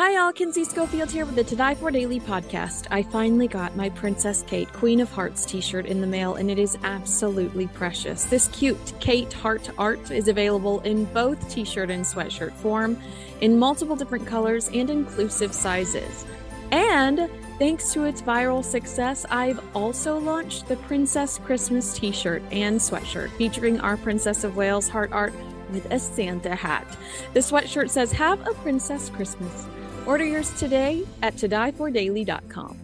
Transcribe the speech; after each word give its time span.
Hi, 0.00 0.16
all. 0.16 0.32
Kinsey 0.32 0.62
Schofield 0.62 1.10
here 1.10 1.26
with 1.26 1.34
the 1.34 1.42
To 1.42 1.56
Di 1.56 1.74
For 1.74 1.90
Daily 1.90 2.20
podcast. 2.20 2.86
I 2.88 3.02
finally 3.02 3.48
got 3.48 3.74
my 3.74 3.90
Princess 3.90 4.44
Kate 4.46 4.72
Queen 4.72 5.00
of 5.00 5.10
Hearts 5.10 5.44
t 5.44 5.60
shirt 5.60 5.86
in 5.86 6.00
the 6.00 6.06
mail, 6.06 6.36
and 6.36 6.48
it 6.48 6.56
is 6.56 6.78
absolutely 6.84 7.66
precious. 7.66 8.24
This 8.26 8.46
cute 8.52 8.92
Kate 9.00 9.32
Heart 9.32 9.70
art 9.76 10.12
is 10.12 10.28
available 10.28 10.78
in 10.82 11.06
both 11.06 11.50
t 11.50 11.64
shirt 11.64 11.90
and 11.90 12.04
sweatshirt 12.04 12.52
form, 12.52 12.96
in 13.40 13.58
multiple 13.58 13.96
different 13.96 14.24
colors 14.24 14.68
and 14.72 14.88
inclusive 14.88 15.52
sizes. 15.52 16.24
And 16.70 17.28
thanks 17.58 17.92
to 17.94 18.04
its 18.04 18.22
viral 18.22 18.64
success, 18.64 19.26
I've 19.30 19.60
also 19.74 20.16
launched 20.16 20.68
the 20.68 20.76
Princess 20.76 21.38
Christmas 21.38 21.98
t 21.98 22.12
shirt 22.12 22.44
and 22.52 22.78
sweatshirt 22.78 23.30
featuring 23.32 23.80
our 23.80 23.96
Princess 23.96 24.44
of 24.44 24.54
Wales 24.54 24.88
heart 24.88 25.10
art 25.10 25.34
with 25.72 25.90
a 25.90 25.98
Santa 25.98 26.54
hat. 26.54 26.86
The 27.34 27.40
sweatshirt 27.40 27.90
says, 27.90 28.12
Have 28.12 28.46
a 28.46 28.54
Princess 28.54 29.10
Christmas. 29.10 29.66
Order 30.08 30.24
yours 30.24 30.50
today 30.58 31.04
at 31.22 31.34
todifordaily.com. 31.34 32.78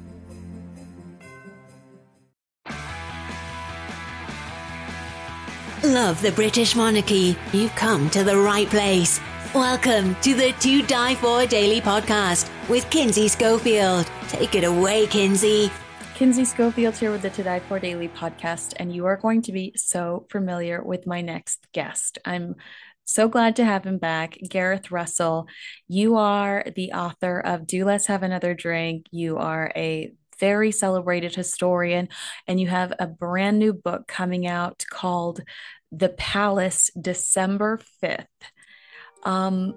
Love 5.83 6.21
the 6.23 6.33
British 6.33 6.77
monarchy? 6.77 7.37
You've 7.53 7.75
come 7.77 8.11
to 8.11 8.25
the 8.25 8.37
right 8.37 8.69
place. 8.69 9.21
Welcome 9.55 10.15
to 10.17 10.35
the 10.35 10.53
To 10.61 10.83
Di 10.83 11.15
For 11.15 11.47
Daily 11.47 11.81
podcast 11.81 12.51
with 12.69 12.89
Kinsey 12.91 13.29
Schofield. 13.29 14.07
Take 14.29 14.55
it 14.55 14.65
away, 14.65 15.07
Kinsey. 15.07 15.71
Kinsey 16.15 16.45
Schofield 16.45 16.97
here 16.97 17.11
with 17.11 17.23
the 17.23 17.31
To 17.31 17.43
Di 17.43 17.59
For 17.61 17.79
Daily 17.79 18.09
podcast, 18.09 18.75
and 18.77 18.95
you 18.95 19.07
are 19.07 19.17
going 19.17 19.43
to 19.43 19.53
be 19.53 19.73
so 19.77 20.27
familiar 20.31 20.83
with 20.83 21.07
my 21.07 21.21
next 21.23 21.67
guest. 21.73 22.19
I'm 22.25 22.57
so 23.05 23.29
glad 23.29 23.57
to 23.57 23.65
have 23.65 23.85
him 23.85 23.99
back. 23.99 24.39
Gareth 24.49 24.91
Russell, 24.91 25.47
you 25.89 26.17
are 26.17 26.65
the 26.75 26.93
author 26.93 27.41
of 27.41 27.67
Do 27.67 27.85
Let's 27.85 28.07
Have 28.07 28.23
Another 28.23 28.55
Drink. 28.55 29.07
You 29.11 29.37
are 29.37 29.71
a 29.77 30.13
very 30.41 30.73
celebrated 30.73 31.35
historian, 31.35 32.09
and 32.47 32.61
you 32.61 32.67
have 32.69 32.93
a 32.99 33.07
brand 33.07 33.59
new 33.59 33.73
book 33.73 34.09
coming 34.09 34.47
out 34.47 34.85
called 34.91 35.41
The 35.93 36.09
Palace, 36.09 36.91
December 37.01 37.81
5th. 38.03 38.27
Um, 39.23 39.75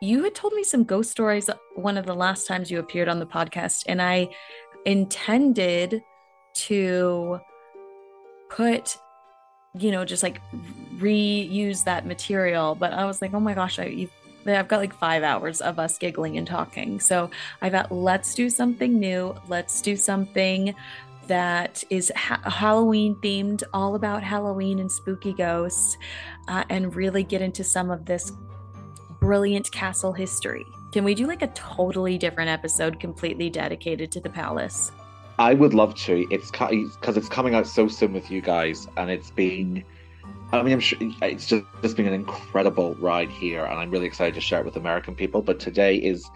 you 0.00 0.24
had 0.24 0.34
told 0.34 0.52
me 0.52 0.62
some 0.62 0.84
ghost 0.84 1.10
stories 1.10 1.50
one 1.74 1.96
of 1.96 2.06
the 2.06 2.14
last 2.14 2.46
times 2.46 2.70
you 2.70 2.78
appeared 2.78 3.08
on 3.08 3.18
the 3.18 3.26
podcast, 3.26 3.84
and 3.86 4.02
I 4.02 4.28
intended 4.84 6.02
to 6.54 7.40
put 8.50 8.96
you 9.74 9.90
know, 9.90 10.04
just 10.04 10.22
like 10.22 10.40
reuse 10.98 11.84
that 11.84 12.06
material. 12.06 12.74
But 12.74 12.92
I 12.92 13.04
was 13.04 13.22
like, 13.22 13.34
oh 13.34 13.40
my 13.40 13.54
gosh, 13.54 13.78
I, 13.78 14.08
I've 14.46 14.68
got 14.68 14.80
like 14.80 14.94
five 14.94 15.22
hours 15.22 15.60
of 15.60 15.78
us 15.78 15.98
giggling 15.98 16.36
and 16.38 16.46
talking. 16.46 17.00
So 17.00 17.30
I 17.62 17.70
thought, 17.70 17.92
let's 17.92 18.34
do 18.34 18.50
something 18.50 18.98
new. 18.98 19.34
Let's 19.48 19.80
do 19.82 19.96
something 19.96 20.74
that 21.26 21.84
is 21.90 22.10
ha- 22.16 22.40
Halloween 22.44 23.14
themed, 23.16 23.62
all 23.74 23.94
about 23.94 24.22
Halloween 24.22 24.78
and 24.78 24.90
spooky 24.90 25.34
ghosts, 25.34 25.98
uh, 26.48 26.64
and 26.70 26.94
really 26.96 27.22
get 27.22 27.42
into 27.42 27.62
some 27.62 27.90
of 27.90 28.06
this 28.06 28.32
brilliant 29.20 29.70
castle 29.70 30.12
history. 30.12 30.64
Can 30.92 31.04
we 31.04 31.14
do 31.14 31.26
like 31.26 31.42
a 31.42 31.48
totally 31.48 32.16
different 32.16 32.48
episode 32.48 32.98
completely 32.98 33.50
dedicated 33.50 34.10
to 34.12 34.20
the 34.20 34.30
palace? 34.30 34.90
I 35.38 35.52
would 35.52 35.74
love 35.74 35.94
to. 35.96 36.26
It's 36.30 36.50
because 36.50 37.16
it's 37.16 37.28
coming 37.28 37.54
out 37.54 37.66
so 37.66 37.88
soon 37.88 38.14
with 38.14 38.30
you 38.30 38.40
guys, 38.40 38.88
and 38.96 39.10
it's 39.10 39.30
been. 39.30 39.84
I 40.52 40.62
mean, 40.62 40.72
I'm 40.72 40.80
sure 40.80 40.98
it's 41.22 41.46
just 41.46 41.64
just 41.82 41.96
been 41.96 42.06
an 42.06 42.14
incredible 42.14 42.94
ride 42.96 43.28
here, 43.28 43.64
and 43.64 43.78
I'm 43.78 43.90
really 43.90 44.06
excited 44.06 44.34
to 44.34 44.40
share 44.40 44.60
it 44.60 44.64
with 44.64 44.76
American 44.76 45.14
people. 45.14 45.42
But 45.42 45.60
today 45.60 45.96
is, 45.96 46.30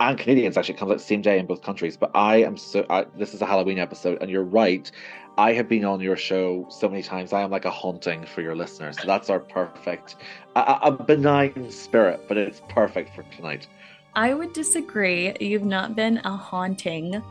and 0.00 0.18
Canadians 0.18 0.56
actually 0.56 0.74
comes 0.74 0.90
out 0.90 0.98
the 0.98 1.04
same 1.04 1.22
day 1.22 1.38
in 1.38 1.46
both 1.46 1.62
countries. 1.62 1.96
But 1.96 2.10
I 2.14 2.36
am 2.42 2.56
so. 2.56 2.84
I, 2.90 3.06
this 3.16 3.34
is 3.34 3.40
a 3.40 3.46
Halloween 3.46 3.78
episode, 3.78 4.18
and 4.20 4.30
you're 4.30 4.42
right. 4.42 4.90
I 5.36 5.52
have 5.52 5.68
been 5.68 5.84
on 5.84 6.00
your 6.00 6.16
show 6.16 6.66
so 6.68 6.88
many 6.88 7.02
times. 7.02 7.32
I 7.32 7.42
am 7.42 7.50
like 7.50 7.64
a 7.64 7.70
haunting 7.70 8.26
for 8.26 8.42
your 8.42 8.56
listeners. 8.56 8.98
So 8.98 9.06
that's 9.06 9.30
our 9.30 9.38
perfect, 9.38 10.16
a, 10.56 10.78
a 10.82 10.90
benign 10.90 11.70
spirit, 11.70 12.24
but 12.26 12.36
it's 12.36 12.60
perfect 12.68 13.14
for 13.14 13.22
tonight. 13.22 13.68
I 14.16 14.34
would 14.34 14.52
disagree. 14.52 15.36
You've 15.38 15.64
not 15.64 15.94
been 15.94 16.18
a 16.24 16.36
haunting 16.36 17.22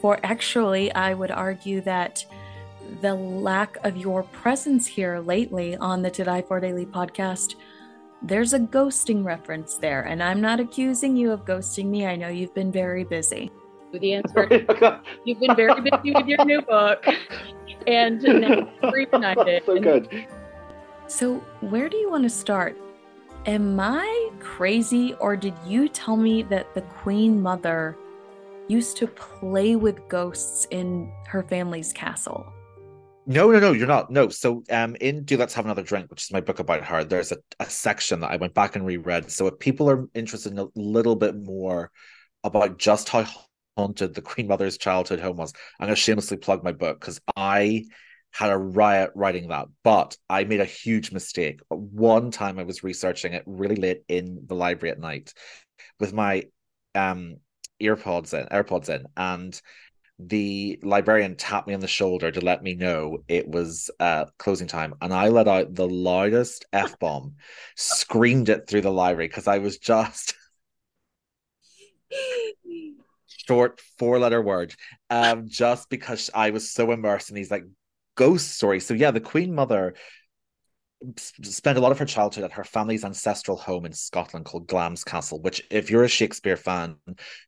for 0.00 0.18
actually, 0.24 0.92
I 0.92 1.14
would 1.14 1.30
argue 1.30 1.80
that 1.82 2.26
the 3.00 3.14
lack 3.14 3.76
of 3.84 3.96
your 3.96 4.22
presence 4.24 4.86
here 4.86 5.18
lately 5.20 5.76
on 5.76 6.02
the 6.02 6.10
To 6.10 6.24
Di 6.24 6.42
For 6.42 6.60
Daily 6.60 6.86
podcast, 6.86 7.56
there's 8.22 8.52
a 8.52 8.58
ghosting 8.58 9.24
reference 9.24 9.74
there. 9.74 10.02
And 10.02 10.22
I'm 10.22 10.40
not 10.40 10.60
accusing 10.60 11.16
you 11.16 11.30
of 11.30 11.44
ghosting 11.44 11.86
me. 11.86 12.06
I 12.06 12.16
know 12.16 12.28
you've 12.28 12.54
been 12.54 12.72
very 12.72 13.04
busy. 13.04 13.50
The 13.92 14.14
answer 14.14 14.48
you've 15.24 15.40
been 15.40 15.54
very 15.54 15.80
busy 15.80 16.12
with 16.12 16.26
your 16.26 16.44
new 16.44 16.62
book 16.62 17.06
and 17.86 18.22
now 18.22 18.72
reunited. 18.90 19.62
So 19.66 19.80
good. 19.80 20.26
So, 21.06 21.34
where 21.60 21.88
do 21.88 21.96
you 21.96 22.10
want 22.10 22.24
to 22.24 22.30
start? 22.30 22.76
Am 23.46 23.78
I 23.78 24.30
crazy, 24.40 25.14
or 25.20 25.36
did 25.36 25.54
you 25.66 25.88
tell 25.88 26.16
me 26.16 26.42
that 26.44 26.74
the 26.74 26.80
Queen 26.80 27.42
Mother 27.42 27.96
used 28.68 28.96
to 28.98 29.06
play 29.06 29.76
with 29.76 30.08
ghosts 30.08 30.66
in 30.70 31.12
her 31.26 31.42
family's 31.42 31.92
castle. 31.92 32.52
No, 33.26 33.50
no, 33.50 33.58
no, 33.58 33.72
you're 33.72 33.86
not. 33.86 34.10
No. 34.10 34.28
So 34.28 34.62
um 34.70 34.96
in 35.00 35.24
Do 35.24 35.36
Let's 35.36 35.54
Have 35.54 35.64
Another 35.64 35.82
Drink, 35.82 36.10
which 36.10 36.24
is 36.24 36.32
my 36.32 36.40
book 36.40 36.58
about 36.58 36.84
her, 36.84 37.04
there's 37.04 37.32
a, 37.32 37.38
a 37.58 37.68
section 37.70 38.20
that 38.20 38.30
I 38.30 38.36
went 38.36 38.54
back 38.54 38.76
and 38.76 38.84
reread. 38.84 39.30
So 39.30 39.46
if 39.46 39.58
people 39.58 39.88
are 39.90 40.06
interested 40.14 40.52
in 40.52 40.58
a 40.58 40.66
little 40.74 41.16
bit 41.16 41.34
more 41.34 41.90
about 42.42 42.78
just 42.78 43.08
how 43.08 43.26
haunted 43.76 44.14
the 44.14 44.22
Queen 44.22 44.46
Mother's 44.46 44.76
childhood 44.76 45.20
home 45.20 45.36
was, 45.36 45.52
I'm 45.80 45.86
gonna 45.86 45.96
shamelessly 45.96 46.36
plug 46.36 46.62
my 46.62 46.72
book 46.72 47.00
because 47.00 47.20
I 47.34 47.84
had 48.30 48.50
a 48.50 48.58
riot 48.58 49.10
writing 49.14 49.48
that, 49.48 49.68
but 49.84 50.16
I 50.28 50.44
made 50.44 50.60
a 50.60 50.64
huge 50.66 51.12
mistake. 51.12 51.60
One 51.68 52.30
time 52.30 52.58
I 52.58 52.64
was 52.64 52.82
researching 52.84 53.32
it 53.32 53.44
really 53.46 53.76
late 53.76 54.02
in 54.08 54.42
the 54.46 54.54
library 54.54 54.92
at 54.92 55.00
night 55.00 55.32
with 55.98 56.12
my 56.12 56.44
um 56.94 57.36
earpods 57.80 58.34
in, 58.34 58.46
AirPods 58.48 58.88
in, 58.88 59.06
and 59.16 59.60
the 60.18 60.78
librarian 60.82 61.36
tapped 61.36 61.66
me 61.66 61.74
on 61.74 61.80
the 61.80 61.88
shoulder 61.88 62.30
to 62.30 62.40
let 62.40 62.62
me 62.62 62.74
know 62.74 63.18
it 63.26 63.48
was 63.48 63.90
uh, 63.98 64.26
closing 64.38 64.68
time, 64.68 64.94
and 65.00 65.12
I 65.12 65.28
let 65.28 65.48
out 65.48 65.74
the 65.74 65.88
loudest 65.88 66.66
f 66.72 66.98
bomb, 66.98 67.34
screamed 67.76 68.48
it 68.48 68.68
through 68.68 68.82
the 68.82 68.92
library 68.92 69.28
because 69.28 69.48
I 69.48 69.58
was 69.58 69.78
just 69.78 70.34
short 73.26 73.80
four 73.98 74.18
letter 74.18 74.40
word, 74.40 74.74
um, 75.10 75.48
just 75.48 75.90
because 75.90 76.30
I 76.34 76.50
was 76.50 76.70
so 76.70 76.92
immersed 76.92 77.30
in 77.30 77.36
these 77.36 77.50
like 77.50 77.64
ghost 78.14 78.54
stories. 78.54 78.86
So 78.86 78.94
yeah, 78.94 79.10
the 79.10 79.20
Queen 79.20 79.54
Mother 79.54 79.94
spent 81.42 81.78
a 81.78 81.80
lot 81.80 81.92
of 81.92 81.98
her 81.98 82.04
childhood 82.04 82.44
at 82.44 82.52
her 82.52 82.64
family's 82.64 83.04
ancestral 83.04 83.56
home 83.56 83.86
in 83.86 83.92
Scotland 83.92 84.44
called 84.44 84.66
Glamis 84.66 85.04
Castle, 85.04 85.40
which, 85.40 85.62
if 85.70 85.90
you're 85.90 86.04
a 86.04 86.08
Shakespeare 86.08 86.56
fan, 86.56 86.96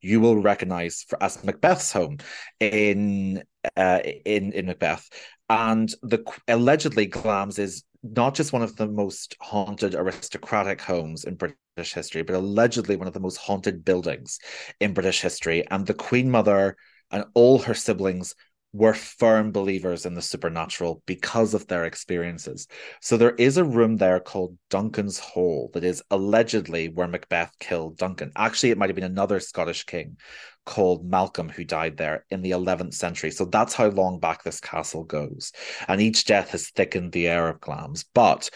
you 0.00 0.20
will 0.20 0.40
recognize 0.40 1.04
as 1.20 1.42
Macbeth's 1.44 1.92
home 1.92 2.18
in 2.60 3.42
uh, 3.76 4.00
in 4.24 4.52
in 4.52 4.66
Macbeth. 4.66 5.08
And 5.48 5.92
the 6.02 6.24
allegedly 6.48 7.06
Glamis 7.06 7.58
is 7.58 7.84
not 8.02 8.34
just 8.34 8.52
one 8.52 8.62
of 8.62 8.76
the 8.76 8.88
most 8.88 9.36
haunted 9.40 9.94
aristocratic 9.94 10.80
homes 10.80 11.24
in 11.24 11.34
British 11.34 11.92
history, 11.92 12.22
but 12.22 12.36
allegedly 12.36 12.96
one 12.96 13.08
of 13.08 13.14
the 13.14 13.20
most 13.20 13.36
haunted 13.36 13.84
buildings 13.84 14.38
in 14.80 14.94
British 14.94 15.20
history. 15.20 15.66
And 15.70 15.86
the 15.86 15.94
Queen 15.94 16.30
Mother 16.30 16.76
and 17.10 17.24
all 17.34 17.58
her 17.58 17.74
siblings 17.74 18.34
were 18.76 18.92
firm 18.92 19.52
believers 19.52 20.04
in 20.04 20.14
the 20.14 20.22
supernatural 20.22 21.02
because 21.06 21.54
of 21.54 21.66
their 21.66 21.84
experiences. 21.86 22.68
So 23.00 23.16
there 23.16 23.34
is 23.34 23.56
a 23.56 23.64
room 23.64 23.96
there 23.96 24.20
called 24.20 24.58
Duncan's 24.68 25.18
Hall 25.18 25.70
that 25.72 25.82
is 25.82 26.02
allegedly 26.10 26.90
where 26.90 27.08
Macbeth 27.08 27.52
killed 27.58 27.96
Duncan. 27.96 28.32
Actually, 28.36 28.70
it 28.70 28.78
might 28.78 28.90
have 28.90 28.96
been 28.96 29.04
another 29.04 29.40
Scottish 29.40 29.84
king 29.84 30.18
called 30.66 31.08
Malcolm 31.08 31.48
who 31.48 31.64
died 31.64 31.96
there 31.96 32.26
in 32.28 32.42
the 32.42 32.50
11th 32.50 32.92
century. 32.92 33.30
So 33.30 33.46
that's 33.46 33.72
how 33.72 33.88
long 33.88 34.18
back 34.18 34.42
this 34.42 34.60
castle 34.60 35.04
goes. 35.04 35.52
And 35.88 36.00
each 36.00 36.26
death 36.26 36.50
has 36.50 36.68
thickened 36.70 37.12
the 37.12 37.28
air 37.28 37.48
of 37.48 37.60
Glamis. 37.60 38.04
But 38.12 38.50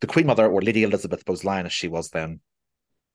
the 0.00 0.06
Queen 0.06 0.26
Mother, 0.26 0.46
or 0.46 0.60
Lady 0.60 0.82
Elizabeth 0.82 1.24
Bowes-Lyon 1.24 1.66
as 1.66 1.72
she 1.72 1.88
was 1.88 2.10
then, 2.10 2.40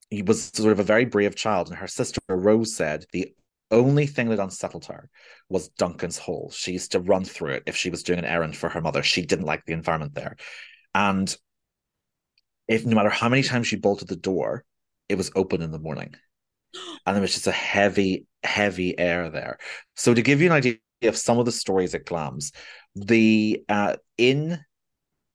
he 0.10 0.24
was 0.24 0.52
sort 0.54 0.74
of 0.74 0.80
a 0.80 0.84
very 0.84 1.06
brave 1.06 1.36
child, 1.36 1.70
and 1.70 1.78
her 1.78 1.88
sister 1.88 2.20
Rose 2.28 2.76
said 2.76 3.06
the 3.14 3.34
only 3.72 4.06
thing 4.06 4.30
that 4.30 4.40
unsettled 4.40 4.86
her 4.86 5.10
was 5.50 5.70
Duncan's 5.70 6.18
Hall. 6.18 6.52
She 6.52 6.74
used 6.74 6.92
to 6.92 7.00
run 7.00 7.24
through 7.24 7.54
it 7.54 7.64
if 7.66 7.76
she 7.76 7.90
was 7.90 8.04
doing 8.04 8.20
an 8.20 8.26
errand 8.26 8.56
for 8.56 8.70
her 8.70 8.82
mother. 8.82 9.04
She 9.04 9.26
didn't 9.26 9.46
like 9.46 9.66
the 9.66 9.74
environment 9.74 10.14
there. 10.14 10.36
And 10.94 11.36
if 12.68 12.86
no 12.86 12.96
matter 12.96 13.10
how 13.10 13.30
many 13.30 13.44
times 13.44 13.68
she 13.68 13.76
bolted 13.76 14.08
the 14.08 14.16
door, 14.16 14.64
it 15.10 15.16
was 15.16 15.32
open 15.36 15.62
in 15.62 15.72
the 15.72 15.80
morning. 15.80 16.16
And 17.06 17.16
there 17.16 17.22
was 17.22 17.34
just 17.34 17.48
a 17.48 17.52
heavy, 17.52 18.28
heavy 18.44 18.98
air 18.98 19.30
there. 19.30 19.58
So 19.96 20.14
to 20.14 20.22
give 20.22 20.40
you 20.40 20.48
an 20.48 20.54
idea 20.54 20.76
of 21.04 21.18
some 21.18 21.40
of 21.40 21.46
the 21.46 21.52
stories 21.52 21.96
at 21.96 22.06
Glamis, 22.06 22.52
the 22.96 23.64
uh, 23.68 23.96
in 24.18 24.64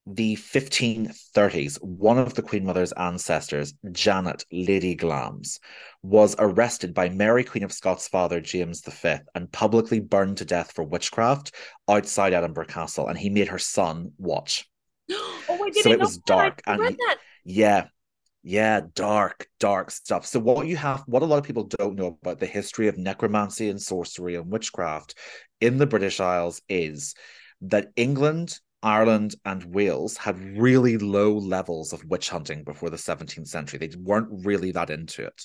the 0.06 0.36
1530s, 0.36 1.82
one 1.82 2.18
of 2.18 2.34
the 2.34 2.42
Queen 2.42 2.64
Mother's 2.64 2.92
ancestors, 2.92 3.74
Janet 3.90 4.44
Lady 4.52 4.94
Glamis, 4.94 5.58
was 6.02 6.36
arrested 6.38 6.94
by 6.94 7.08
Mary 7.08 7.42
Queen 7.42 7.64
of 7.64 7.72
Scots' 7.72 8.06
father, 8.06 8.40
James 8.40 8.82
V, 8.82 9.16
and 9.34 9.50
publicly 9.50 9.98
burned 9.98 10.36
to 10.38 10.44
death 10.44 10.72
for 10.72 10.84
witchcraft 10.84 11.54
outside 11.88 12.32
Edinburgh 12.32 12.66
Castle. 12.66 13.08
And 13.08 13.18
he 13.18 13.30
made 13.30 13.48
her 13.48 13.58
son 13.58 14.12
watch. 14.16 14.68
oh, 15.10 15.70
so 15.72 15.90
it 15.90 15.98
was 15.98 16.18
dark. 16.18 16.62
and 16.66 16.86
he, 16.86 16.96
yeah, 17.44 17.88
yeah, 18.44 18.82
dark, 18.94 19.48
dark 19.58 19.90
stuff. 19.90 20.24
So 20.24 20.38
what 20.38 20.68
you 20.68 20.76
have, 20.76 21.02
what 21.06 21.22
a 21.22 21.26
lot 21.26 21.38
of 21.38 21.44
people 21.44 21.64
don't 21.64 21.96
know 21.96 22.16
about 22.22 22.38
the 22.38 22.46
history 22.46 22.86
of 22.86 22.96
necromancy 22.96 23.68
and 23.68 23.82
sorcery 23.82 24.36
and 24.36 24.52
witchcraft 24.52 25.16
in 25.60 25.78
the 25.78 25.86
British 25.86 26.20
Isles 26.20 26.62
is 26.68 27.16
that 27.62 27.88
England 27.96 28.60
Ireland 28.86 29.34
and 29.44 29.74
Wales 29.74 30.16
had 30.16 30.56
really 30.56 30.96
low 30.96 31.36
levels 31.36 31.92
of 31.92 32.04
witch 32.04 32.30
hunting 32.30 32.62
before 32.62 32.88
the 32.88 32.96
17th 32.96 33.48
century. 33.48 33.80
They 33.80 33.96
weren't 33.96 34.46
really 34.46 34.70
that 34.70 34.90
into 34.90 35.26
it. 35.26 35.44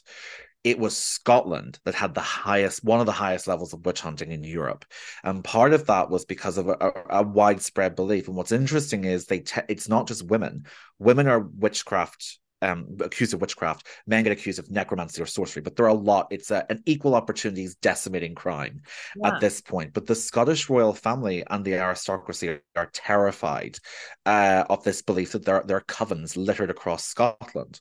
It 0.64 0.78
was 0.78 0.96
Scotland 0.96 1.80
that 1.84 1.96
had 1.96 2.14
the 2.14 2.22
highest, 2.22 2.84
one 2.84 3.00
of 3.00 3.08
the 3.08 3.12
highest 3.12 3.48
levels 3.48 3.74
of 3.74 3.84
witch 3.84 4.00
hunting 4.00 4.32
in 4.32 4.44
Europe, 4.44 4.86
and 5.24 5.44
part 5.44 5.74
of 5.74 5.88
that 5.88 6.12
was 6.12 6.24
because 6.24 6.60
of 6.60 6.68
a, 6.68 6.94
a, 7.10 7.24
widespread 7.24 7.96
belief. 7.96 8.28
And 8.28 8.38
what's 8.38 8.52
interesting 8.52 9.06
is 9.06 9.26
they, 9.26 9.40
te- 9.40 9.62
it's 9.68 9.90
not 9.90 10.08
just 10.08 10.30
women. 10.30 10.68
Women 11.00 11.28
are 11.28 11.40
witchcraft 11.40 12.38
um, 12.62 12.98
accused 13.02 13.34
of 13.34 13.42
witchcraft, 13.42 13.88
men 14.08 14.24
get 14.24 14.32
accused 14.32 14.60
of 14.60 14.70
necromancy 14.70 15.22
or 15.22 15.26
sorcery, 15.26 15.62
but 15.62 15.76
there 15.76 15.86
are 15.86 15.90
a 15.90 15.94
lot. 15.94 16.28
It's 16.32 16.52
a, 16.52 16.66
an 16.70 16.82
equal 16.86 17.16
opportunities 17.16 17.76
decimating 17.76 18.36
crime 18.36 18.82
yeah. 19.16 19.30
at 19.30 19.40
this 19.40 19.62
point. 19.62 19.94
But 19.94 20.08
the 20.08 20.16
Scottish 20.16 20.70
royal 20.70 20.94
family 20.94 21.44
and 21.50 21.66
the 21.66 21.76
aristocracy 21.76 22.60
are 22.76 22.90
terrified 22.94 23.78
uh, 24.26 24.64
of 24.70 24.84
this 24.84 25.02
belief 25.02 25.32
that 25.34 25.46
there, 25.46 25.64
there 25.66 25.78
are 25.78 25.82
covens 25.82 26.38
littered 26.38 26.70
across 26.70 27.06
Scotland. 27.06 27.80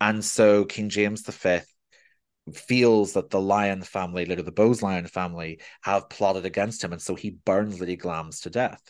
And 0.00 0.24
so 0.24 0.64
King 0.64 0.88
James 0.88 1.22
V 1.22 1.60
feels 2.54 3.12
that 3.12 3.30
the 3.30 3.40
Lyon 3.40 3.82
family, 3.82 4.24
later 4.24 4.42
the 4.42 4.50
Bowes-Lyon 4.50 5.06
family, 5.06 5.60
have 5.82 6.08
plotted 6.08 6.44
against 6.44 6.82
him, 6.82 6.92
and 6.92 7.00
so 7.00 7.14
he 7.14 7.30
burns 7.30 7.80
Lady 7.80 7.96
Glamis 7.96 8.40
to 8.40 8.50
death. 8.50 8.82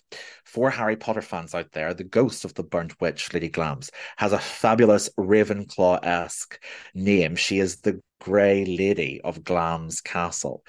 For 0.45 0.71
Harry 0.71 0.97
Potter 0.97 1.23
fans 1.23 1.55
out 1.55 1.71
there, 1.73 1.93
the 1.95 2.05
ghost 2.05 2.45
of 2.45 2.55
the 2.55 2.63
burnt 2.63 3.01
witch, 3.01 3.33
Lady 3.33 3.49
Glamis, 3.49 3.91
has 4.17 4.33
a 4.33 4.39
fabulous 4.39 5.11
Ravenclaw 5.19 6.05
esque 6.05 6.59
name. 6.95 7.37
She 7.37 7.59
is 7.59 7.77
the 7.81 8.01
Grey 8.21 8.65
Lady 8.65 9.21
of 9.23 9.45
Glamis 9.45 10.01
Castle, 10.01 10.65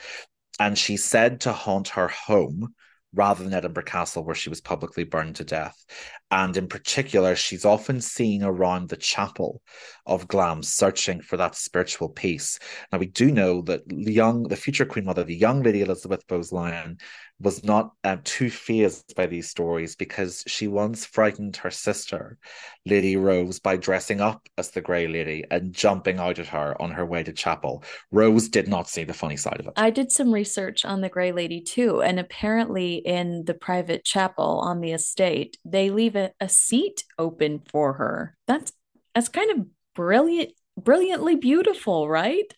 and 0.59 0.77
she's 0.77 1.03
said 1.03 1.41
to 1.41 1.53
haunt 1.53 1.89
her 1.89 2.07
home 2.07 2.73
rather 3.15 3.43
than 3.43 3.53
Edinburgh 3.53 3.83
Castle, 3.83 4.23
where 4.25 4.35
she 4.35 4.49
was 4.49 4.59
publicly 4.59 5.03
burned 5.03 5.35
to 5.35 5.43
death. 5.43 5.85
And 6.33 6.57
in 6.57 6.67
particular, 6.67 7.35
she's 7.35 7.63
often 7.63 8.01
seen 8.01 8.41
around 8.41 8.89
the 8.89 8.97
chapel 8.97 9.61
of 10.07 10.27
Glamis 10.27 10.67
searching 10.67 11.21
for 11.21 11.37
that 11.37 11.53
spiritual 11.53 12.09
peace. 12.09 12.57
Now, 12.91 12.97
we 12.97 13.05
do 13.05 13.29
know 13.29 13.61
that 13.61 13.83
young, 13.87 14.41
the 14.41 14.55
future 14.55 14.83
Queen 14.83 15.05
Mother, 15.05 15.23
the 15.23 15.35
young 15.35 15.61
Lady 15.61 15.83
Elizabeth 15.83 16.25
Bowes-Lyon, 16.25 16.97
was 17.39 17.63
not 17.63 17.91
um, 18.03 18.21
too 18.23 18.49
phased 18.49 19.15
by 19.15 19.25
these 19.25 19.49
stories 19.49 19.95
because 19.95 20.43
she 20.47 20.67
once 20.67 21.05
frightened 21.05 21.57
her 21.57 21.71
sister, 21.71 22.37
Lady 22.85 23.17
Rose, 23.17 23.59
by 23.59 23.75
dressing 23.75 24.21
up 24.21 24.47
as 24.57 24.71
the 24.71 24.81
Grey 24.81 25.07
Lady 25.07 25.43
and 25.51 25.73
jumping 25.73 26.19
out 26.19 26.39
at 26.39 26.47
her 26.47 26.81
on 26.81 26.91
her 26.91 27.05
way 27.05 27.21
to 27.23 27.33
chapel. 27.33 27.83
Rose 28.11 28.47
did 28.47 28.67
not 28.67 28.87
see 28.87 29.03
the 29.03 29.13
funny 29.13 29.35
side 29.35 29.59
of 29.59 29.67
it. 29.67 29.73
I 29.75 29.89
did 29.89 30.11
some 30.11 30.31
research 30.31 30.85
on 30.85 31.01
the 31.01 31.09
Grey 31.09 31.31
Lady 31.31 31.59
too, 31.59 32.01
and 32.01 32.19
apparently 32.19 32.95
in 32.95 33.43
the 33.45 33.53
private 33.53 34.05
chapel 34.05 34.61
on 34.63 34.79
the 34.79 34.91
estate, 34.91 35.57
they 35.65 35.89
leave 35.89 36.15
a, 36.39 36.49
seat 36.49 37.03
open 37.17 37.61
for 37.71 37.93
her. 37.93 38.37
That's 38.47 38.71
that's 39.13 39.29
kind 39.29 39.51
of 39.51 39.67
brilliant, 39.95 40.53
brilliantly 40.77 41.35
beautiful, 41.35 42.09
right? 42.09 42.51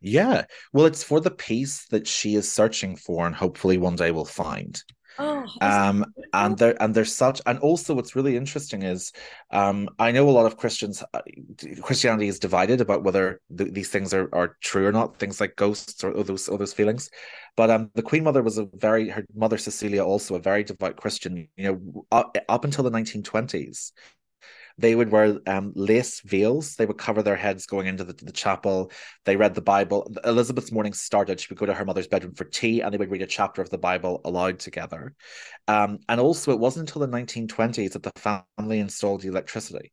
Yeah. 0.00 0.44
Well, 0.72 0.86
it's 0.86 1.02
for 1.02 1.20
the 1.20 1.30
peace 1.30 1.86
that 1.90 2.06
she 2.06 2.34
is 2.34 2.50
searching 2.50 2.96
for 2.96 3.26
and 3.26 3.34
hopefully 3.34 3.78
one 3.78 3.96
day 3.96 4.10
will 4.10 4.24
find. 4.24 4.80
Oh, 5.20 5.44
um, 5.60 6.04
and 6.32 6.56
there 6.56 6.80
and 6.80 6.94
there's 6.94 7.14
such 7.14 7.40
and 7.46 7.58
also 7.58 7.94
what's 7.94 8.14
really 8.14 8.36
interesting 8.36 8.82
is 8.82 9.12
um, 9.50 9.88
I 9.98 10.12
know 10.12 10.28
a 10.28 10.30
lot 10.30 10.46
of 10.46 10.56
Christians 10.56 11.02
uh, 11.12 11.22
Christianity 11.82 12.28
is 12.28 12.38
divided 12.38 12.80
about 12.80 13.02
whether 13.02 13.40
th- 13.56 13.72
these 13.72 13.88
things 13.88 14.14
are, 14.14 14.28
are 14.32 14.56
true 14.60 14.86
or 14.86 14.92
not 14.92 15.18
things 15.18 15.40
like 15.40 15.56
ghosts 15.56 16.04
or, 16.04 16.12
or 16.12 16.22
those 16.22 16.48
or 16.48 16.56
those 16.56 16.72
feelings. 16.72 17.10
But 17.56 17.70
um, 17.70 17.90
the 17.94 18.02
Queen 18.02 18.22
Mother 18.22 18.42
was 18.42 18.58
a 18.58 18.68
very 18.74 19.08
her 19.08 19.24
mother 19.34 19.58
Cecilia 19.58 20.04
also 20.04 20.36
a 20.36 20.40
very 20.40 20.62
devout 20.62 20.96
Christian 20.96 21.48
you 21.56 21.64
know 21.64 22.06
up, 22.12 22.36
up 22.48 22.64
until 22.64 22.84
the 22.84 22.90
1920s 22.90 23.92
they 24.78 24.94
would 24.94 25.10
wear 25.10 25.38
um, 25.46 25.72
lace 25.74 26.20
veils. 26.20 26.76
They 26.76 26.86
would 26.86 26.98
cover 26.98 27.22
their 27.22 27.36
heads 27.36 27.66
going 27.66 27.88
into 27.88 28.04
the, 28.04 28.12
the 28.12 28.32
chapel. 28.32 28.92
They 29.24 29.36
read 29.36 29.54
the 29.54 29.60
Bible. 29.60 30.10
Elizabeth's 30.24 30.72
morning 30.72 30.92
started. 30.92 31.40
She 31.40 31.48
would 31.50 31.58
go 31.58 31.66
to 31.66 31.74
her 31.74 31.84
mother's 31.84 32.06
bedroom 32.06 32.34
for 32.34 32.44
tea 32.44 32.80
and 32.80 32.94
they 32.94 32.98
would 32.98 33.10
read 33.10 33.22
a 33.22 33.26
chapter 33.26 33.60
of 33.60 33.70
the 33.70 33.78
Bible 33.78 34.20
aloud 34.24 34.60
together. 34.60 35.14
Um, 35.66 35.98
and 36.08 36.20
also, 36.20 36.52
it 36.52 36.60
wasn't 36.60 36.88
until 36.88 37.06
the 37.06 37.16
1920s 37.16 37.92
that 37.92 38.02
the 38.04 38.12
family 38.16 38.78
installed 38.78 39.24
electricity. 39.24 39.92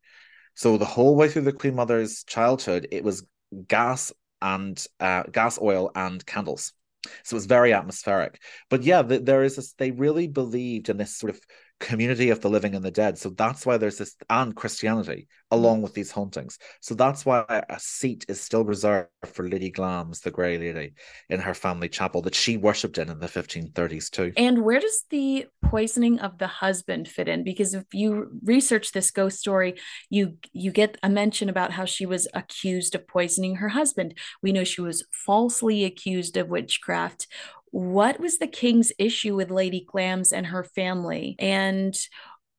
So 0.54 0.78
the 0.78 0.86
whole 0.86 1.16
way 1.16 1.30
through 1.30 1.44
the 1.44 1.52
Queen 1.52 1.76
Mother's 1.76 2.24
childhood, 2.24 2.88
it 2.92 3.04
was 3.04 3.26
gas 3.68 4.14
and 4.42 4.86
uh, 5.00 5.24
gas, 5.24 5.60
oil, 5.60 5.92
and 5.96 6.24
candles. 6.26 6.74
So 7.24 7.36
it 7.36 7.38
was 7.38 7.46
very 7.46 7.74
atmospheric. 7.74 8.42
But 8.70 8.84
yeah, 8.84 9.02
there 9.02 9.44
is 9.44 9.56
this, 9.56 9.74
they 9.74 9.92
really 9.92 10.28
believed 10.28 10.90
in 10.90 10.98
this 10.98 11.18
sort 11.18 11.32
of 11.32 11.40
community 11.86 12.32
of 12.32 12.42
the 12.42 12.50
living 12.50 12.74
and 12.74 12.84
the 12.84 12.92
dead. 12.92 13.18
So 13.18 13.30
that's 13.30 13.66
why 13.66 13.78
there's 13.78 14.00
this, 14.00 14.16
and 14.30 14.56
Christianity 14.56 15.28
hmm. 15.52 15.58
along 15.58 15.82
with 15.84 15.94
these 15.94 16.12
hauntings. 16.12 16.58
So 16.82 16.96
that's 16.96 17.26
why 17.26 17.46
a 17.48 17.80
seat 17.80 18.26
is 18.28 18.42
still 18.42 18.66
reserved 18.66 19.10
for 19.26 19.48
Lady 19.48 19.70
Glamis, 19.70 20.22
the 20.22 20.32
Grey 20.32 20.58
Lady, 20.58 20.94
in 21.30 21.40
her 21.40 21.54
family 21.54 21.88
chapel 21.88 22.22
that 22.24 22.34
she 22.36 22.58
worshipped 22.58 22.98
in 22.98 23.10
in 23.10 23.20
the 23.20 23.28
1530s 23.28 24.10
too. 24.10 24.34
And 24.36 24.64
where 24.64 24.80
does 24.80 25.06
the 25.12 25.46
poisoning 25.64 26.20
of 26.20 26.40
the 26.40 26.48
husband 26.48 27.08
fit 27.08 27.28
in? 27.28 27.44
Because 27.44 27.74
if 27.76 27.86
you 27.94 28.32
research 28.44 28.92
this 28.92 29.12
ghost 29.12 29.40
story, 29.40 29.76
you 30.10 30.38
you 30.54 30.72
get 30.72 30.98
a 31.04 31.10
mention 31.10 31.50
about 31.50 31.72
how 31.72 31.86
she 31.86 32.06
was 32.06 32.28
accused 32.34 32.96
of 32.96 33.08
poisoning 33.08 33.58
her 33.58 33.70
husband. 33.70 34.18
We 34.42 34.52
know 34.52 34.64
she 34.64 34.82
was 34.82 35.06
falsely 35.12 35.84
accused 35.84 36.36
of 36.38 36.50
witchcraft 36.50 37.28
what 37.76 38.22
was 38.22 38.38
the 38.38 38.48
king's 38.48 38.94
issue 38.98 39.36
with 39.36 39.52
Lady 39.52 39.86
Glamis 39.86 40.32
and 40.32 40.46
her 40.46 40.64
family? 40.64 41.36
And 41.40 41.94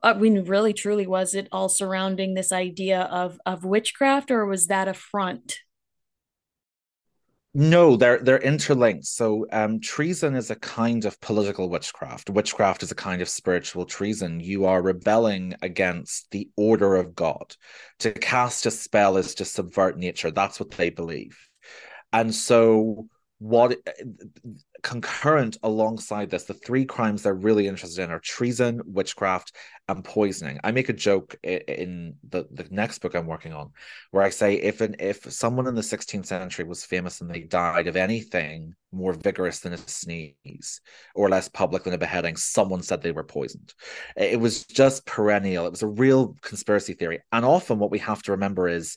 I 0.02 0.12
mean, 0.12 0.44
really, 0.44 0.74
truly, 0.74 1.06
was 1.06 1.34
it 1.34 1.48
all 1.50 1.70
surrounding 1.70 2.34
this 2.34 2.52
idea 2.52 3.00
of 3.00 3.40
of 3.46 3.64
witchcraft, 3.64 4.30
or 4.30 4.44
was 4.44 4.66
that 4.66 4.88
a 4.88 4.92
front? 4.92 5.56
No, 7.54 7.96
they're 7.96 8.18
they're 8.18 8.42
interlinked. 8.42 9.06
So 9.06 9.46
um, 9.52 9.80
treason 9.80 10.34
is 10.34 10.50
a 10.50 10.56
kind 10.56 11.06
of 11.06 11.18
political 11.22 11.70
witchcraft. 11.70 12.28
Witchcraft 12.28 12.82
is 12.82 12.90
a 12.90 12.94
kind 12.94 13.22
of 13.22 13.28
spiritual 13.30 13.86
treason. 13.86 14.40
You 14.40 14.66
are 14.66 14.82
rebelling 14.82 15.54
against 15.62 16.30
the 16.30 16.50
order 16.58 16.94
of 16.94 17.14
God. 17.14 17.56
To 18.00 18.12
cast 18.12 18.66
a 18.66 18.70
spell 18.70 19.16
is 19.16 19.34
to 19.36 19.46
subvert 19.46 19.96
nature. 19.96 20.30
That's 20.30 20.60
what 20.60 20.72
they 20.72 20.90
believe. 20.90 21.38
And 22.12 22.34
so 22.34 23.08
what 23.38 23.78
concurrent 24.82 25.56
alongside 25.62 26.30
this, 26.30 26.44
the 26.44 26.54
three 26.54 26.84
crimes 26.84 27.22
they're 27.22 27.34
really 27.34 27.66
interested 27.66 28.02
in 28.02 28.10
are 28.10 28.18
treason, 28.18 28.80
witchcraft, 28.84 29.52
and 29.88 30.04
poisoning. 30.04 30.58
I 30.64 30.72
make 30.72 30.88
a 30.88 30.92
joke 30.92 31.36
in 31.42 32.14
the, 32.28 32.46
the 32.50 32.66
next 32.70 32.98
book 32.98 33.14
I'm 33.14 33.26
working 33.26 33.52
on, 33.52 33.70
where 34.10 34.22
I 34.22 34.30
say 34.30 34.54
if 34.54 34.80
an 34.80 34.96
if 34.98 35.30
someone 35.32 35.66
in 35.66 35.74
the 35.74 35.80
16th 35.80 36.26
century 36.26 36.64
was 36.64 36.84
famous 36.84 37.20
and 37.20 37.30
they 37.30 37.40
died 37.40 37.86
of 37.86 37.96
anything 37.96 38.74
more 38.92 39.12
vigorous 39.12 39.60
than 39.60 39.72
a 39.72 39.78
sneeze 39.78 40.80
or 41.14 41.28
less 41.28 41.48
public 41.48 41.84
than 41.84 41.94
a 41.94 41.98
beheading, 41.98 42.36
someone 42.36 42.82
said 42.82 43.02
they 43.02 43.12
were 43.12 43.24
poisoned. 43.24 43.74
It 44.16 44.40
was 44.40 44.64
just 44.64 45.06
perennial. 45.06 45.66
It 45.66 45.70
was 45.70 45.82
a 45.82 45.88
real 45.88 46.36
conspiracy 46.42 46.94
theory. 46.94 47.20
And 47.32 47.44
often 47.44 47.78
what 47.78 47.90
we 47.90 47.98
have 48.00 48.22
to 48.22 48.32
remember 48.32 48.68
is 48.68 48.96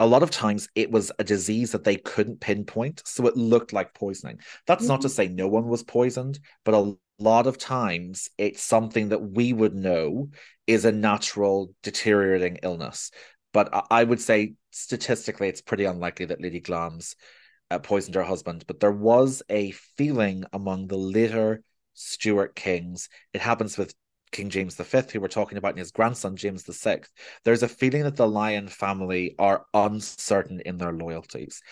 a 0.00 0.06
lot 0.06 0.22
of 0.22 0.30
times 0.30 0.68
it 0.74 0.90
was 0.90 1.10
a 1.18 1.24
disease 1.24 1.72
that 1.72 1.84
they 1.84 1.96
couldn't 1.96 2.40
pinpoint. 2.40 3.02
So 3.04 3.26
it 3.26 3.36
looked 3.36 3.72
like 3.72 3.94
poisoning. 3.94 4.38
That's 4.66 4.82
mm-hmm. 4.82 4.88
not 4.88 5.00
to 5.02 5.08
mm-hmm. 5.08 5.14
say 5.14 5.28
no 5.28 5.48
one 5.48 5.66
was 5.66 5.82
poisoned, 5.82 6.38
but 6.64 6.74
a 6.74 6.94
lot 7.18 7.46
of 7.46 7.58
times 7.58 8.28
it's 8.38 8.62
something 8.62 9.08
that 9.08 9.22
we 9.22 9.52
would 9.52 9.74
know 9.74 10.30
is 10.66 10.84
a 10.84 10.92
natural 10.92 11.74
deteriorating 11.82 12.58
illness. 12.62 13.10
But 13.52 13.86
I 13.90 14.04
would 14.04 14.20
say 14.20 14.54
statistically, 14.70 15.48
it's 15.48 15.62
pretty 15.62 15.84
unlikely 15.84 16.26
that 16.26 16.40
Lady 16.40 16.60
Glamis 16.60 17.16
uh, 17.70 17.78
poisoned 17.78 18.14
her 18.14 18.22
husband. 18.22 18.64
But 18.66 18.80
there 18.80 18.92
was 18.92 19.42
a 19.48 19.72
feeling 19.96 20.44
among 20.52 20.86
the 20.86 20.98
later 20.98 21.62
Stuart 21.94 22.54
kings. 22.54 23.08
It 23.32 23.40
happens 23.40 23.76
with 23.76 23.94
King 24.30 24.50
James 24.50 24.76
V, 24.76 25.02
who 25.12 25.20
we're 25.20 25.28
talking 25.28 25.58
about, 25.58 25.70
and 25.70 25.78
his 25.78 25.92
grandson 25.92 26.36
James 26.36 26.64
VI, 26.64 27.00
there's 27.44 27.62
a 27.62 27.68
feeling 27.68 28.04
that 28.04 28.16
the 28.16 28.28
Lyon 28.28 28.68
family 28.68 29.34
are 29.38 29.66
uncertain 29.74 30.60
in 30.60 30.78
their 30.78 30.92
loyalties. 30.92 31.62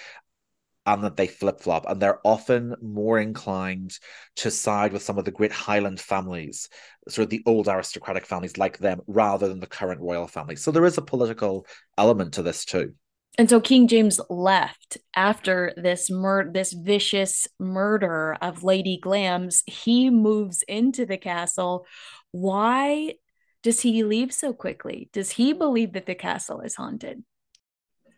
and 0.87 1.03
that 1.03 1.17
they 1.17 1.27
flip 1.27 1.61
flop, 1.61 1.85
and 1.89 2.01
they're 2.01 2.21
often 2.25 2.75
more 2.81 3.19
inclined 3.19 3.99
to 4.37 4.51
side 4.53 4.93
with 4.93 5.03
some 5.03 5.19
of 5.19 5.25
the 5.25 5.33
great 5.33 5.51
Highland 5.51 6.01
families, 6.01 6.69
sort 7.09 7.25
of 7.25 7.31
the 7.31 7.43
old 7.45 7.67
aristocratic 7.69 8.25
families 8.25 8.57
like 8.57 8.79
them, 8.79 9.01
rather 9.09 9.49
than 9.49 9.59
the 9.61 9.67
current 9.67 10.01
royal 10.01 10.29
family. 10.29 10.55
So 10.57 10.71
there 10.71 10.85
is 10.85 10.97
a 10.97 11.03
political 11.03 11.67
element 11.99 12.35
to 12.35 12.43
this 12.43 12.65
too. 12.65 12.95
And 13.39 13.51
so 13.51 13.61
King 13.61 13.87
James 13.87 14.19
left 14.31 14.97
after 15.15 15.75
this 15.77 16.11
mur- 16.11 16.51
this 16.51 16.73
vicious 16.73 17.47
murder 17.59 18.37
of 18.41 18.65
Lady 18.65 18.99
Glamis. 18.99 19.63
He 19.67 20.09
moves 20.09 20.63
into 20.63 21.05
the 21.05 21.19
castle. 21.19 21.87
Why 22.31 23.15
does 23.63 23.81
he 23.81 24.05
leave 24.05 24.33
so 24.33 24.55
quickly? 24.55 25.11
Does 25.13 25.33
he 25.33 25.53
believe 25.53 25.93
that 25.93 26.07
the 26.07 26.15
castle 26.15 26.61
is 26.61 26.77
haunted? 26.77 27.25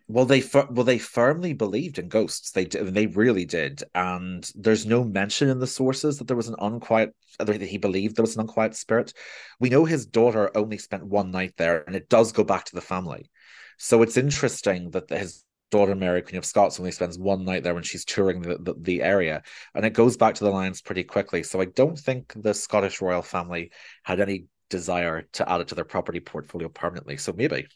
Well, 0.07 0.25
they 0.25 0.43
well 0.71 0.85
they 0.85 0.99
firmly 0.99 1.53
believed 1.53 1.99
in 1.99 2.09
ghosts. 2.09 2.53
They 2.53 2.65
they 2.65 3.07
really 3.07 3.45
did, 3.45 3.83
and 3.95 4.51
there's 4.55 4.87
no 4.87 5.05
mention 5.05 5.51
in 5.51 5.59
the 5.59 5.67
sources 5.67 6.19
that 6.19 6.29
there 6.29 6.37
was 6.37 6.49
an 6.49 6.55
unquiet 6.59 7.15
that 7.39 7.61
he 7.61 7.77
believed 7.77 8.17
there 8.17 8.23
was 8.23 8.35
an 8.35 8.41
unquiet 8.41 8.75
spirit. 8.75 9.13
We 9.61 9.69
know 9.69 9.85
his 9.85 10.07
daughter 10.07 10.51
only 10.57 10.79
spent 10.79 11.05
one 11.05 11.31
night 11.31 11.55
there, 11.59 11.85
and 11.87 11.95
it 11.95 12.09
does 12.09 12.33
go 12.33 12.43
back 12.43 12.65
to 12.67 12.75
the 12.75 12.81
family. 12.81 13.31
So 13.79 14.03
it's 14.03 14.17
interesting 14.17 14.91
that 14.91 15.09
his 15.09 15.45
daughter 15.71 15.95
Mary, 15.95 16.23
Queen 16.23 16.37
of 16.39 16.45
Scots, 16.45 16.79
only 16.79 16.93
spends 16.93 17.19
one 17.19 17.45
night 17.45 17.63
there 17.63 17.75
when 17.75 17.83
she's 17.83 18.05
touring 18.05 18.43
the, 18.43 18.59
the, 18.59 18.75
the 18.79 19.03
area, 19.03 19.43
and 19.75 19.85
it 19.85 19.93
goes 19.95 20.17
back 20.17 20.35
to 20.35 20.45
the 20.45 20.51
Lyons 20.51 20.83
pretty 20.83 21.05
quickly. 21.05 21.43
So 21.43 21.61
I 21.61 21.67
don't 21.67 21.99
think 21.99 22.33
the 22.37 22.55
Scottish 22.55 23.01
royal 23.01 23.23
family 23.23 23.71
had 24.03 24.21
any 24.21 24.47
desire 24.69 25.23
to 25.33 25.51
add 25.51 25.61
it 25.61 25.69
to 25.69 25.75
their 25.75 25.85
property 25.85 26.21
portfolio 26.21 26.69
permanently. 26.69 27.17
So 27.17 27.33
maybe. 27.33 27.67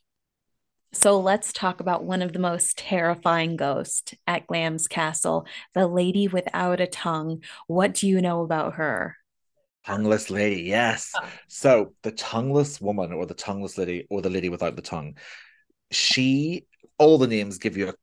So 0.95 1.19
let's 1.21 1.55
talk 1.55 1.81
about 1.81 2.05
one 2.05 2.21
of 2.21 2.35
the 2.35 2.39
most 2.39 2.77
terrifying 2.77 3.57
ghosts 3.57 4.13
at 4.27 4.47
Glamis 4.47 4.89
Castle, 4.89 5.47
the 5.73 5.87
lady 5.87 6.29
without 6.29 6.81
a 6.81 6.87
tongue. 6.87 7.43
What 7.67 7.95
do 7.95 8.07
you 8.09 8.21
know 8.21 8.43
about 8.43 8.75
her? 8.75 9.17
Tongueless 9.87 10.31
lady, 10.31 10.63
yes. 10.63 11.13
Oh. 11.17 11.27
So 11.49 11.95
the 12.03 12.13
tongueless 12.13 12.81
woman, 12.81 13.13
or 13.13 13.25
the 13.25 13.35
tongueless 13.35 13.79
lady, 13.79 14.07
or 14.11 14.21
the 14.21 14.31
lady 14.31 14.51
without 14.51 14.77
the 14.77 14.83
tongue, 14.83 15.17
she, 15.95 16.67
all 16.99 17.19
the 17.19 17.27
names 17.27 17.59
give 17.59 17.77
you 17.77 17.89
a 17.89 17.95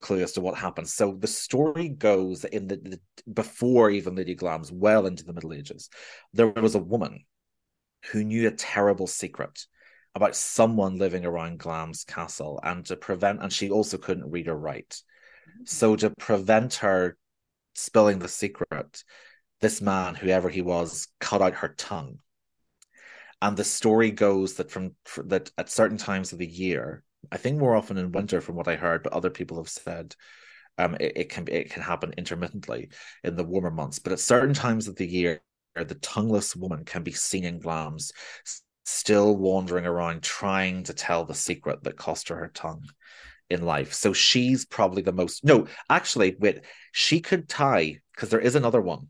clue 0.00 0.22
as 0.22 0.32
to 0.32 0.40
what 0.40 0.56
happens. 0.56 0.92
So 0.92 1.16
the 1.18 1.26
story 1.26 1.88
goes 1.88 2.44
in 2.44 2.68
the, 2.68 2.76
the 2.76 3.00
before 3.32 3.90
even 3.90 4.14
Lady 4.14 4.34
Glamis, 4.34 4.72
well 4.72 5.06
into 5.06 5.24
the 5.24 5.32
Middle 5.32 5.52
Ages, 5.52 5.88
there 6.32 6.48
was 6.48 6.74
a 6.74 6.80
woman 6.80 7.24
who 8.12 8.24
knew 8.24 8.46
a 8.46 8.52
terrible 8.52 9.06
secret 9.06 9.66
about 10.14 10.36
someone 10.36 10.98
living 10.98 11.24
around 11.24 11.58
Glamis 11.58 12.04
Castle 12.04 12.60
and 12.62 12.84
to 12.86 12.96
prevent, 12.96 13.42
and 13.42 13.52
she 13.52 13.70
also 13.70 13.98
couldn't 13.98 14.30
read 14.30 14.48
or 14.48 14.56
write. 14.56 15.02
So 15.64 15.94
mm. 15.94 15.98
to 16.00 16.10
prevent 16.18 16.74
her 16.76 17.16
spilling 17.74 18.18
the 18.18 18.28
secret, 18.28 19.04
this 19.60 19.80
man, 19.80 20.14
whoever 20.14 20.48
he 20.48 20.62
was, 20.62 21.08
cut 21.20 21.42
out 21.42 21.54
her 21.54 21.68
tongue. 21.68 22.18
And 23.40 23.56
the 23.56 23.64
story 23.64 24.10
goes 24.10 24.54
that 24.54 24.70
from 24.70 24.94
that 25.24 25.50
at 25.56 25.70
certain 25.70 25.98
times 25.98 26.32
of 26.32 26.38
the 26.38 26.46
year, 26.46 27.04
I 27.30 27.36
think 27.36 27.58
more 27.58 27.76
often 27.76 27.98
in 27.98 28.12
winter, 28.12 28.40
from 28.40 28.56
what 28.56 28.68
I 28.68 28.76
heard, 28.76 29.02
but 29.02 29.12
other 29.12 29.30
people 29.30 29.58
have 29.58 29.68
said, 29.68 30.14
um, 30.78 30.96
it, 31.00 31.12
it 31.16 31.28
can 31.30 31.46
it 31.48 31.70
can 31.70 31.82
happen 31.82 32.14
intermittently 32.16 32.90
in 33.24 33.36
the 33.36 33.44
warmer 33.44 33.70
months. 33.70 33.98
But 33.98 34.12
at 34.12 34.20
certain 34.20 34.54
times 34.54 34.88
of 34.88 34.96
the 34.96 35.06
year, 35.06 35.40
the 35.74 35.96
tongueless 35.96 36.56
woman 36.56 36.84
can 36.84 37.02
be 37.02 37.12
seen 37.12 37.44
in 37.44 37.58
Glamis 37.58 38.12
still 38.84 39.36
wandering 39.36 39.84
around 39.84 40.22
trying 40.22 40.82
to 40.82 40.94
tell 40.94 41.24
the 41.24 41.34
secret 41.34 41.82
that 41.82 41.96
cost 41.96 42.28
her 42.28 42.36
her 42.36 42.48
tongue 42.48 42.84
in 43.50 43.62
life. 43.62 43.92
So 43.92 44.12
she's 44.12 44.64
probably 44.64 45.02
the 45.02 45.12
most. 45.12 45.44
No, 45.44 45.66
actually, 45.90 46.36
wait, 46.38 46.60
she 46.92 47.20
could 47.20 47.48
tie 47.48 47.98
because 48.14 48.30
there 48.30 48.40
is 48.40 48.54
another 48.54 48.80
one. 48.80 49.08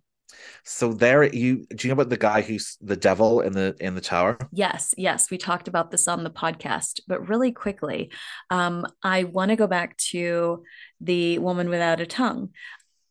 So 0.64 0.92
there, 0.92 1.24
you 1.24 1.66
do 1.66 1.86
you 1.86 1.94
know 1.94 2.00
about 2.00 2.10
the 2.10 2.16
guy 2.16 2.42
who's 2.42 2.76
the 2.80 2.96
devil 2.96 3.40
in 3.40 3.52
the 3.52 3.76
in 3.80 3.94
the 3.94 4.00
tower? 4.00 4.38
Yes, 4.52 4.94
yes, 4.96 5.30
we 5.30 5.38
talked 5.38 5.68
about 5.68 5.90
this 5.90 6.08
on 6.08 6.24
the 6.24 6.30
podcast, 6.30 7.00
but 7.06 7.28
really 7.28 7.52
quickly, 7.52 8.10
um, 8.50 8.86
I 9.02 9.24
want 9.24 9.50
to 9.50 9.56
go 9.56 9.66
back 9.66 9.96
to 10.08 10.64
the 11.00 11.38
woman 11.38 11.68
without 11.68 12.00
a 12.00 12.06
tongue 12.06 12.50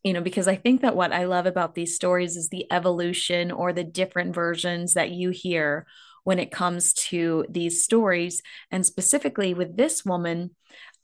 you 0.03 0.13
know, 0.13 0.21
because 0.21 0.47
I 0.47 0.55
think 0.55 0.81
that 0.81 0.95
what 0.95 1.11
I 1.11 1.25
love 1.25 1.47
about 1.47 1.75
these 1.75 1.95
stories 1.95 2.37
is 2.37 2.47
the 2.47 2.65
evolution 2.71 3.51
or 3.51 3.73
the 3.73 3.83
different 3.83 4.33
versions 4.33 4.93
that 4.93 5.11
you 5.11 5.31
hear 5.31 5.85
when 6.23 6.39
it 6.39 6.51
comes 6.51 6.93
to 6.93 7.45
these 7.49 7.83
stories. 7.83 8.41
And 8.71 8.85
specifically 8.85 9.53
with 9.53 9.75
this 9.75 10.05
woman, 10.05 10.55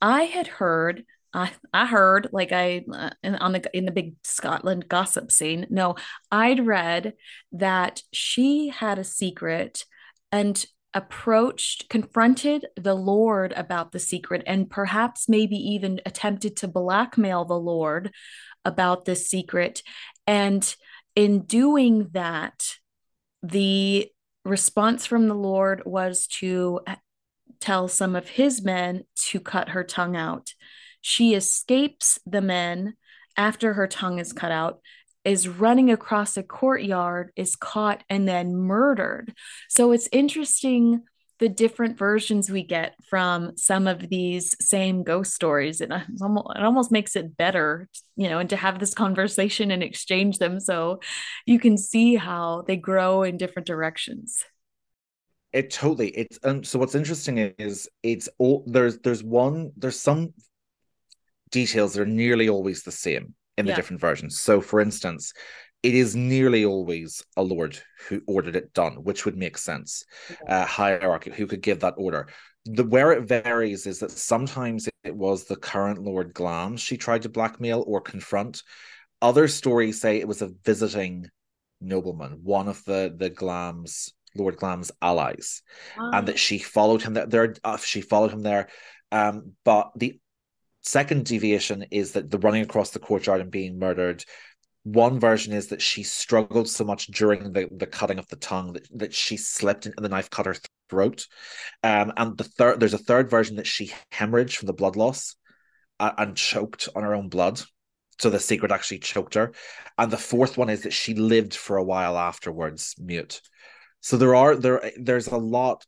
I 0.02 0.24
had 0.24 0.48
heard 0.48 1.04
I, 1.34 1.52
I 1.74 1.86
heard 1.86 2.30
like 2.32 2.52
I 2.52 2.86
uh, 2.92 3.10
on 3.24 3.54
the 3.54 3.70
in 3.76 3.86
the 3.86 3.92
big 3.92 4.16
Scotland 4.24 4.88
gossip 4.88 5.32
scene. 5.32 5.68
No, 5.70 5.96
I'd 6.32 6.66
read 6.66 7.14
that 7.54 8.02
she 8.12 8.70
had 8.70 9.00
a 9.00 9.04
secret 9.04 9.86
and 10.32 10.66
approached 10.96 11.90
confronted 11.90 12.68
the 12.76 12.94
lord 12.94 13.52
about 13.54 13.92
the 13.92 14.00
secret 14.00 14.44
and 14.46 14.70
perhaps 14.70 15.28
maybe 15.28 15.56
even 15.56 16.00
attempted 16.06 16.56
to 16.56 16.68
blackmail 16.68 17.46
the 17.46 17.58
lord 17.58 18.12
about 18.64 19.04
this 19.04 19.28
secret 19.28 19.82
and 20.28 20.76
in 21.16 21.42
doing 21.46 22.10
that 22.12 22.76
the 23.42 24.08
response 24.46 25.06
from 25.06 25.28
the 25.28 25.36
Lord 25.36 25.84
was 25.86 26.28
to 26.28 26.82
tell 27.60 27.88
some 27.88 28.16
of 28.16 28.30
his 28.30 28.62
men 28.62 29.04
to 29.16 29.40
cut 29.40 29.70
her 29.70 29.84
tongue 29.84 30.16
out. 30.16 30.54
She 31.04 31.36
escapes 31.36 32.18
the 32.26 32.42
men 32.42 32.96
after 33.36 33.74
her 33.74 33.88
tongue 33.88 34.20
is 34.20 34.32
cut 34.32 34.52
out, 34.52 34.80
is 35.26 35.50
running 35.50 35.92
across 35.92 36.38
a 36.38 36.44
courtyard, 36.44 37.32
is 37.36 37.58
caught, 37.58 38.04
and 38.10 38.26
then 38.28 38.56
murdered. 38.56 39.34
So 39.70 39.92
it's 39.92 40.08
interesting 40.14 41.04
the 41.40 41.50
different 41.50 41.98
versions 41.98 42.50
we 42.50 42.64
get 42.64 42.96
from 43.10 43.58
some 43.58 43.86
of 43.86 44.08
these 44.08 44.56
same 44.62 45.04
ghost 45.04 45.34
stories. 45.34 45.82
It 45.82 45.92
almost, 46.22 46.48
it 46.56 46.64
almost 46.64 46.90
makes 46.90 47.18
it 47.18 47.36
better, 47.36 47.90
you 48.16 48.30
know, 48.30 48.40
and 48.40 48.50
to 48.52 48.56
have 48.56 48.80
this 48.80 48.94
conversation 48.94 49.70
and 49.72 49.84
exchange 49.84 50.38
them 50.38 50.62
so 50.62 51.02
you 51.46 51.60
can 51.60 51.78
see 51.78 52.16
how 52.16 52.64
they 52.66 52.78
grow 52.78 53.24
in 53.24 53.36
different 53.36 53.68
directions. 53.68 54.46
It 55.52 55.70
totally. 55.70 56.10
It's 56.12 56.40
um, 56.44 56.64
so 56.64 56.80
what's 56.80 56.96
interesting 56.96 57.38
is 57.38 57.90
it's 58.04 58.30
all 58.40 58.64
there's 58.66 59.00
there's 59.00 59.24
one 59.24 59.72
there's 59.76 60.00
some 60.00 60.34
details 61.54 61.94
that 61.94 62.02
are 62.02 62.06
nearly 62.06 62.50
always 62.50 62.84
the 62.84 62.92
same 62.92 63.36
in 63.58 63.66
the 63.66 63.72
yeah. 63.72 63.76
different 63.76 64.02
versions. 64.02 64.40
So, 64.40 64.60
for 64.60 64.82
instance, 64.82 65.32
it 65.84 65.94
is 65.94 66.16
nearly 66.16 66.66
always 66.66 67.24
a 67.38 67.44
lord 67.44 67.78
who 68.08 68.22
ordered 68.28 68.56
it 68.56 68.74
done, 68.74 69.04
which 69.04 69.26
would 69.26 69.38
make 69.38 69.58
sense. 69.58 70.04
Uh, 70.48 70.66
hierarchy 70.66 71.32
who 71.32 71.46
could 71.46 71.62
give 71.62 71.82
that 71.82 71.96
order. 71.98 72.28
The 72.66 72.86
where 72.86 73.12
it 73.12 73.28
varies 73.28 73.86
is 73.86 74.00
that 74.00 74.12
sometimes 74.12 74.90
it 75.04 75.16
was 75.16 75.44
the 75.44 75.58
current 75.58 76.02
Lord 76.02 76.34
Glamis 76.34 76.82
she 76.82 76.98
tried 76.98 77.24
to 77.24 77.30
blackmail 77.30 77.84
or 77.86 78.02
confront. 78.02 78.64
Other 79.22 79.48
stories 79.48 80.02
say 80.02 80.18
it 80.18 80.28
was 80.28 80.42
a 80.42 80.52
visiting 80.64 81.30
nobleman, 81.82 82.40
one 82.44 82.70
of 82.70 82.84
the 82.86 83.14
the 83.16 83.30
Glam's 83.30 84.14
Lord 84.36 84.56
Glam's 84.56 84.92
allies, 85.02 85.62
and 85.98 86.28
that 86.30 86.40
she 86.40 86.58
followed 86.58 87.02
him 87.02 87.14
there. 87.14 87.28
there 87.28 87.56
uh, 87.64 87.78
she 87.78 88.02
followed 88.02 88.32
him 88.32 88.42
there. 88.42 88.70
Um, 89.12 89.54
but 89.64 89.92
the 89.96 90.20
second 90.84 91.26
deviation 91.26 91.86
is 91.92 92.14
that 92.14 92.30
the 92.30 92.40
running 92.40 92.64
across 92.64 92.92
the 92.92 93.00
courtyard 93.00 93.42
and 93.42 93.52
being 93.52 93.80
murdered 93.80 94.24
one 94.84 95.20
version 95.20 95.54
is 95.54 95.68
that 95.68 95.82
she 95.82 96.04
struggled 96.04 96.68
so 96.68 96.84
much 96.84 97.08
during 97.08 97.54
the, 97.54 97.70
the 97.72 97.88
cutting 97.88 98.20
of 98.20 98.28
the 98.28 98.36
tongue 98.36 98.74
that, 98.74 98.88
that 99.00 99.14
she 99.14 99.38
slipped 99.38 99.86
and 99.86 99.96
the 99.98 100.10
knife 100.10 100.30
cut 100.30 100.46
her 100.46 100.56
throat. 100.90 101.26
Um, 101.84 102.12
and 102.18 102.38
the 102.38 102.44
third, 102.44 102.80
there's 102.80 102.94
a 102.94 102.98
third 102.98 103.30
version 103.30 103.56
that 103.56 103.68
she 103.68 103.94
hemorrhaged 104.12 104.58
from 104.58 104.68
the 104.68 104.74
blood 104.74 104.98
loss 104.98 105.36
uh, 106.00 106.12
and 106.18 106.36
choked 106.36 106.90
on 106.96 107.04
her 107.04 107.16
own 107.16 107.30
blood. 107.30 107.62
So 108.20 108.30
the 108.30 108.40
secret 108.40 108.72
actually 108.72 109.00
choked 109.00 109.36
her. 109.36 109.54
And 109.98 110.12
the 110.12 110.18
fourth 110.18 110.58
one 110.58 110.70
is 110.70 110.84
that 110.84 110.94
she 110.94 111.14
lived 111.14 111.56
for 111.56 111.78
a 111.78 111.84
while 111.84 112.18
afterwards, 112.18 112.96
mute. 113.00 113.42
So 114.02 114.18
there 114.18 114.36
are 114.36 114.56
there 114.56 114.92
there's 114.98 115.28
a 115.28 115.38
lot 115.38 115.86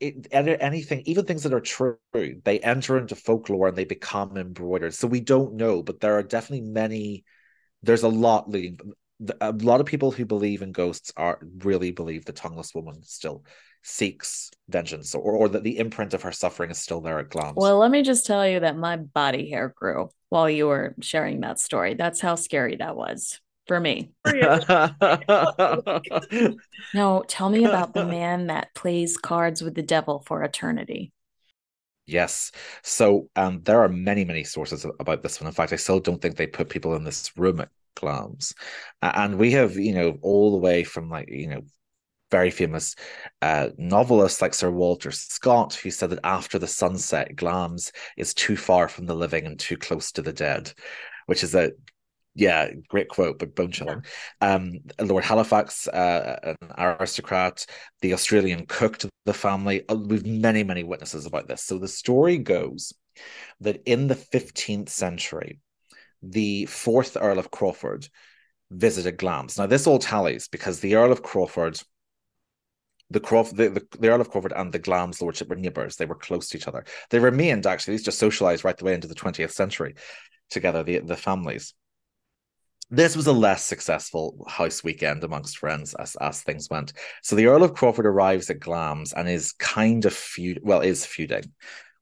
it, 0.00 0.28
anything, 0.32 1.02
even 1.06 1.24
things 1.24 1.42
that 1.42 1.52
are 1.52 1.60
true, 1.60 1.98
they 2.12 2.58
enter 2.60 2.98
into 2.98 3.14
folklore 3.14 3.68
and 3.68 3.76
they 3.76 3.84
become 3.84 4.36
embroidered. 4.36 4.94
So 4.94 5.06
we 5.06 5.20
don't 5.20 5.54
know, 5.54 5.82
but 5.82 6.00
there 6.00 6.18
are 6.18 6.22
definitely 6.22 6.68
many. 6.68 7.24
There's 7.82 8.02
a 8.02 8.08
lot 8.08 8.50
leading. 8.50 8.78
A 9.40 9.52
lot 9.52 9.80
of 9.80 9.86
people 9.86 10.10
who 10.10 10.26
believe 10.26 10.62
in 10.62 10.72
ghosts 10.72 11.12
are 11.16 11.38
really 11.58 11.90
believe 11.90 12.24
the 12.24 12.32
tongueless 12.32 12.74
woman 12.74 13.02
still 13.02 13.44
seeks 13.82 14.50
vengeance, 14.68 15.14
or 15.14 15.32
or 15.32 15.48
that 15.48 15.62
the 15.62 15.78
imprint 15.78 16.12
of 16.12 16.22
her 16.22 16.32
suffering 16.32 16.70
is 16.70 16.78
still 16.78 17.00
there 17.00 17.18
at 17.18 17.30
Glamis. 17.30 17.54
Well, 17.56 17.78
let 17.78 17.90
me 17.90 18.02
just 18.02 18.26
tell 18.26 18.46
you 18.46 18.60
that 18.60 18.76
my 18.76 18.96
body 18.96 19.48
hair 19.48 19.72
grew 19.74 20.10
while 20.28 20.50
you 20.50 20.66
were 20.66 20.94
sharing 21.00 21.40
that 21.40 21.58
story. 21.60 21.94
That's 21.94 22.20
how 22.20 22.34
scary 22.34 22.76
that 22.76 22.96
was 22.96 23.40
for 23.66 23.80
me. 23.80 24.12
no, 26.94 27.24
tell 27.26 27.50
me 27.50 27.64
about 27.64 27.94
the 27.94 28.06
man 28.08 28.46
that 28.48 28.74
plays 28.74 29.16
cards 29.16 29.62
with 29.62 29.74
the 29.74 29.82
devil 29.82 30.22
for 30.26 30.42
eternity. 30.42 31.12
Yes. 32.06 32.52
So 32.82 33.28
um, 33.34 33.62
there 33.62 33.82
are 33.82 33.88
many, 33.88 34.24
many 34.24 34.44
sources 34.44 34.86
about 35.00 35.22
this 35.22 35.40
one. 35.40 35.48
In 35.48 35.54
fact, 35.54 35.72
I 35.72 35.76
still 35.76 35.98
don't 35.98 36.22
think 36.22 36.36
they 36.36 36.46
put 36.46 36.68
people 36.68 36.94
in 36.94 37.02
this 37.02 37.36
room 37.36 37.60
at 37.60 37.70
Glamis. 37.96 38.54
And 39.02 39.38
we 39.38 39.52
have, 39.52 39.76
you 39.76 39.92
know, 39.92 40.18
all 40.22 40.52
the 40.52 40.58
way 40.58 40.84
from 40.84 41.10
like, 41.10 41.28
you 41.28 41.48
know, 41.48 41.62
very 42.30 42.50
famous 42.50 42.94
uh, 43.42 43.68
novelists 43.76 44.42
like 44.42 44.54
Sir 44.54 44.70
Walter 44.70 45.10
Scott, 45.10 45.74
who 45.74 45.90
said 45.90 46.10
that 46.10 46.20
after 46.24 46.58
the 46.58 46.66
sunset, 46.66 47.36
Glamis 47.36 47.92
is 48.16 48.34
too 48.34 48.56
far 48.56 48.88
from 48.88 49.06
the 49.06 49.14
living 49.14 49.46
and 49.46 49.58
too 49.58 49.76
close 49.76 50.12
to 50.12 50.22
the 50.22 50.32
dead, 50.32 50.72
which 51.26 51.42
is 51.42 51.54
a 51.54 51.72
yeah, 52.36 52.70
great 52.88 53.08
quote, 53.08 53.38
but 53.38 53.54
bone 53.54 53.72
chilling. 53.72 54.04
Yeah. 54.42 54.54
Um, 54.54 54.80
Lord 55.00 55.24
Halifax, 55.24 55.88
uh, 55.88 56.54
an 56.60 56.70
aristocrat, 56.76 57.64
the 58.02 58.12
Australian 58.12 58.66
cook 58.66 58.98
to 58.98 59.08
the 59.24 59.32
family. 59.32 59.88
Uh, 59.88 59.96
we've 59.96 60.26
many, 60.26 60.62
many 60.62 60.84
witnesses 60.84 61.24
about 61.24 61.48
this. 61.48 61.62
So 61.64 61.78
the 61.78 61.88
story 61.88 62.36
goes 62.36 62.92
that 63.60 63.82
in 63.86 64.06
the 64.06 64.14
15th 64.14 64.90
century, 64.90 65.60
the 66.22 66.66
fourth 66.66 67.16
Earl 67.18 67.38
of 67.38 67.50
Crawford 67.50 68.06
visited 68.70 69.16
Glamis. 69.16 69.56
Now, 69.56 69.66
this 69.66 69.86
all 69.86 69.98
tallies 69.98 70.48
because 70.48 70.80
the 70.80 70.96
Earl 70.96 71.12
of 71.12 71.22
Crawford 71.22 71.80
the, 73.08 73.20
Crawford, 73.20 73.56
the, 73.56 73.68
the, 73.70 73.86
the, 74.00 74.08
Earl 74.08 74.20
of 74.20 74.30
Crawford 74.30 74.52
and 74.54 74.72
the 74.72 74.80
Glamis 74.80 75.22
lordship 75.22 75.48
were 75.48 75.54
neighbours. 75.54 75.94
They 75.94 76.06
were 76.06 76.16
close 76.16 76.48
to 76.48 76.56
each 76.56 76.66
other. 76.66 76.84
They 77.10 77.20
remained 77.20 77.64
actually, 77.64 77.94
these 77.94 78.04
just 78.04 78.18
socialized 78.18 78.64
right 78.64 78.76
the 78.76 78.84
way 78.84 78.94
into 78.94 79.06
the 79.06 79.14
20th 79.14 79.52
century 79.52 79.94
together, 80.50 80.82
the, 80.82 80.98
the 80.98 81.16
families 81.16 81.72
this 82.90 83.16
was 83.16 83.26
a 83.26 83.32
less 83.32 83.64
successful 83.64 84.44
house 84.48 84.84
weekend 84.84 85.24
amongst 85.24 85.58
friends 85.58 85.94
as 85.94 86.16
as 86.16 86.42
things 86.42 86.68
went. 86.70 86.92
So 87.22 87.34
the 87.36 87.46
Earl 87.46 87.64
of 87.64 87.74
Crawford 87.74 88.06
arrives 88.06 88.48
at 88.50 88.60
Glamis 88.60 89.12
and 89.12 89.28
is 89.28 89.52
kind 89.52 90.04
of 90.04 90.12
feud 90.12 90.60
well 90.62 90.80
is 90.80 91.04
feuding 91.04 91.52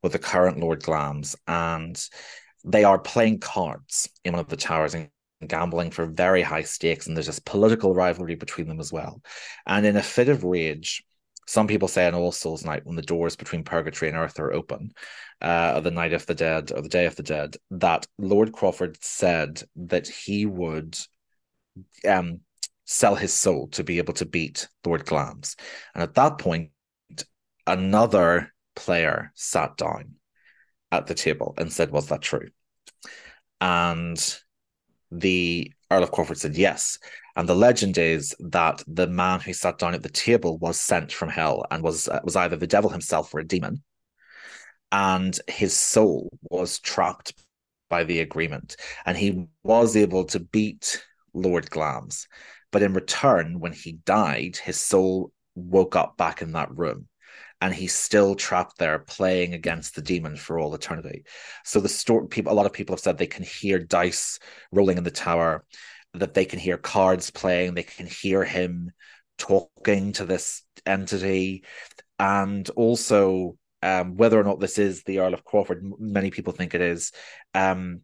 with 0.03 0.11
the 0.11 0.19
current 0.19 0.59
Lord 0.59 0.83
Glamis, 0.83 1.35
and 1.47 1.99
they 2.63 2.83
are 2.83 2.99
playing 2.99 3.39
cards 3.39 4.07
in 4.23 4.33
one 4.33 4.39
of 4.39 4.49
the 4.49 4.57
towers 4.57 4.93
and 4.93 5.09
gambling 5.47 5.91
for 5.91 6.05
very 6.05 6.41
high 6.41 6.61
stakes, 6.61 7.07
and 7.07 7.17
there's 7.17 7.25
this 7.25 7.39
political 7.39 7.93
rivalry 7.93 8.35
between 8.35 8.67
them 8.67 8.79
as 8.79 8.91
well. 8.91 9.21
And 9.65 9.85
in 9.85 9.97
a 9.97 10.03
fit 10.03 10.29
of 10.29 10.43
rage, 10.43 11.03
some 11.47 11.67
people 11.67 11.87
say 11.87 12.07
on 12.07 12.15
All 12.15 12.31
Souls 12.31 12.65
Night, 12.65 12.85
when 12.85 12.95
the 12.95 13.01
doors 13.01 13.35
between 13.35 13.63
purgatory 13.63 14.09
and 14.09 14.17
earth 14.17 14.39
are 14.39 14.53
open, 14.53 14.91
uh, 15.41 15.79
the 15.79 15.91
night 15.91 16.13
of 16.13 16.25
the 16.25 16.35
dead 16.35 16.71
or 16.71 16.81
the 16.81 16.89
day 16.89 17.05
of 17.05 17.15
the 17.15 17.23
dead, 17.23 17.57
that 17.71 18.07
Lord 18.17 18.51
Crawford 18.51 18.97
said 19.03 19.61
that 19.75 20.07
he 20.07 20.45
would 20.45 20.97
um, 22.07 22.41
sell 22.85 23.15
his 23.15 23.33
soul 23.33 23.67
to 23.69 23.83
be 23.83 23.97
able 23.97 24.13
to 24.13 24.25
beat 24.25 24.67
Lord 24.85 25.05
Glamis. 25.05 25.55
And 25.93 26.03
at 26.03 26.15
that 26.15 26.37
point, 26.37 26.71
another 27.67 28.53
player 28.75 29.31
sat 29.35 29.77
down 29.77 30.15
at 30.91 31.07
the 31.07 31.15
table 31.15 31.53
and 31.57 31.71
said, 31.71 31.91
Was 31.91 32.07
that 32.07 32.21
true? 32.21 32.49
And 33.61 34.17
the 35.11 35.71
Earl 35.91 36.03
of 36.03 36.11
Crawford 36.11 36.37
said 36.37 36.57
yes. 36.57 36.99
And 37.35 37.49
the 37.49 37.55
legend 37.55 37.97
is 37.97 38.33
that 38.39 38.83
the 38.87 39.07
man 39.07 39.41
who 39.41 39.53
sat 39.53 39.77
down 39.77 39.93
at 39.93 40.03
the 40.03 40.09
table 40.09 40.57
was 40.57 40.79
sent 40.79 41.11
from 41.11 41.29
hell 41.29 41.65
and 41.69 41.83
was 41.83 42.07
uh, 42.07 42.21
was 42.23 42.35
either 42.35 42.55
the 42.55 42.67
devil 42.67 42.89
himself 42.89 43.33
or 43.33 43.39
a 43.39 43.47
demon, 43.47 43.83
and 44.91 45.37
his 45.47 45.75
soul 45.77 46.29
was 46.49 46.79
trapped 46.79 47.33
by 47.89 48.03
the 48.03 48.21
agreement, 48.21 48.77
and 49.05 49.17
he 49.17 49.47
was 49.63 49.95
able 49.95 50.25
to 50.25 50.39
beat 50.39 51.03
Lord 51.33 51.69
Glamis. 51.69 52.27
but 52.71 52.81
in 52.83 52.93
return, 52.93 53.59
when 53.59 53.73
he 53.73 53.93
died, 54.05 54.57
his 54.57 54.77
soul 54.77 55.31
woke 55.55 55.95
up 55.95 56.17
back 56.17 56.41
in 56.41 56.51
that 56.53 56.75
room 56.75 57.07
and 57.61 57.73
he's 57.73 57.93
still 57.93 58.35
trapped 58.35 58.77
there 58.77 58.99
playing 58.99 59.53
against 59.53 59.95
the 59.95 60.01
demon 60.01 60.35
for 60.35 60.59
all 60.59 60.75
eternity. 60.75 61.23
So 61.63 61.79
the 61.79 61.89
story 61.89 62.27
people 62.27 62.51
a 62.51 62.55
lot 62.55 62.65
of 62.65 62.73
people 62.73 62.93
have 62.93 62.99
said 62.99 63.17
they 63.17 63.27
can 63.27 63.43
hear 63.43 63.79
dice 63.79 64.39
rolling 64.71 64.97
in 64.97 65.03
the 65.03 65.11
tower, 65.11 65.63
that 66.19 66.33
they 66.33 66.45
can 66.45 66.59
hear 66.59 66.77
cards 66.77 67.31
playing, 67.31 67.73
they 67.73 67.83
can 67.83 68.07
hear 68.07 68.43
him 68.43 68.91
talking 69.37 70.13
to 70.13 70.25
this 70.25 70.63
entity, 70.85 71.63
and 72.19 72.69
also 72.71 73.57
um, 73.81 74.15
whether 74.15 74.39
or 74.39 74.43
not 74.43 74.59
this 74.59 74.77
is 74.77 75.03
the 75.03 75.19
Earl 75.19 75.33
of 75.33 75.43
Crawford, 75.43 75.83
many 75.99 76.31
people 76.31 76.53
think 76.53 76.73
it 76.73 76.81
is. 76.81 77.11
Um, 77.53 78.01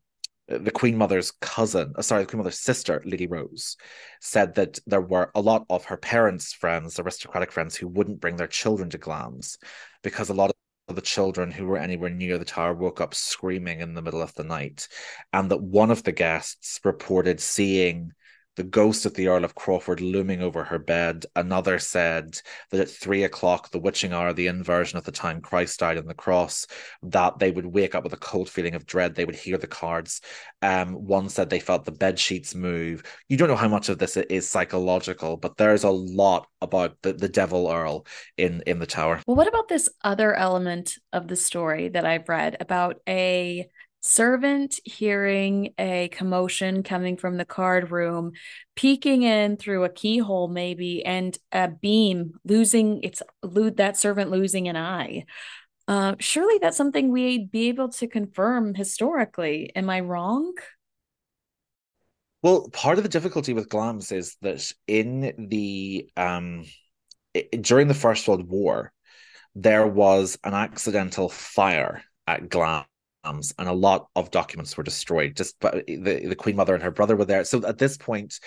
the 0.48 0.72
Queen 0.72 0.98
Mother's 0.98 1.32
cousin, 1.32 1.94
uh, 1.98 2.02
sorry, 2.02 2.24
the 2.24 2.28
Queen 2.28 2.40
Mother's 2.40 2.60
sister, 2.60 3.02
Lady 3.06 3.26
Rose, 3.28 3.78
said 4.20 4.56
that 4.56 4.80
there 4.86 5.02
were 5.02 5.32
a 5.34 5.42
lot 5.42 5.66
of 5.70 5.86
her 5.86 5.98
parents' 5.98 6.54
friends, 6.54 7.00
aristocratic 7.00 7.52
friends, 7.52 7.76
who 7.76 7.88
wouldn't 7.88 8.20
bring 8.20 8.36
their 8.36 8.48
children 8.48 8.90
to 8.90 8.98
Glamis 8.98 9.58
because 10.04 10.30
a 10.30 10.34
lot 10.34 10.50
of 10.50 10.56
the 10.92 11.02
children 11.02 11.52
who 11.52 11.66
were 11.66 11.78
anywhere 11.78 12.10
near 12.10 12.38
the 12.38 12.46
tower 12.46 12.74
woke 12.74 13.02
up 13.02 13.14
screaming 13.14 13.80
in 13.80 13.94
the 13.94 14.02
middle 14.02 14.22
of 14.22 14.34
the 14.36 14.44
night. 14.44 14.88
And 15.34 15.52
that 15.52 15.62
one 15.62 15.92
of 15.92 16.04
the 16.04 16.12
guests 16.12 16.80
reported 16.84 17.40
seeing 17.40 18.14
the 18.56 18.64
ghost 18.64 19.06
of 19.06 19.14
the 19.14 19.28
Earl 19.28 19.46
of 19.46 19.56
Crawford 19.56 20.02
looming 20.02 20.42
over 20.42 20.64
her 20.64 20.80
bed. 20.80 21.26
Another 21.36 21.80
said 21.80 22.40
that 22.70 22.82
at 22.82 22.90
three 22.90 23.24
o'clock, 23.24 23.72
the 23.72 23.80
witching 23.80 24.14
hour, 24.14 24.34
the 24.34 24.48
inversion 24.48 24.98
of 24.98 25.04
the 25.06 25.12
time 25.12 25.42
Christ 25.42 25.80
died 25.80 25.98
on 25.98 26.06
the 26.06 26.14
cross, 26.14 26.68
that 27.04 27.40
they 27.40 27.52
would 27.52 27.66
wake 27.66 27.96
up 27.96 28.04
with 28.04 28.14
a 28.14 28.18
cold 28.18 28.50
feeling 28.50 28.76
of 28.76 28.86
dread. 28.86 29.16
They 29.16 29.26
would 29.26 29.36
hear 29.36 29.58
the 29.58 29.68
cards. 29.68 30.22
Um, 30.62 30.94
one 30.94 31.30
said 31.30 31.50
they 31.50 31.60
felt 31.60 31.86
the 31.86 31.92
bed 31.92 32.20
sheets 32.20 32.54
move. 32.54 33.04
You 33.30 33.38
don't 33.38 33.48
know 33.48 33.56
how 33.56 33.70
much 33.70 33.90
of 33.90 33.98
this 33.98 34.18
is 34.18 34.48
psychological, 34.48 35.38
but 35.38 35.58
there's 35.58 35.84
a 35.84 35.90
lot 35.90 36.48
about 36.62 36.98
the, 37.02 37.14
the 37.14 37.30
devil 37.30 37.70
Earl 37.70 38.06
in 38.38 38.64
in 38.68 38.80
the 38.80 38.86
tower. 38.86 39.22
Well, 39.26 39.38
what 39.38 39.48
about 39.48 39.68
this 39.68 39.90
other 40.04 40.34
element 40.34 40.98
of 41.14 41.28
the 41.28 41.36
story 41.36 41.90
that 41.90 42.06
I've 42.06 42.28
read 42.28 42.58
about 42.60 42.98
a 43.08 43.68
servant 44.02 44.80
hearing 44.84 45.74
a 45.78 46.10
commotion 46.10 46.84
coming 46.84 47.18
from 47.18 47.38
the 47.38 47.46
card 47.46 47.92
room, 47.92 48.32
peeking 48.76 49.24
in 49.24 49.58
through 49.58 49.84
a 49.84 49.90
keyhole, 49.90 50.48
maybe, 50.48 51.06
and 51.06 51.38
a 51.52 51.70
beam 51.70 52.34
losing 52.44 53.04
its 53.04 53.22
that 53.44 53.98
servant 53.98 54.32
losing 54.32 54.68
an 54.68 54.76
eye. 54.76 55.26
Uh, 55.88 56.16
surely 56.20 56.58
that's 56.60 56.78
something 56.78 57.12
we'd 57.12 57.52
be 57.52 57.70
able 57.70 57.90
to 57.90 58.08
confirm 58.08 58.74
historically. 58.74 59.72
Am 59.76 59.90
I 59.90 60.00
wrong? 60.00 60.54
Well, 62.44 62.70
part 62.70 62.98
of 62.98 63.04
the 63.04 63.10
difficulty 63.10 63.54
with 63.54 63.70
Glamis 63.70 64.12
is 64.12 64.36
that 64.42 64.72
in 64.88 65.48
the 65.50 66.10
um 66.18 66.66
during 67.62 67.88
the 67.88 67.94
First 67.94 68.28
World 68.28 68.48
War, 68.48 68.92
there 69.56 69.86
was 69.86 70.38
an 70.44 70.54
accidental 70.54 71.30
fire 71.30 72.04
at 72.28 72.50
Glamis 73.24 73.54
and 73.58 73.68
a 73.68 73.74
lot 73.74 74.08
of 74.16 74.32
documents 74.32 74.76
were 74.76 74.84
destroyed. 74.84 75.36
Just 75.36 75.60
but 75.60 75.86
the 75.88 76.28
the 76.28 76.36
Queen 76.36 76.56
Mother 76.56 76.74
and 76.74 76.84
her 76.84 76.92
brother 76.92 77.16
were 77.16 77.26
there. 77.26 77.44
So 77.44 77.66
at 77.66 77.78
this 77.78 77.98
point, 77.98 78.40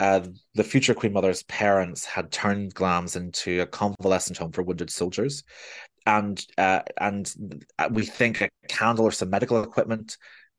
uh, 0.00 0.20
the 0.54 0.64
future 0.64 0.94
Queen 0.94 1.12
Mother's 1.12 1.42
parents 1.44 2.04
had 2.04 2.30
turned 2.30 2.74
Glamis 2.74 3.16
into 3.16 3.62
a 3.62 3.66
convalescent 3.66 4.38
home 4.38 4.52
for 4.52 4.62
wounded 4.62 4.90
soldiers, 4.90 5.44
and 6.06 6.44
uh, 6.56 6.80
and 7.00 7.32
we 7.90 8.04
think 8.04 8.40
a 8.40 8.48
candle 8.68 9.04
or 9.04 9.12
some 9.12 9.30
medical 9.30 9.62
equipment 9.62 10.16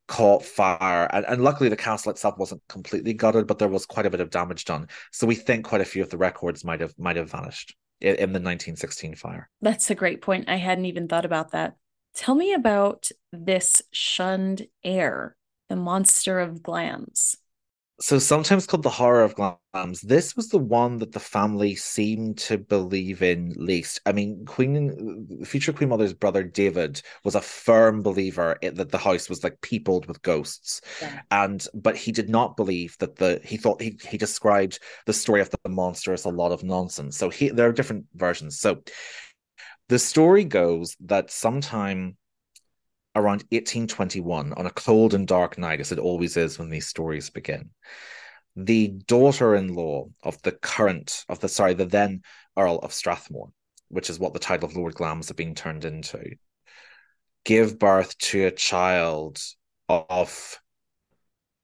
caught 0.07 0.43
fire. 0.43 1.07
And, 1.13 1.25
and 1.25 1.43
luckily 1.43 1.69
the 1.69 1.77
castle 1.77 2.11
itself 2.11 2.37
wasn't 2.37 2.63
completely 2.67 3.13
gutted 3.13 3.45
but 3.45 3.59
there 3.59 3.67
was 3.67 3.85
quite 3.85 4.07
a 4.07 4.09
bit 4.09 4.19
of 4.19 4.31
damage 4.31 4.65
done. 4.65 4.87
So 5.11 5.27
we 5.27 5.35
think 5.35 5.65
quite 5.65 5.81
a 5.81 5.85
few 5.85 6.01
of 6.01 6.09
the 6.09 6.17
records 6.17 6.65
might 6.65 6.81
have 6.81 6.97
might 6.97 7.15
have 7.15 7.29
vanished 7.29 7.75
in, 8.01 8.15
in 8.15 8.29
the 8.33 8.39
1916 8.39 9.15
fire. 9.15 9.49
That's 9.61 9.89
a 9.91 9.95
great 9.95 10.21
point. 10.21 10.49
I 10.49 10.55
hadn't 10.55 10.85
even 10.85 11.07
thought 11.07 11.25
about 11.25 11.51
that 11.51 11.75
Tell 12.15 12.35
me 12.35 12.53
about 12.53 13.09
this 13.31 13.81
shunned 13.91 14.67
heir, 14.83 15.35
the 15.69 15.75
monster 15.75 16.39
of 16.39 16.63
Glamis. 16.63 17.35
So 18.01 18.17
sometimes 18.17 18.65
called 18.65 18.83
the 18.83 18.89
horror 18.89 19.23
of 19.23 19.35
Glamis. 19.35 19.99
This 20.01 20.33
was 20.37 20.47
the 20.47 20.57
one 20.57 20.99
that 20.99 21.11
the 21.11 21.19
family 21.19 21.75
seemed 21.75 22.37
to 22.39 22.57
believe 22.57 23.21
in 23.21 23.53
least. 23.57 23.99
I 24.05 24.13
mean, 24.13 24.45
Queen, 24.45 25.43
future 25.43 25.73
Queen 25.73 25.89
Mother's 25.89 26.13
brother 26.13 26.43
David 26.43 27.01
was 27.25 27.35
a 27.35 27.41
firm 27.41 28.01
believer 28.01 28.57
that 28.61 28.89
the 28.89 28.97
house 28.97 29.27
was 29.27 29.43
like 29.43 29.59
peopled 29.59 30.05
with 30.05 30.21
ghosts, 30.21 30.79
yeah. 31.01 31.21
and 31.31 31.67
but 31.73 31.97
he 31.97 32.13
did 32.13 32.29
not 32.29 32.55
believe 32.55 32.97
that 32.99 33.17
the. 33.17 33.41
He 33.43 33.57
thought 33.57 33.81
he 33.81 33.99
he 34.07 34.17
described 34.17 34.79
the 35.05 35.13
story 35.13 35.41
of 35.41 35.49
the 35.49 35.69
monster 35.69 36.13
as 36.13 36.23
a 36.23 36.29
lot 36.29 36.53
of 36.53 36.63
nonsense. 36.63 37.17
So 37.17 37.29
he 37.29 37.49
there 37.49 37.67
are 37.67 37.73
different 37.73 38.05
versions. 38.15 38.61
So 38.61 38.81
the 39.89 39.99
story 39.99 40.45
goes 40.45 40.95
that 41.01 41.31
sometime 41.31 42.15
around 43.15 43.43
1821, 43.49 44.53
on 44.53 44.65
a 44.65 44.71
cold 44.71 45.13
and 45.13 45.27
dark 45.27 45.57
night, 45.57 45.79
as 45.79 45.91
it 45.91 45.99
always 45.99 46.37
is 46.37 46.57
when 46.57 46.69
these 46.69 46.87
stories 46.87 47.29
begin, 47.31 47.71
the 48.55 48.87
daughter-in-law 49.07 50.05
of 50.23 50.41
the 50.43 50.51
current 50.51 51.25
of 51.27 51.39
the 51.39 51.49
sorry, 51.49 51.73
the 51.73 51.85
then 51.85 52.21
Earl 52.55 52.77
of 52.77 52.93
Strathmore, 52.93 53.49
which 53.89 54.09
is 54.09 54.19
what 54.19 54.33
the 54.33 54.39
title 54.39 54.69
of 54.69 54.75
Lord 54.75 54.93
Glamis 54.93 55.27
had 55.27 55.37
been 55.37 55.55
turned 55.55 55.85
into, 55.85 56.35
give 57.43 57.79
birth 57.79 58.17
to 58.19 58.45
a 58.45 58.51
child 58.51 59.41
of 59.87 60.59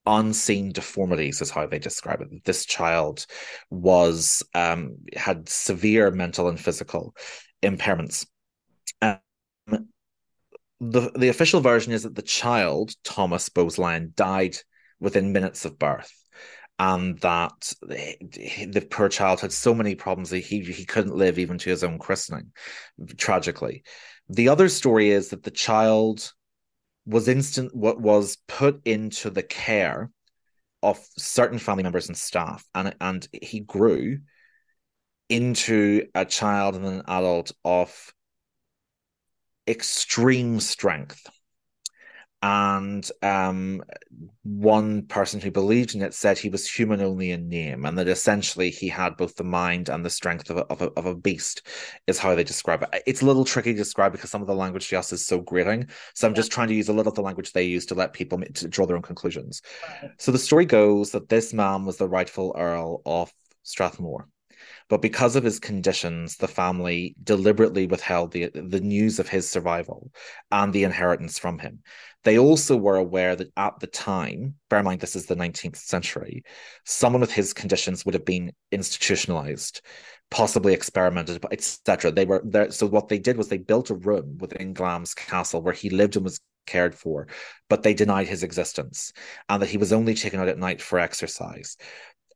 unseen 0.08 0.72
deformities 0.72 1.42
is 1.42 1.50
how 1.50 1.66
they 1.66 1.80
describe 1.80 2.22
it. 2.22 2.44
This 2.44 2.66
child 2.66 3.26
was 3.70 4.44
um 4.54 4.98
had 5.16 5.50
severe 5.50 6.12
mental 6.12 6.48
and 6.48 6.60
physical 6.60 7.16
impairments. 7.66 8.26
Um, 9.02 9.20
the 10.80 11.12
the 11.16 11.30
official 11.30 11.62
version 11.62 11.94
is 11.94 12.04
that 12.04 12.16
the 12.16 12.22
child 12.22 12.94
Thomas 13.04 13.50
Bowes-Lyon 13.50 14.14
died 14.16 14.58
within 15.00 15.34
minutes 15.34 15.66
of 15.66 15.80
birth, 15.80 16.12
and 16.80 17.18
that 17.20 17.74
the, 17.82 18.88
poor 18.90 19.10
child 19.10 19.42
had 19.42 19.52
so 19.52 19.74
many 19.74 19.96
problems 19.96 20.30
that 20.30 20.40
he 20.40 20.62
he 20.62 20.86
couldn't 20.86 21.16
live 21.16 21.40
even 21.40 21.58
to 21.60 21.70
his 21.70 21.84
own 21.84 21.98
christening, 22.00 22.52
tragically. 23.18 23.84
The 24.30 24.50
other 24.50 24.70
story 24.70 25.10
is 25.10 25.30
that 25.30 25.44
the 25.44 25.52
child 25.52 26.34
was 27.06 27.28
instant 27.28 27.76
what 27.76 28.02
was 28.02 28.38
put 28.48 28.82
into 28.86 29.30
the 29.30 29.44
care 29.44 30.10
of 30.82 31.00
certain 31.18 31.60
family 31.60 31.84
members 31.84 32.08
and 32.08 32.18
staff, 32.18 32.66
and 32.74 32.96
and 33.00 33.28
he 33.32 33.62
grew 33.62 34.20
into 35.30 36.08
a 36.14 36.26
child 36.26 36.76
and 36.76 36.86
an 36.86 37.02
adult 37.08 37.52
of 37.64 38.14
extreme 39.68 40.60
strength. 40.60 41.28
And 42.42 43.10
um, 43.24 43.82
one 44.44 45.08
person 45.08 45.42
who 45.42 45.50
believed 45.50 45.96
in 45.96 46.04
it 46.04 46.14
said 46.14 46.38
he 46.38 46.50
was 46.50 46.70
human 46.70 47.02
only 47.02 47.32
in 47.32 47.50
name, 47.50 47.86
and 47.86 47.98
that 47.98 48.08
essentially 48.08 48.70
he 48.70 48.88
had 48.88 49.18
both 49.18 49.36
the 49.36 49.44
mind 49.44 49.90
and 49.90 50.06
the 50.06 50.12
strength 50.12 50.52
of 50.52 50.58
a, 50.58 50.66
of 50.66 50.82
a, 50.84 50.92
of 50.92 51.08
a 51.08 51.16
beast, 51.16 51.66
is 52.06 52.20
how 52.20 52.36
they 52.36 52.44
describe 52.44 52.84
it. 52.84 53.04
It's 53.08 53.24
a 53.24 53.26
little 53.26 53.46
tricky 53.46 53.72
to 53.72 53.78
describe 53.78 54.12
because 54.12 54.30
some 54.30 54.42
of 54.42 54.48
the 54.48 54.54
language 54.54 54.88
just 54.88 55.12
is 55.12 55.26
so 55.26 55.40
grating. 55.40 55.88
So 56.14 56.28
I'm 56.28 56.34
yeah. 56.34 56.38
just 56.38 56.52
trying 56.52 56.68
to 56.68 56.76
use 56.76 56.90
a 56.90 56.94
little 56.94 57.10
of 57.10 57.16
the 57.16 57.24
language 57.24 57.52
they 57.52 57.64
use 57.64 57.88
to 57.88 57.96
let 57.96 58.14
people 58.14 58.40
to 58.40 58.68
draw 58.68 58.86
their 58.86 58.98
own 58.98 59.02
conclusions. 59.02 59.64
Right. 60.04 60.12
So 60.20 60.32
the 60.32 60.38
story 60.38 60.66
goes 60.66 61.12
that 61.12 61.30
this 61.30 61.52
man 61.52 61.84
was 61.84 61.98
the 61.98 62.08
rightful 62.08 62.54
Earl 62.56 63.02
of 63.08 63.34
Strathmore. 63.64 64.28
But 64.88 65.02
because 65.02 65.36
of 65.36 65.44
his 65.44 65.60
conditions, 65.60 66.38
the 66.38 66.48
family 66.48 67.16
deliberately 67.24 67.88
withheld 67.88 68.32
the, 68.32 68.52
the 68.54 68.82
news 68.82 69.20
of 69.20 69.28
his 69.28 69.50
survival 69.50 70.12
and 70.52 70.72
the 70.72 70.84
inheritance 70.84 71.40
from 71.40 71.60
him. 71.60 71.80
They 72.24 72.38
also 72.38 72.76
were 72.76 72.98
aware 72.98 73.36
that 73.36 73.52
at 73.58 73.80
the 73.80 73.88
time, 73.88 74.56
bear 74.70 74.80
in 74.80 74.86
mind 74.86 75.02
this 75.02 75.16
is 75.16 75.26
the 75.26 75.36
19th 75.36 75.78
century, 75.78 76.44
someone 76.84 77.22
with 77.22 77.32
his 77.32 77.54
conditions 77.54 78.06
would 78.06 78.14
have 78.14 78.26
been 78.26 78.52
institutionalized, 78.72 79.82
possibly 80.30 80.74
experimented, 80.74 81.44
etc. 81.52 82.12
They 82.12 82.26
were 82.26 82.42
there. 82.44 82.72
So 82.72 82.88
what 82.88 83.08
they 83.08 83.20
did 83.20 83.38
was 83.38 83.48
they 83.48 83.58
built 83.58 83.90
a 83.90 83.96
room 83.96 84.38
within 84.40 84.74
Glamis 84.74 85.14
Castle 85.14 85.62
where 85.62 85.74
he 85.74 85.90
lived 85.90 86.16
and 86.16 86.24
was 86.24 86.40
cared 86.66 86.96
for, 86.96 87.28
but 87.70 87.84
they 87.84 87.94
denied 87.94 88.28
his 88.28 88.44
existence 88.44 89.14
and 89.50 89.62
that 89.62 89.70
he 89.70 89.78
was 89.78 89.94
only 89.94 90.16
taken 90.16 90.40
out 90.40 90.48
at 90.48 90.58
night 90.58 90.82
for 90.82 91.00
exercise. 91.00 91.78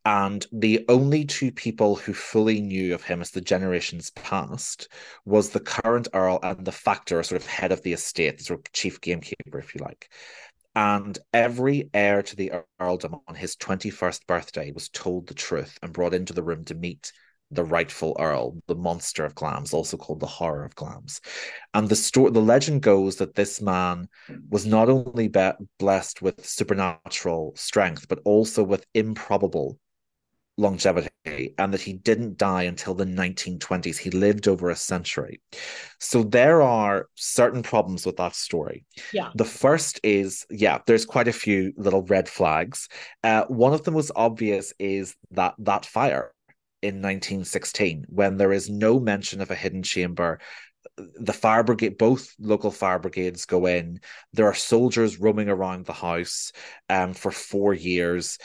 And 0.09 0.43
the 0.51 0.83
only 0.89 1.23
two 1.23 1.51
people 1.51 1.95
who 1.95 2.15
fully 2.15 2.61
knew 2.61 2.95
of 2.95 3.03
him 3.03 3.21
as 3.21 3.29
the 3.29 3.41
generations 3.41 4.09
past 4.09 4.87
was 5.23 5.51
the 5.51 5.59
current 5.59 6.07
Earl 6.15 6.39
and 6.41 6.65
the 6.65 6.71
factor, 6.71 7.21
sort 7.21 7.39
of 7.39 7.47
head 7.47 7.71
of 7.71 7.83
the 7.83 7.93
estate, 7.93 8.39
the 8.39 8.43
sort 8.43 8.59
of 8.61 8.73
chief 8.73 8.99
gamekeeper, 9.01 9.59
if 9.59 9.75
you 9.75 9.81
like. 9.85 10.11
And 10.75 11.19
every 11.31 11.91
heir 11.93 12.23
to 12.23 12.35
the 12.35 12.53
earldom 12.79 13.17
on 13.27 13.35
his 13.35 13.55
21st 13.57 14.25
birthday 14.25 14.71
was 14.71 14.89
told 14.89 15.27
the 15.27 15.35
truth 15.35 15.77
and 15.83 15.93
brought 15.93 16.15
into 16.15 16.33
the 16.33 16.41
room 16.41 16.65
to 16.65 16.73
meet 16.73 17.11
the 17.51 17.63
rightful 17.63 18.17
earl, 18.19 18.57
the 18.65 18.73
monster 18.73 19.25
of 19.25 19.35
Glamis, 19.35 19.75
also 19.75 19.95
called 19.95 20.21
the 20.21 20.25
horror 20.25 20.65
of 20.65 20.73
Glamis. 20.73 21.21
And 21.75 21.87
the 21.87 21.95
story, 21.95 22.31
the 22.31 22.41
legend 22.41 22.81
goes 22.81 23.17
that 23.17 23.35
this 23.35 23.61
man 23.61 24.07
was 24.49 24.65
not 24.65 24.89
only 24.89 25.27
be- 25.27 25.51
blessed 25.77 26.23
with 26.23 26.43
supernatural 26.43 27.53
strength, 27.55 28.07
but 28.07 28.21
also 28.25 28.63
with 28.63 28.87
improbable 28.95 29.77
longevity 30.59 31.09
and 31.57 31.73
that 31.73 31.81
he 31.81 31.93
didn't 31.93 32.37
die 32.37 32.63
until 32.63 32.93
the 32.93 33.05
1920s. 33.05 33.97
He 33.97 34.09
lived 34.09 34.47
over 34.47 34.69
a 34.69 34.75
century. 34.75 35.41
So 35.99 36.23
there 36.23 36.61
are 36.61 37.07
certain 37.15 37.63
problems 37.63 38.05
with 38.05 38.17
that 38.17 38.35
story. 38.35 38.85
Yeah. 39.13 39.29
The 39.35 39.45
first 39.45 39.99
is, 40.03 40.45
yeah, 40.49 40.79
there's 40.85 41.05
quite 41.05 41.27
a 41.27 41.33
few 41.33 41.73
little 41.77 42.03
red 42.03 42.27
flags. 42.27 42.89
Uh, 43.23 43.45
one 43.45 43.73
of 43.73 43.83
the 43.83 43.91
most 43.91 44.11
obvious 44.15 44.73
is 44.79 45.15
that 45.31 45.55
that 45.59 45.85
fire 45.85 46.33
in 46.81 46.95
1916 46.95 48.05
when 48.07 48.37
there 48.37 48.53
is 48.53 48.69
no 48.69 49.01
mention 49.01 49.41
of 49.41 49.51
a 49.51 49.55
hidden 49.55 49.83
chamber 49.83 50.39
the 50.97 51.33
fire 51.33 51.63
brigade, 51.63 51.97
both 51.97 52.33
local 52.39 52.71
fire 52.71 52.99
brigades 52.99 53.45
go 53.45 53.65
in. 53.65 53.99
There 54.33 54.47
are 54.47 54.53
soldiers 54.53 55.19
roaming 55.19 55.49
around 55.49 55.85
the 55.85 55.93
house 55.93 56.51
um, 56.89 57.13
for 57.13 57.31
four 57.31 57.73
years. 57.73 58.37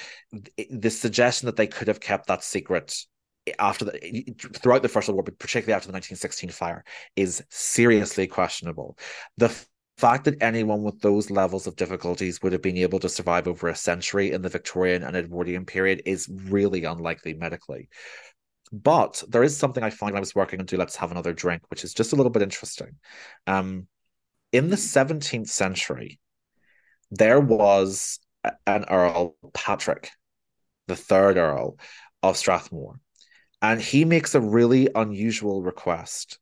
The 0.71 0.91
suggestion 0.91 1.47
that 1.47 1.57
they 1.57 1.67
could 1.67 1.89
have 1.89 2.01
kept 2.01 2.27
that 2.29 2.45
secret 2.45 2.97
after 3.59 3.85
the 3.85 4.35
throughout 4.57 4.83
the 4.83 4.89
First 4.89 5.09
World 5.09 5.17
War, 5.17 5.23
but 5.25 5.39
particularly 5.39 5.75
after 5.75 5.89
the 5.89 5.93
1916 5.93 6.51
fire, 6.51 6.85
is 7.17 7.45
seriously 7.51 8.27
questionable. 8.27 8.97
The 9.37 9.55
fact 9.99 10.25
that 10.25 10.43
anyone 10.43 10.83
with 10.83 11.01
those 11.01 11.31
levels 11.31 11.67
of 11.67 11.77
difficulties 11.77 12.43
would 12.43 12.53
have 12.53 12.63
been 12.63 12.79
able 12.79 12.99
to 12.99 13.09
survive 13.09 13.47
over 13.47 13.69
a 13.69 13.77
century 13.77 14.33
in 14.33 14.43
the 14.43 14.49
Victorian 14.49 15.05
and 15.05 15.17
Edwardian 15.17 15.65
period 15.65 16.03
is 16.05 16.29
really 16.29 16.85
unlikely 16.85 17.35
medically. 17.35 17.89
But 18.73 19.23
there 19.29 19.43
is 19.43 19.57
something 19.57 19.83
I 19.83 19.91
find 19.91 20.17
I 20.17 20.21
was 20.21 20.35
working 20.35 20.61
on 20.61 20.67
Do 20.67 20.77
Let's 20.77 20.97
Have 20.97 21.11
Another 21.11 21.33
Drink, 21.33 21.63
which 21.69 21.85
is 21.85 21.95
just 21.95 22.13
a 22.13 22.17
little 22.17 22.31
bit 22.31 22.43
interesting. 22.43 22.97
Um, 23.47 23.87
in 24.53 24.71
the 24.71 24.77
17th 24.77 25.49
century, 25.49 26.21
there 27.11 27.41
was 27.41 28.21
an 28.67 28.85
Earl, 28.91 29.37
Patrick, 29.53 30.11
the 30.87 30.97
third 30.97 31.37
Earl 31.37 31.79
of 32.23 32.37
Strathmore, 32.37 33.01
and 33.63 33.81
he 33.81 34.05
makes 34.05 34.35
a 34.35 34.41
really 34.41 34.89
unusual 34.95 35.63
request 35.63 36.39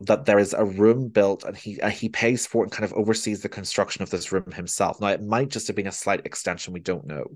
that 0.00 0.24
there 0.24 0.38
is 0.38 0.54
a 0.54 0.64
room 0.64 1.08
built 1.08 1.44
and 1.44 1.56
he 1.56 1.78
he 1.92 2.08
pays 2.08 2.46
for 2.46 2.62
it 2.62 2.66
and 2.66 2.72
kind 2.72 2.84
of 2.84 2.94
oversees 2.94 3.42
the 3.42 3.48
construction 3.48 4.02
of 4.02 4.10
this 4.10 4.32
room 4.32 4.50
himself. 4.52 5.00
Now 5.00 5.08
it 5.08 5.22
might 5.22 5.50
just 5.50 5.66
have 5.66 5.76
been 5.76 5.86
a 5.86 5.92
slight 5.92 6.24
extension, 6.24 6.72
we 6.72 6.80
don't 6.80 7.06
know 7.06 7.26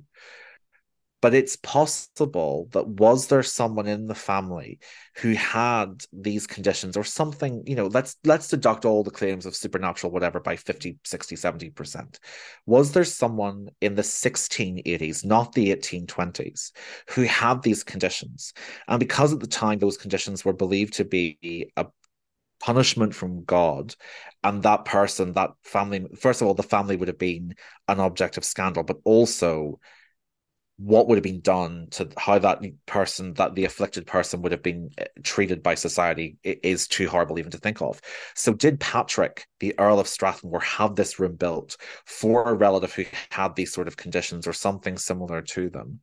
but 1.25 1.33
it's 1.33 1.57
possible 1.57 2.69
that 2.73 2.87
was 2.87 3.29
there 3.29 3.43
someone 3.43 3.87
in 3.87 4.07
the 4.07 4.15
family 4.15 4.79
who 5.17 5.33
had 5.33 6.05
these 6.13 6.47
conditions 6.47 6.99
or 6.99 7.05
something 7.05 7.63
you 7.67 7.75
know 7.75 7.87
let's 7.87 8.17
let's 8.25 8.49
deduct 8.49 8.85
all 8.85 9.03
the 9.03 9.11
claims 9.11 9.47
of 9.47 9.57
supernatural 9.57 10.13
whatever 10.13 10.39
by 10.39 10.55
50 10.55 10.99
60 11.03 11.37
70% 11.37 12.19
was 12.67 12.93
there 12.93 13.05
someone 13.05 13.71
in 13.81 13.95
the 13.95 14.03
1680s 14.03 15.25
not 15.25 15.53
the 15.53 15.75
1820s 15.75 16.73
who 17.09 17.23
had 17.23 17.63
these 17.63 17.85
conditions? 17.85 18.53
And 18.89 19.01
because 19.01 19.33
at 19.33 19.41
the 19.41 19.47
time 19.47 19.79
those 19.79 19.97
conditions 19.97 20.45
were 20.45 20.53
believed 20.53 20.95
to 20.95 21.05
be 21.05 21.71
a 21.77 21.87
punishment 22.61 23.15
from 23.15 23.45
God, 23.45 23.95
and 24.43 24.63
that 24.63 24.85
person, 24.85 25.33
that 25.33 25.51
family, 25.63 26.07
first 26.19 26.41
of 26.41 26.49
all, 26.49 26.55
the 26.55 26.63
family 26.63 26.97
would 26.97 27.09
have 27.09 27.19
been 27.19 27.55
an 27.89 28.01
object 28.01 28.37
of 28.37 28.45
scandal, 28.45 28.83
but 28.83 28.99
also 29.05 29.81
what 30.77 31.07
would 31.07 31.17
have 31.17 31.23
been 31.23 31.41
done 31.41 31.87
to 31.93 32.09
how 32.19 32.39
that 32.39 32.61
person 32.87 33.33
that 33.35 33.55
the 33.55 33.65
afflicted 33.65 34.07
person 34.07 34.43
would 34.43 34.51
have 34.51 34.63
been 34.63 34.91
eh, 34.99 35.07
treated 35.23 35.63
by 35.63 35.75
society 35.75 36.37
is 36.43 36.89
too 36.89 37.09
horrible 37.09 37.39
even 37.39 37.53
to 37.53 37.59
think 37.59 37.81
of. 37.81 38.01
So 38.35 38.53
did 38.53 38.81
patrick 38.81 39.47
the 39.61 39.79
earl 39.79 40.01
of 40.01 40.09
strathmore 40.09 40.61
have 40.61 40.97
this 40.97 41.21
room 41.21 41.37
built 41.37 41.77
for 42.07 42.49
a 42.49 42.55
relative 42.55 42.93
who 42.93 43.05
had 43.31 43.55
these 43.55 43.73
sort 43.73 43.87
of 43.87 43.97
conditions 43.97 44.47
or 44.47 44.53
something 44.53 44.99
similar 44.99 45.43
to 45.43 45.71
them 45.71 46.01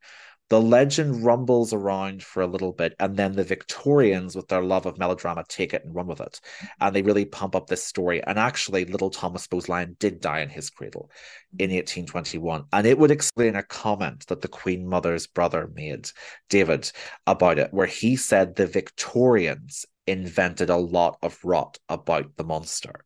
the 0.52 0.62
legend 0.62 1.24
rumbles 1.24 1.72
around 1.72 2.22
for 2.22 2.44
a 2.44 2.48
little 2.48 2.74
bit, 2.74 2.94
and 3.00 3.16
then 3.16 3.38
the 3.38 3.44
Victorians, 3.44 4.36
with 4.36 4.50
their 4.50 4.62
love 4.62 4.86
of 4.86 4.98
melodrama, 4.98 5.46
take 5.48 5.74
it 5.74 5.86
and 5.86 5.96
run 5.96 6.08
with 6.08 6.20
it. 6.20 6.42
And 6.82 6.94
they 6.94 7.02
really 7.02 7.24
pump 7.24 7.56
up 7.56 7.68
this 7.68 7.86
story. 7.86 8.22
And 8.22 8.38
actually, 8.38 8.84
little 8.84 9.10
Thomas 9.10 9.48
Bowes-Lyon 9.48 9.96
did 9.98 10.20
die 10.20 10.42
in 10.42 10.50
his 10.50 10.70
cradle 10.70 11.10
in 11.58 11.72
1821. 11.72 12.66
And 12.74 12.86
it 12.86 12.98
would 12.98 13.12
explain 13.12 13.56
a 13.56 13.64
comment 13.64 14.28
that 14.28 14.42
the 14.42 14.50
Queen 14.50 14.86
Mother's 14.86 15.26
brother 15.26 15.72
made, 15.74 16.10
David, 16.50 16.92
about 17.26 17.58
it, 17.58 17.74
where 17.74 17.88
he 17.88 18.18
said 18.18 18.58
the 18.58 18.68
Victorians 18.68 19.86
invented 20.12 20.70
a 20.70 20.78
lot 20.78 21.18
of 21.24 21.40
rot 21.44 21.80
about 21.90 22.36
the 22.38 22.44
monster. 22.44 23.04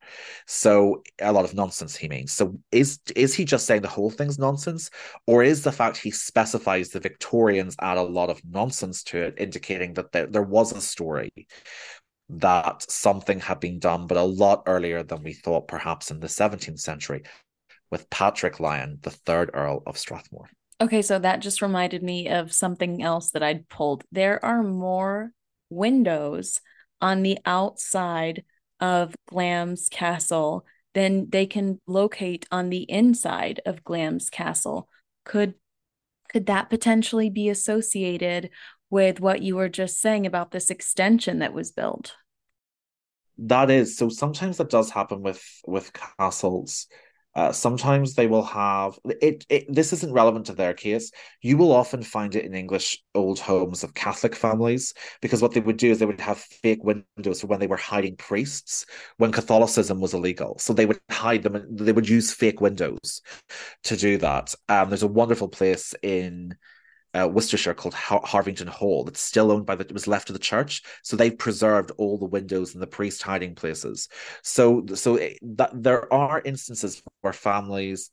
So 0.47 1.03
a 1.21 1.31
lot 1.31 1.45
of 1.45 1.53
nonsense 1.53 1.95
he 1.95 2.09
means. 2.09 2.33
So 2.33 2.59
is 2.71 2.99
is 3.15 3.33
he 3.33 3.45
just 3.45 3.65
saying 3.65 3.83
the 3.83 3.87
whole 3.87 4.11
thing's 4.11 4.39
nonsense? 4.39 4.89
Or 5.27 5.43
is 5.43 5.63
the 5.63 5.71
fact 5.71 5.97
he 5.97 6.11
specifies 6.11 6.89
the 6.89 6.99
Victorians 6.99 7.75
add 7.79 7.97
a 7.97 8.03
lot 8.03 8.29
of 8.29 8.41
nonsense 8.43 9.03
to 9.03 9.21
it, 9.21 9.35
indicating 9.37 9.93
that 9.93 10.11
there, 10.11 10.27
there 10.27 10.43
was 10.43 10.73
a 10.73 10.81
story 10.81 11.31
that 12.29 12.89
something 12.89 13.39
had 13.39 13.59
been 13.59 13.79
done, 13.79 14.07
but 14.07 14.17
a 14.17 14.23
lot 14.23 14.63
earlier 14.65 15.03
than 15.03 15.23
we 15.23 15.33
thought, 15.33 15.67
perhaps 15.67 16.09
in 16.09 16.19
the 16.19 16.27
17th 16.27 16.79
century, 16.79 17.23
with 17.91 18.09
Patrick 18.09 18.59
Lyon, 18.59 18.97
the 19.03 19.11
third 19.11 19.51
Earl 19.53 19.83
of 19.85 19.97
Strathmore. 19.97 20.49
Okay, 20.81 21.01
so 21.01 21.19
that 21.19 21.39
just 21.39 21.61
reminded 21.61 22.03
me 22.03 22.27
of 22.27 22.51
something 22.51 23.01
else 23.01 23.31
that 23.31 23.43
I'd 23.43 23.69
pulled. 23.69 24.03
There 24.11 24.43
are 24.43 24.63
more 24.63 25.31
windows 25.69 26.59
on 27.01 27.23
the 27.23 27.37
outside 27.45 28.43
of 28.79 29.15
Glamis 29.27 29.89
Castle 29.89 30.65
then 30.95 31.27
they 31.29 31.45
can 31.45 31.79
locate 31.85 32.47
on 32.51 32.69
the 32.69 32.89
inside 32.89 33.61
of 33.65 33.83
Glamis 33.83 34.29
Castle. 34.31 34.89
Could 35.25 35.53
could 36.29 36.47
that 36.47 36.69
potentially 36.69 37.29
be 37.29 37.49
associated 37.49 38.49
with 38.89 39.19
what 39.19 39.41
you 39.41 39.57
were 39.57 39.69
just 39.69 39.99
saying 39.99 40.25
about 40.25 40.51
this 40.51 40.69
extension 40.71 41.39
that 41.39 41.53
was 41.53 41.71
built? 41.71 42.15
That 43.37 43.69
is 43.69 43.97
so. 43.97 44.09
Sometimes 44.09 44.57
that 44.57 44.69
does 44.69 44.89
happen 44.89 45.21
with 45.21 45.43
with 45.67 45.91
castles. 45.93 46.87
Uh, 47.35 47.51
sometimes 47.51 48.15
they 48.15 48.27
will 48.27 48.43
have 48.43 48.97
it, 49.21 49.45
it. 49.49 49.65
This 49.73 49.91
isn't 49.91 50.13
relevant 50.13 50.45
to 50.45 50.53
their 50.53 50.73
case. 50.73 51.11
You 51.41 51.57
will 51.57 51.73
often 51.73 52.01
find 52.01 52.33
it 52.33 52.45
in 52.45 52.53
English 52.55 53.03
old 53.13 53.39
homes 53.39 53.83
of 53.83 53.93
Catholic 53.93 54.35
families 54.35 54.93
because 55.21 55.41
what 55.41 55.51
they 55.51 55.59
would 55.59 55.77
do 55.77 55.91
is 55.91 55.99
they 55.99 56.05
would 56.05 56.21
have 56.21 56.37
fake 56.37 56.83
windows 56.83 57.41
for 57.41 57.47
when 57.47 57.59
they 57.59 57.67
were 57.67 57.75
hiding 57.77 58.15
priests 58.15 58.85
when 59.17 59.33
Catholicism 59.33 59.99
was 59.99 60.13
illegal. 60.13 60.57
So 60.59 60.71
they 60.71 60.85
would 60.85 60.99
hide 61.11 61.43
them. 61.43 61.55
and 61.55 61.77
They 61.77 61.91
would 61.91 62.07
use 62.07 62.33
fake 62.33 62.61
windows 62.61 63.21
to 63.83 63.97
do 63.97 64.17
that. 64.19 64.55
Um, 64.69 64.89
there's 64.89 65.03
a 65.03 65.07
wonderful 65.07 65.49
place 65.49 65.93
in 66.01 66.55
uh, 67.15 67.27
Worcestershire 67.27 67.73
called 67.73 67.93
Har- 67.93 68.21
Harvington 68.25 68.67
Hall 68.67 69.03
that's 69.03 69.21
still 69.21 69.51
owned 69.51 69.65
by 69.65 69.75
the 69.75 69.85
it 69.85 69.93
was 69.93 70.07
left 70.07 70.27
to 70.27 70.33
the 70.33 70.39
church. 70.39 70.83
So 71.03 71.15
they've 71.15 71.37
preserved 71.37 71.91
all 71.97 72.17
the 72.17 72.25
windows 72.25 72.73
and 72.73 72.81
the 72.81 72.87
priest 72.87 73.23
hiding 73.23 73.55
places. 73.55 74.09
So 74.43 74.85
so 74.95 75.15
it, 75.15 75.37
that 75.41 75.71
there 75.73 76.11
are 76.13 76.41
instances 76.43 77.01
where 77.21 77.33
families 77.33 78.09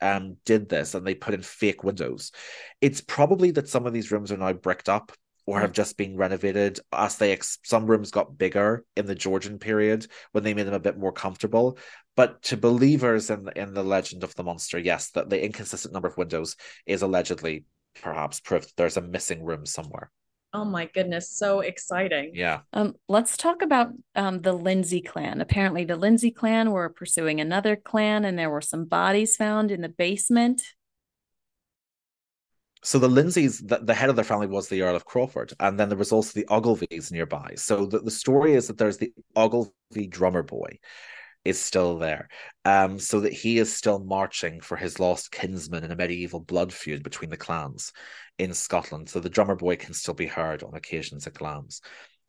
um 0.00 0.36
did 0.44 0.68
this 0.68 0.94
and 0.94 1.06
they 1.06 1.14
put 1.14 1.34
in 1.34 1.42
fake 1.42 1.84
windows. 1.84 2.32
It's 2.80 3.00
probably 3.00 3.52
that 3.52 3.68
some 3.68 3.86
of 3.86 3.92
these 3.92 4.10
rooms 4.10 4.32
are 4.32 4.36
now 4.36 4.52
bricked 4.52 4.88
up 4.88 5.12
or 5.46 5.60
have 5.60 5.72
just 5.72 5.96
been 5.96 6.16
renovated 6.16 6.80
as 6.92 7.18
they 7.18 7.30
ex- 7.30 7.58
some 7.62 7.86
rooms 7.86 8.10
got 8.10 8.36
bigger 8.36 8.84
in 8.96 9.06
the 9.06 9.14
Georgian 9.14 9.60
period 9.60 10.06
when 10.32 10.42
they 10.42 10.54
made 10.54 10.66
them 10.66 10.74
a 10.74 10.80
bit 10.80 10.98
more 10.98 11.12
comfortable. 11.12 11.78
But 12.16 12.42
to 12.44 12.56
believers 12.56 13.30
in 13.30 13.44
the, 13.44 13.56
in 13.56 13.72
the 13.72 13.84
legend 13.84 14.24
of 14.24 14.34
the 14.34 14.42
monster, 14.42 14.78
yes, 14.78 15.10
that 15.10 15.30
the 15.30 15.42
inconsistent 15.42 15.94
number 15.94 16.08
of 16.08 16.16
windows 16.16 16.56
is 16.84 17.02
allegedly 17.02 17.64
perhaps 18.02 18.40
proof 18.40 18.74
there's 18.76 18.96
a 18.96 19.02
missing 19.02 19.44
room 19.44 19.66
somewhere. 19.66 20.10
Oh 20.52 20.64
my 20.64 20.86
goodness, 20.86 21.30
so 21.30 21.60
exciting. 21.60 22.30
Yeah. 22.32 22.60
Um, 22.72 22.94
let's 23.08 23.36
talk 23.36 23.60
about 23.60 23.88
um, 24.14 24.40
the 24.40 24.54
Lindsay 24.54 25.02
clan. 25.02 25.40
Apparently, 25.40 25.84
the 25.84 25.96
Lindsay 25.96 26.30
clan 26.30 26.70
were 26.70 26.88
pursuing 26.88 27.40
another 27.40 27.76
clan, 27.76 28.24
and 28.24 28.38
there 28.38 28.48
were 28.48 28.62
some 28.62 28.86
bodies 28.86 29.36
found 29.36 29.70
in 29.70 29.82
the 29.82 29.90
basement. 29.90 30.62
So 32.82 32.98
the 32.98 33.08
Lindsays, 33.08 33.66
the, 33.66 33.78
the 33.78 33.94
head 33.94 34.10
of 34.10 34.16
their 34.16 34.24
family 34.24 34.46
was 34.46 34.68
the 34.68 34.80
Earl 34.82 34.96
of 34.96 35.04
Crawford, 35.04 35.52
and 35.60 35.78
then 35.78 35.88
there 35.88 35.98
was 35.98 36.12
also 36.12 36.38
the 36.38 36.46
Ogilvies 36.46 37.10
nearby. 37.10 37.52
So 37.56 37.84
the, 37.84 37.98
the 37.98 38.10
story 38.10 38.54
is 38.54 38.68
that 38.68 38.78
there's 38.78 38.96
the 38.96 39.12
Ogilvie 39.34 40.06
drummer 40.08 40.42
boy, 40.42 40.78
is 41.46 41.60
still 41.60 41.98
there. 41.98 42.28
Um, 42.64 42.98
so 42.98 43.20
that 43.20 43.32
he 43.32 43.58
is 43.58 43.72
still 43.72 43.98
marching 43.98 44.60
for 44.60 44.76
his 44.76 44.98
lost 44.98 45.30
kinsman 45.30 45.84
in 45.84 45.92
a 45.92 45.96
medieval 45.96 46.40
blood 46.40 46.72
feud 46.72 47.02
between 47.02 47.30
the 47.30 47.36
clans 47.36 47.92
in 48.38 48.52
Scotland. 48.52 49.08
So 49.08 49.20
the 49.20 49.30
drummer 49.30 49.56
boy 49.56 49.76
can 49.76 49.94
still 49.94 50.14
be 50.14 50.26
heard 50.26 50.62
on 50.62 50.74
occasions 50.74 51.26
at 51.26 51.34
Glamis. 51.34 51.80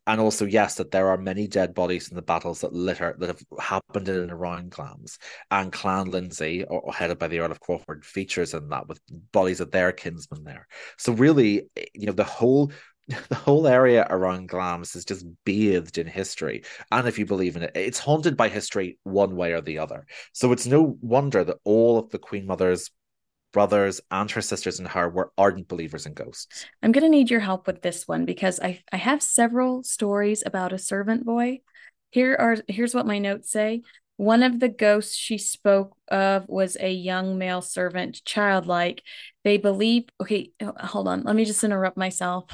And 0.05 0.21
also, 0.21 0.45
yes, 0.45 0.75
that 0.75 0.91
there 0.91 1.09
are 1.09 1.17
many 1.17 1.47
dead 1.47 1.73
bodies 1.73 2.07
in 2.07 2.15
the 2.15 2.21
battles 2.21 2.61
that 2.61 2.71
litter 2.71 3.17
that 3.19 3.27
have 3.27 3.43
happened 3.59 4.07
in 4.07 4.15
and 4.15 4.31
around 4.31 4.71
Glamis. 4.71 5.17
And 5.51 5.69
Clan 5.69 6.09
Lindsay, 6.09 6.63
or, 6.63 6.79
or 6.79 6.93
headed 6.93 7.19
by 7.19 7.27
the 7.27 7.39
Earl 7.39 7.51
of 7.51 7.59
Crawford, 7.59 8.05
features 8.05 8.53
in 8.53 8.69
that 8.69 8.87
with 8.87 9.01
bodies 9.33 9.59
of 9.59 9.71
their 9.71 9.91
kinsmen 9.91 10.45
there. 10.45 10.65
So 10.97 11.11
really, 11.11 11.63
you 11.93 12.05
know, 12.05 12.13
the 12.13 12.23
whole 12.23 12.71
the 13.29 13.35
whole 13.35 13.67
area 13.67 14.05
around 14.09 14.49
Glamis 14.49 14.95
is 14.95 15.05
just 15.05 15.25
bathed 15.45 15.97
in 15.97 16.07
history. 16.07 16.63
And 16.91 17.07
if 17.07 17.17
you 17.17 17.25
believe 17.25 17.55
in 17.55 17.63
it, 17.63 17.71
it's 17.73 17.99
haunted 17.99 18.35
by 18.35 18.49
history 18.49 18.97
one 19.03 19.35
way 19.35 19.53
or 19.53 19.61
the 19.61 19.79
other. 19.79 20.05
So 20.33 20.51
it's 20.51 20.67
no 20.67 20.97
wonder 21.01 21.43
that 21.43 21.57
all 21.63 21.97
of 21.97 22.09
the 22.09 22.19
Queen 22.19 22.45
Mother's 22.45 22.91
brothers 23.53 24.01
and 24.11 24.29
her 24.31 24.41
sisters 24.41 24.79
and 24.79 24.87
her 24.89 25.07
were 25.07 25.31
ardent 25.37 25.69
believers 25.69 26.05
in 26.05 26.13
ghosts. 26.13 26.65
I'm 26.83 26.91
going 26.91 27.05
to 27.05 27.09
need 27.09 27.31
your 27.31 27.39
help 27.39 27.65
with 27.65 27.81
this 27.81 28.07
one 28.07 28.25
because 28.25 28.59
I, 28.59 28.81
I 28.91 28.97
have 28.97 29.23
several 29.23 29.83
stories 29.83 30.43
about 30.45 30.73
a 30.73 30.77
servant 30.77 31.25
boy. 31.25 31.61
Here 32.11 32.35
are 32.37 32.57
here's 32.67 32.93
what 32.93 33.07
my 33.07 33.19
notes 33.19 33.49
say. 33.49 33.83
One 34.17 34.43
of 34.43 34.59
the 34.59 34.69
ghosts 34.69 35.15
she 35.15 35.37
spoke 35.37 35.95
of 36.09 36.49
was 36.49 36.75
a 36.79 36.91
young 36.91 37.37
male 37.37 37.61
servant, 37.61 38.23
childlike. 38.25 39.03
They 39.43 39.57
believe, 39.57 40.05
okay, 40.19 40.51
hold 40.61 41.07
on, 41.07 41.23
let 41.23 41.35
me 41.35 41.45
just 41.45 41.63
interrupt 41.63 41.97
myself 41.97 42.45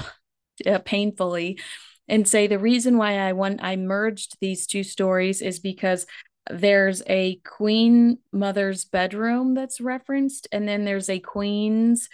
uh, 0.65 0.79
painfully 0.79 1.59
and 2.07 2.27
say 2.27 2.47
the 2.47 2.59
reason 2.59 2.97
why 2.97 3.17
I 3.17 3.33
want 3.33 3.63
I 3.63 3.75
merged 3.75 4.37
these 4.41 4.67
two 4.67 4.83
stories 4.83 5.41
is 5.41 5.59
because 5.59 6.05
there's 6.49 7.01
a 7.07 7.37
queen 7.45 8.17
mother's 8.31 8.85
bedroom 8.85 9.53
that's 9.53 9.79
referenced 9.79 10.47
and 10.51 10.67
then 10.67 10.83
there's 10.83 11.09
a 11.09 11.19
queen's 11.19 12.09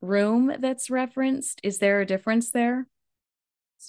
room 0.00 0.54
that's 0.58 0.90
referenced. 0.90 1.60
Is 1.62 1.78
there 1.78 2.00
a 2.00 2.06
difference 2.06 2.50
there? 2.50 2.86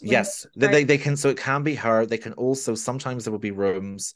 Yes, 0.02 0.46
they, 0.58 0.68
they, 0.68 0.84
they 0.84 0.98
can 0.98 1.16
so 1.16 1.30
it 1.30 1.38
can 1.38 1.64
be 1.64 1.76
her. 1.76 2.06
They 2.06 2.18
can 2.18 2.34
also 2.34 2.76
sometimes 2.76 3.24
there 3.24 3.32
will 3.32 3.40
be 3.40 3.52
rooms. 3.52 4.14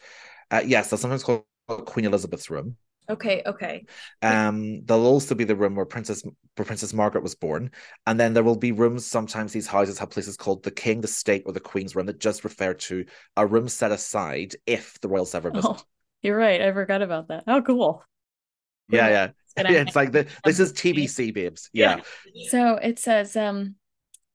Uh, 0.51 0.61
yes, 0.65 0.89
they'll 0.89 0.97
sometimes 0.97 1.23
called 1.23 1.45
Queen 1.67 2.05
Elizabeth's 2.05 2.49
room. 2.49 2.75
Okay, 3.09 3.41
okay. 3.43 3.85
Um, 4.21 4.85
there'll 4.85 5.07
also 5.07 5.33
be 5.33 5.43
the 5.43 5.55
room 5.55 5.75
where 5.75 5.85
Princess 5.85 6.23
where 6.55 6.65
Princess 6.65 6.93
Margaret 6.93 7.23
was 7.23 7.33
born, 7.33 7.71
and 8.05 8.19
then 8.19 8.33
there 8.33 8.43
will 8.43 8.55
be 8.55 8.71
rooms. 8.71 9.05
Sometimes 9.05 9.51
these 9.51 9.65
houses 9.65 9.97
have 9.97 10.11
places 10.11 10.37
called 10.37 10.61
the 10.61 10.71
King, 10.71 11.01
the 11.01 11.07
State, 11.07 11.43
or 11.45 11.53
the 11.53 11.59
Queen's 11.59 11.95
room 11.95 12.05
that 12.05 12.19
just 12.19 12.43
refer 12.43 12.75
to 12.75 13.05
a 13.35 13.47
room 13.47 13.67
set 13.67 13.91
aside 13.91 14.55
if 14.67 14.99
the 15.01 15.07
royals 15.07 15.33
ever 15.33 15.49
visit. 15.49 15.71
Oh, 15.71 15.81
you're 16.21 16.37
right. 16.37 16.61
I 16.61 16.71
forgot 16.71 17.01
about 17.01 17.29
that. 17.29 17.45
Oh, 17.47 17.61
cool. 17.63 18.03
Yeah, 18.89 19.07
yeah. 19.07 19.29
yeah 19.57 19.81
it's 19.81 19.95
like 19.95 20.11
the, 20.11 20.27
this 20.43 20.59
is 20.59 20.73
TBC, 20.73 21.33
babes. 21.33 21.69
Yeah. 21.73 22.01
yeah. 22.33 22.49
So 22.49 22.75
it 22.75 22.99
says, 22.99 23.35
um, 23.35 23.75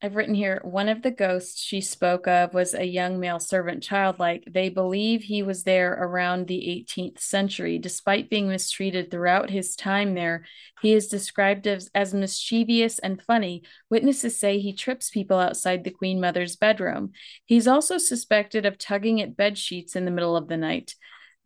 I've 0.05 0.17
written 0.17 0.35
here 0.35 0.61
one 0.64 0.90
of 0.90 1.01
the 1.01 1.11
ghosts 1.11 1.62
she 1.62 1.81
spoke 1.81 2.29
of 2.29 2.53
was 2.53 2.75
a 2.75 2.85
young 2.85 3.19
male 3.19 3.40
servant, 3.40 3.83
childlike. 3.83 4.45
They 4.47 4.69
believe 4.69 5.23
he 5.23 5.43
was 5.43 5.64
there 5.64 5.95
around 5.95 6.47
the 6.47 6.85
18th 6.87 7.21
century. 7.21 7.79
Despite 7.79 8.29
being 8.29 8.47
mistreated 8.47 9.11
throughout 9.11 9.49
his 9.49 9.75
time 9.75 10.12
there, 10.12 10.45
he 10.83 10.93
is 10.93 11.09
described 11.09 11.67
as, 11.67 11.90
as 11.95 12.12
mischievous 12.12 12.99
and 12.99 13.23
funny. 13.23 13.62
Witnesses 13.88 14.38
say 14.38 14.59
he 14.59 14.75
trips 14.75 15.09
people 15.09 15.38
outside 15.38 15.85
the 15.85 15.90
Queen 15.90 16.21
Mother's 16.21 16.57
bedroom. 16.57 17.12
He's 17.47 17.67
also 17.67 17.97
suspected 17.97 18.67
of 18.67 18.77
tugging 18.77 19.23
at 19.23 19.38
bed 19.38 19.57
sheets 19.57 19.97
in 19.97 20.05
the 20.05 20.11
middle 20.11 20.37
of 20.37 20.49
the 20.49 20.59
night. 20.59 20.97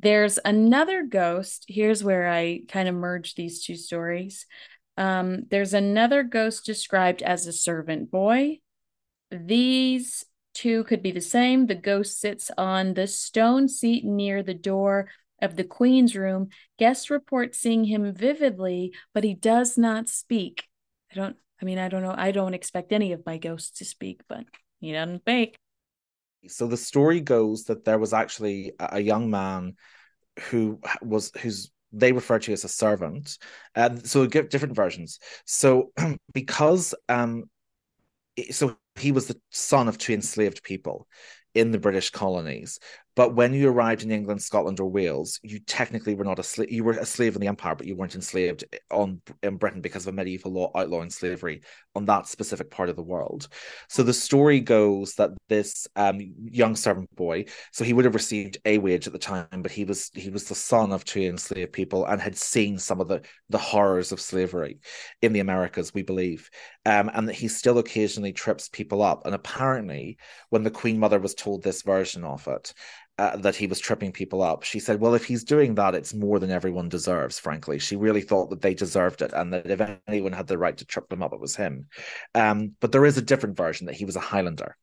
There's 0.00 0.40
another 0.44 1.04
ghost. 1.04 1.64
Here's 1.68 2.02
where 2.02 2.28
I 2.28 2.62
kind 2.68 2.88
of 2.88 2.96
merge 2.96 3.36
these 3.36 3.64
two 3.64 3.76
stories. 3.76 4.46
Um, 4.98 5.44
there's 5.48 5.74
another 5.74 6.24
ghost 6.24 6.66
described 6.66 7.22
as 7.22 7.46
a 7.46 7.52
servant 7.52 8.10
boy. 8.10 8.58
These 9.30 10.24
two 10.54 10.82
could 10.84 11.04
be 11.04 11.12
the 11.12 11.20
same. 11.20 11.66
The 11.66 11.76
ghost 11.76 12.20
sits 12.20 12.50
on 12.58 12.94
the 12.94 13.06
stone 13.06 13.68
seat 13.68 14.04
near 14.04 14.42
the 14.42 14.54
door 14.54 15.08
of 15.40 15.54
the 15.54 15.62
queen's 15.62 16.16
room. 16.16 16.48
Guests 16.80 17.10
report 17.10 17.54
seeing 17.54 17.84
him 17.84 18.12
vividly, 18.12 18.92
but 19.14 19.22
he 19.22 19.34
does 19.34 19.78
not 19.78 20.08
speak. 20.08 20.64
I 21.12 21.14
don't, 21.14 21.36
I 21.62 21.64
mean, 21.64 21.78
I 21.78 21.88
don't 21.88 22.02
know. 22.02 22.14
I 22.18 22.32
don't 22.32 22.54
expect 22.54 22.92
any 22.92 23.12
of 23.12 23.24
my 23.24 23.38
ghosts 23.38 23.78
to 23.78 23.84
speak, 23.84 24.22
but 24.28 24.46
he 24.80 24.90
doesn't 24.90 25.20
speak. 25.20 25.54
So 26.48 26.66
the 26.66 26.76
story 26.76 27.20
goes 27.20 27.64
that 27.64 27.84
there 27.84 27.98
was 28.00 28.12
actually 28.12 28.72
a 28.80 28.98
young 28.98 29.30
man 29.30 29.76
who 30.50 30.80
was 31.02 31.30
whose 31.40 31.70
they 31.92 32.12
refer 32.12 32.38
to 32.38 32.52
as 32.52 32.64
a 32.64 32.68
servant. 32.68 33.38
And 33.74 34.06
so 34.06 34.26
give 34.26 34.48
different 34.48 34.74
versions. 34.76 35.18
So 35.46 35.92
because 36.32 36.94
um 37.08 37.44
so 38.50 38.76
he 38.96 39.12
was 39.12 39.26
the 39.26 39.40
son 39.50 39.88
of 39.88 39.98
two 39.98 40.12
enslaved 40.12 40.62
people 40.62 41.06
in 41.54 41.70
the 41.70 41.78
British 41.78 42.10
colonies. 42.10 42.78
But 43.18 43.34
when 43.34 43.52
you 43.52 43.68
arrived 43.68 44.04
in 44.04 44.12
England, 44.12 44.40
Scotland, 44.42 44.78
or 44.78 44.88
Wales, 44.88 45.40
you 45.42 45.58
technically 45.58 46.14
were 46.14 46.22
not 46.22 46.38
a 46.38 46.44
slave. 46.44 46.70
You 46.70 46.84
were 46.84 46.92
a 46.92 47.04
slave 47.04 47.34
in 47.34 47.40
the 47.40 47.48
empire, 47.48 47.74
but 47.74 47.88
you 47.88 47.96
weren't 47.96 48.14
enslaved 48.14 48.62
on 48.92 49.20
in 49.42 49.56
Britain 49.56 49.80
because 49.80 50.06
of 50.06 50.14
a 50.14 50.16
medieval 50.16 50.52
law 50.52 50.70
outlawing 50.76 51.10
slavery 51.10 51.62
on 51.96 52.04
that 52.04 52.28
specific 52.28 52.70
part 52.70 52.88
of 52.88 52.94
the 52.94 53.02
world. 53.02 53.48
So 53.88 54.04
the 54.04 54.14
story 54.14 54.60
goes 54.60 55.14
that 55.14 55.30
this 55.48 55.88
um, 55.96 56.20
young 56.44 56.76
servant 56.76 57.12
boy, 57.16 57.46
so 57.72 57.82
he 57.82 57.92
would 57.92 58.04
have 58.04 58.14
received 58.14 58.58
a 58.64 58.78
wage 58.78 59.08
at 59.08 59.12
the 59.12 59.18
time, 59.18 59.62
but 59.62 59.72
he 59.72 59.84
was 59.84 60.12
he 60.14 60.30
was 60.30 60.44
the 60.44 60.54
son 60.54 60.92
of 60.92 61.04
two 61.04 61.22
enslaved 61.22 61.72
people 61.72 62.06
and 62.06 62.22
had 62.22 62.36
seen 62.36 62.78
some 62.78 63.00
of 63.00 63.08
the 63.08 63.22
the 63.48 63.58
horrors 63.58 64.12
of 64.12 64.20
slavery 64.20 64.78
in 65.22 65.32
the 65.32 65.40
Americas, 65.40 65.92
we 65.92 66.02
believe, 66.02 66.48
um, 66.86 67.10
and 67.12 67.26
that 67.26 67.34
he 67.34 67.48
still 67.48 67.78
occasionally 67.78 68.32
trips 68.32 68.68
people 68.68 69.02
up. 69.02 69.26
And 69.26 69.34
apparently, 69.34 70.18
when 70.50 70.62
the 70.62 70.70
Queen 70.70 71.00
Mother 71.00 71.18
was 71.18 71.34
told 71.34 71.64
this 71.64 71.82
version 71.82 72.22
of 72.22 72.46
it, 72.46 72.72
uh, 73.18 73.36
that 73.36 73.56
he 73.56 73.66
was 73.66 73.80
tripping 73.80 74.12
people 74.12 74.42
up. 74.42 74.62
She 74.62 74.78
said, 74.78 75.00
Well, 75.00 75.14
if 75.14 75.24
he's 75.24 75.44
doing 75.44 75.74
that, 75.74 75.94
it's 75.94 76.14
more 76.14 76.38
than 76.38 76.50
everyone 76.50 76.88
deserves, 76.88 77.38
frankly. 77.38 77.78
She 77.78 77.96
really 77.96 78.22
thought 78.22 78.50
that 78.50 78.62
they 78.62 78.74
deserved 78.74 79.22
it 79.22 79.32
and 79.32 79.52
that 79.52 79.68
if 79.68 79.98
anyone 80.06 80.32
had 80.32 80.46
the 80.46 80.58
right 80.58 80.76
to 80.76 80.84
trip 80.84 81.08
them 81.08 81.22
up, 81.22 81.32
it 81.32 81.40
was 81.40 81.56
him. 81.56 81.88
Um, 82.34 82.76
but 82.80 82.92
there 82.92 83.04
is 83.04 83.18
a 83.18 83.22
different 83.22 83.56
version 83.56 83.86
that 83.86 83.96
he 83.96 84.04
was 84.04 84.16
a 84.16 84.20
Highlander. 84.20 84.76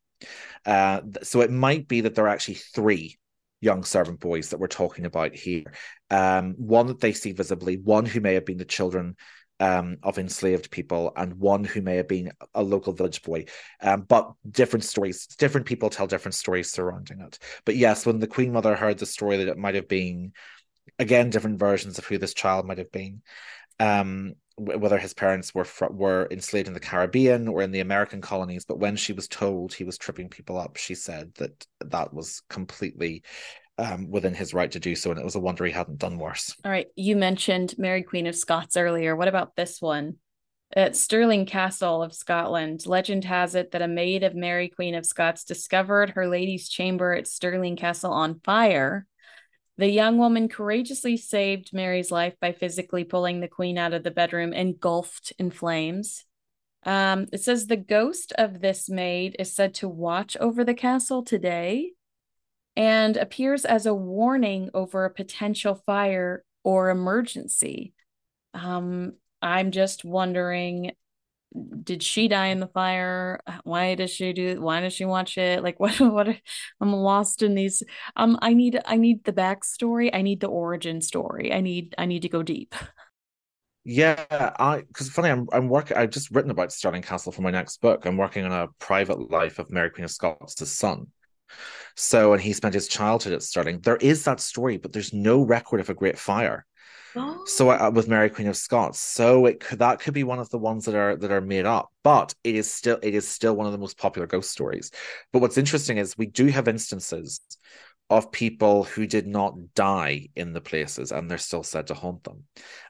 Uh, 0.64 1.00
so 1.22 1.40
it 1.40 1.50
might 1.50 1.88
be 1.88 2.02
that 2.02 2.14
there 2.14 2.26
are 2.26 2.28
actually 2.28 2.54
three 2.54 3.18
young 3.60 3.84
servant 3.84 4.20
boys 4.20 4.50
that 4.50 4.60
we're 4.60 4.66
talking 4.66 5.06
about 5.06 5.34
here. 5.34 5.64
Um, 6.10 6.54
one 6.58 6.88
that 6.88 7.00
they 7.00 7.12
see 7.12 7.32
visibly, 7.32 7.76
one 7.76 8.04
who 8.04 8.20
may 8.20 8.34
have 8.34 8.44
been 8.44 8.58
the 8.58 8.64
children 8.64 9.16
um, 9.60 9.98
of 10.02 10.18
enslaved 10.18 10.70
people 10.70 11.12
and 11.16 11.34
one 11.34 11.64
who 11.64 11.80
may 11.80 11.96
have 11.96 12.08
been 12.08 12.32
a 12.54 12.62
local 12.62 12.92
village 12.92 13.22
boy. 13.22 13.46
Um, 13.80 14.02
but 14.02 14.32
different 14.50 14.84
stories, 14.84 15.26
different 15.26 15.66
people 15.66 15.90
tell 15.90 16.06
different 16.06 16.34
stories 16.34 16.70
surrounding 16.70 17.20
it. 17.20 17.38
But 17.64 17.76
yes, 17.76 18.04
when 18.04 18.18
the 18.18 18.26
Queen 18.26 18.52
Mother 18.52 18.76
heard 18.76 18.98
the 18.98 19.06
story 19.06 19.38
that 19.38 19.48
it 19.48 19.58
might 19.58 19.74
have 19.74 19.88
been, 19.88 20.32
again, 20.98 21.30
different 21.30 21.58
versions 21.58 21.98
of 21.98 22.04
who 22.06 22.18
this 22.18 22.34
child 22.34 22.66
might 22.66 22.78
have 22.78 22.92
been. 22.92 23.22
Um, 23.78 24.34
whether 24.58 24.96
his 24.96 25.12
parents 25.12 25.54
were 25.54 25.66
were 25.90 26.26
enslaved 26.30 26.66
in 26.66 26.72
the 26.72 26.80
Caribbean 26.80 27.46
or 27.46 27.60
in 27.60 27.72
the 27.72 27.80
American 27.80 28.22
colonies, 28.22 28.64
but 28.64 28.78
when 28.78 28.96
she 28.96 29.12
was 29.12 29.28
told 29.28 29.74
he 29.74 29.84
was 29.84 29.98
tripping 29.98 30.30
people 30.30 30.58
up, 30.58 30.78
she 30.78 30.94
said 30.94 31.34
that 31.34 31.66
that 31.80 32.14
was 32.14 32.40
completely 32.48 33.22
um, 33.78 34.10
within 34.10 34.34
his 34.34 34.54
right 34.54 34.70
to 34.72 34.80
do 34.80 34.94
so, 34.94 35.10
and 35.10 35.20
it 35.20 35.24
was 35.24 35.34
a 35.34 35.40
wonder 35.40 35.64
he 35.64 35.72
hadn't 35.72 35.98
done 35.98 36.18
worse. 36.18 36.54
All 36.64 36.70
right, 36.70 36.88
you 36.96 37.16
mentioned 37.16 37.74
Mary 37.78 38.02
Queen 38.02 38.26
of 38.26 38.36
Scots 38.36 38.76
earlier. 38.76 39.14
What 39.14 39.28
about 39.28 39.56
this 39.56 39.80
one? 39.80 40.16
At 40.74 40.96
Stirling 40.96 41.46
Castle 41.46 42.02
of 42.02 42.12
Scotland, 42.12 42.86
legend 42.86 43.24
has 43.24 43.54
it 43.54 43.70
that 43.70 43.82
a 43.82 43.88
maid 43.88 44.24
of 44.24 44.34
Mary 44.34 44.68
Queen 44.68 44.94
of 44.94 45.06
Scots 45.06 45.44
discovered 45.44 46.10
her 46.10 46.26
lady's 46.26 46.68
chamber 46.68 47.14
at 47.14 47.28
Stirling 47.28 47.76
Castle 47.76 48.12
on 48.12 48.40
fire 48.40 49.06
the 49.78 49.88
young 49.88 50.16
woman 50.16 50.48
courageously 50.48 51.16
saved 51.16 51.72
Mary's 51.72 52.10
life 52.10 52.34
by 52.40 52.52
physically 52.52 53.04
pulling 53.04 53.40
the 53.40 53.48
queen 53.48 53.76
out 53.76 53.92
of 53.92 54.02
the 54.02 54.10
bedroom 54.10 54.52
engulfed 54.52 55.32
in 55.38 55.50
flames. 55.50 56.24
Um, 56.84 57.26
it 57.32 57.42
says 57.42 57.66
the 57.66 57.76
ghost 57.76 58.32
of 58.38 58.60
this 58.60 58.88
maid 58.88 59.36
is 59.38 59.54
said 59.54 59.74
to 59.74 59.88
watch 59.88 60.36
over 60.38 60.64
the 60.64 60.74
castle 60.74 61.22
today 61.22 61.92
and 62.76 63.16
appears 63.16 63.64
as 63.64 63.86
a 63.86 63.94
warning 63.94 64.70
over 64.74 65.04
a 65.04 65.10
potential 65.10 65.74
fire 65.74 66.44
or 66.62 66.90
emergency. 66.90 67.94
Um, 68.54 69.14
I'm 69.42 69.70
just 69.70 70.04
wondering 70.04 70.92
did 71.82 72.02
she 72.02 72.28
die 72.28 72.48
in 72.48 72.60
the 72.60 72.66
fire? 72.66 73.40
Why 73.64 73.94
does 73.94 74.10
she 74.10 74.32
do 74.32 74.60
why 74.60 74.80
does 74.80 74.92
she 74.92 75.04
watch 75.04 75.38
it? 75.38 75.62
Like 75.62 75.80
what 75.80 75.98
what 76.00 76.28
i'm 76.80 76.92
lost 76.92 77.42
in 77.42 77.54
these 77.54 77.82
um 78.16 78.38
i 78.42 78.52
need 78.52 78.80
i 78.84 78.96
need 78.96 79.24
the 79.24 79.32
backstory. 79.32 80.10
I 80.12 80.22
need 80.22 80.40
the 80.40 80.48
origin 80.48 81.00
story. 81.00 81.52
I 81.52 81.60
need 81.60 81.94
i 81.98 82.06
need 82.06 82.22
to 82.22 82.28
go 82.28 82.42
deep. 82.42 82.74
Yeah 83.84 84.24
i 84.58 84.82
because 84.82 85.08
funny 85.08 85.30
i'm 85.30 85.46
i'm 85.52 85.68
working 85.68 85.96
i've 85.96 86.10
just 86.10 86.30
written 86.32 86.50
about 86.50 86.72
stirling 86.72 87.02
castle 87.02 87.32
for 87.32 87.42
my 87.42 87.50
next 87.50 87.80
book. 87.80 88.04
I'm 88.04 88.16
working 88.16 88.44
on 88.44 88.52
a 88.52 88.68
private 88.78 89.30
life 89.30 89.58
of 89.58 89.70
mary 89.70 89.90
queen 89.90 90.04
of 90.04 90.10
scots' 90.10 90.68
son 90.70 91.06
so 91.96 92.32
and 92.32 92.42
he 92.42 92.52
spent 92.52 92.74
his 92.74 92.88
childhood 92.88 93.32
at 93.32 93.42
stirling 93.42 93.80
there 93.80 93.96
is 93.96 94.24
that 94.24 94.40
story 94.40 94.76
but 94.76 94.92
there's 94.92 95.12
no 95.12 95.42
record 95.42 95.80
of 95.80 95.90
a 95.90 95.94
great 95.94 96.18
fire 96.18 96.64
so 97.46 97.70
uh, 97.70 97.90
with 97.92 98.08
Mary 98.08 98.28
Queen 98.28 98.48
of 98.48 98.56
Scots, 98.56 98.98
so 98.98 99.46
it 99.46 99.60
could 99.60 99.78
that 99.78 100.00
could 100.00 100.12
be 100.12 100.24
one 100.24 100.38
of 100.38 100.50
the 100.50 100.58
ones 100.58 100.84
that 100.84 100.94
are 100.94 101.16
that 101.16 101.32
are 101.32 101.40
made 101.40 101.64
up, 101.64 101.90
but 102.02 102.34
it 102.44 102.54
is 102.54 102.70
still 102.70 102.98
it 103.02 103.14
is 103.14 103.26
still 103.26 103.56
one 103.56 103.66
of 103.66 103.72
the 103.72 103.78
most 103.78 103.96
popular 103.96 104.26
ghost 104.26 104.50
stories. 104.50 104.90
But 105.32 105.40
what's 105.40 105.56
interesting 105.56 105.96
is 105.96 106.18
we 106.18 106.26
do 106.26 106.46
have 106.48 106.68
instances 106.68 107.40
of 108.10 108.30
people 108.30 108.84
who 108.84 109.06
did 109.06 109.26
not 109.26 109.54
die 109.74 110.28
in 110.36 110.52
the 110.52 110.60
places 110.60 111.10
and 111.10 111.28
they're 111.28 111.38
still 111.38 111.64
said 111.64 111.86
to 111.88 111.94
haunt 111.94 112.22
them. 112.24 112.44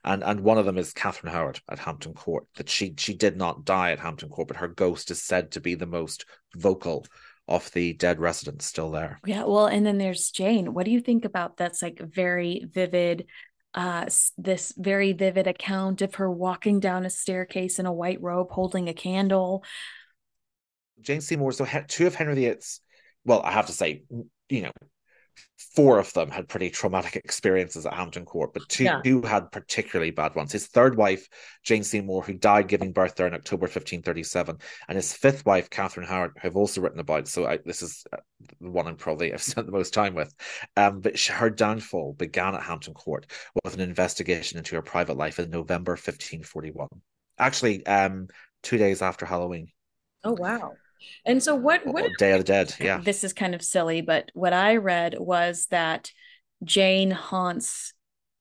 And 0.04 0.24
and 0.24 0.40
one 0.40 0.58
of 0.58 0.66
them 0.66 0.78
is 0.78 0.92
Catherine 0.92 1.32
Howard 1.32 1.60
at 1.70 1.78
Hampton 1.78 2.14
Court, 2.14 2.46
that 2.56 2.68
she 2.68 2.94
she 2.98 3.14
did 3.14 3.36
not 3.36 3.64
die 3.64 3.92
at 3.92 4.00
Hampton 4.00 4.28
Court, 4.28 4.48
but 4.48 4.56
her 4.56 4.68
ghost 4.68 5.10
is 5.10 5.22
said 5.22 5.52
to 5.52 5.60
be 5.60 5.76
the 5.76 5.86
most 5.86 6.26
vocal 6.56 7.06
of 7.48 7.70
the 7.72 7.92
dead 7.92 8.18
residents 8.18 8.66
still 8.66 8.90
there. 8.90 9.20
Yeah, 9.24 9.44
well, 9.44 9.66
and 9.66 9.86
then 9.86 9.98
there's 9.98 10.30
Jane. 10.30 10.74
What 10.74 10.84
do 10.84 10.90
you 10.90 11.00
think 11.00 11.24
about 11.24 11.56
that's 11.56 11.82
like 11.82 12.00
very 12.00 12.66
vivid 12.68 13.26
uh, 13.76 14.06
this 14.38 14.72
very 14.78 15.12
vivid 15.12 15.46
account 15.46 16.00
of 16.00 16.14
her 16.14 16.30
walking 16.30 16.80
down 16.80 17.04
a 17.04 17.10
staircase 17.10 17.78
in 17.78 17.84
a 17.84 17.92
white 17.92 18.20
robe 18.22 18.50
holding 18.50 18.88
a 18.88 18.94
candle. 18.94 19.62
Jane 21.02 21.20
Seymour, 21.20 21.52
so 21.52 21.66
two 21.86 22.06
of 22.06 22.14
Henry 22.14 22.34
VIII's, 22.34 22.80
well, 23.26 23.42
I 23.42 23.52
have 23.52 23.66
to 23.66 23.72
say, 23.72 24.04
you 24.48 24.62
know, 24.62 24.70
four 25.76 25.98
of 25.98 26.12
them 26.14 26.30
had 26.30 26.48
pretty 26.48 26.70
traumatic 26.70 27.16
experiences 27.16 27.84
at 27.84 27.92
Hampton 27.92 28.24
Court, 28.24 28.52
but 28.54 28.66
two, 28.68 28.84
yeah. 28.84 29.00
two 29.04 29.20
had 29.22 29.52
particularly 29.52 30.10
bad 30.10 30.34
ones. 30.34 30.52
His 30.52 30.66
third 30.66 30.96
wife, 30.96 31.28
Jane 31.62 31.84
Seymour, 31.84 32.22
who 32.22 32.32
died 32.32 32.68
giving 32.68 32.92
birth 32.92 33.14
there 33.14 33.26
in 33.26 33.34
October 33.34 33.64
1537, 33.64 34.58
and 34.88 34.96
his 34.96 35.12
fifth 35.12 35.44
wife, 35.44 35.68
Catherine 35.68 36.06
Howard, 36.06 36.32
who 36.40 36.48
I've 36.48 36.56
also 36.56 36.80
written 36.80 37.00
about. 37.00 37.28
So 37.28 37.46
I, 37.46 37.58
this 37.64 37.82
is 37.82 38.04
uh, 38.12 38.16
the 38.60 38.70
one 38.70 38.86
I'm 38.86 38.96
probably 38.96 39.32
I've 39.32 39.42
spent 39.42 39.66
the 39.66 39.72
most 39.72 39.92
time 39.92 40.14
with. 40.14 40.34
Um, 40.76 41.00
but 41.00 41.18
she, 41.18 41.32
her 41.32 41.50
downfall 41.50 42.14
began 42.14 42.54
at 42.54 42.62
Hampton 42.62 42.94
Court 42.94 43.26
with 43.62 43.74
an 43.74 43.80
investigation 43.80 44.58
into 44.58 44.76
her 44.76 44.82
private 44.82 45.16
life 45.16 45.38
in 45.38 45.50
November 45.50 45.92
1541. 45.92 46.88
Actually, 47.38 47.84
um, 47.86 48.28
two 48.62 48.78
days 48.78 49.02
after 49.02 49.26
Halloween. 49.26 49.68
Oh 50.24 50.32
wow! 50.32 50.72
And 51.24 51.42
so 51.42 51.54
what 51.54 51.86
what 51.86 52.10
Day 52.18 52.32
of 52.32 52.38
the 52.38 52.44
Dead, 52.44 52.74
yeah. 52.80 53.00
This 53.02 53.24
is 53.24 53.32
kind 53.32 53.54
of 53.54 53.62
silly, 53.62 54.00
but 54.00 54.30
what 54.34 54.52
I 54.52 54.76
read 54.76 55.16
was 55.18 55.66
that 55.70 56.10
Jane 56.64 57.10
haunts 57.10 57.92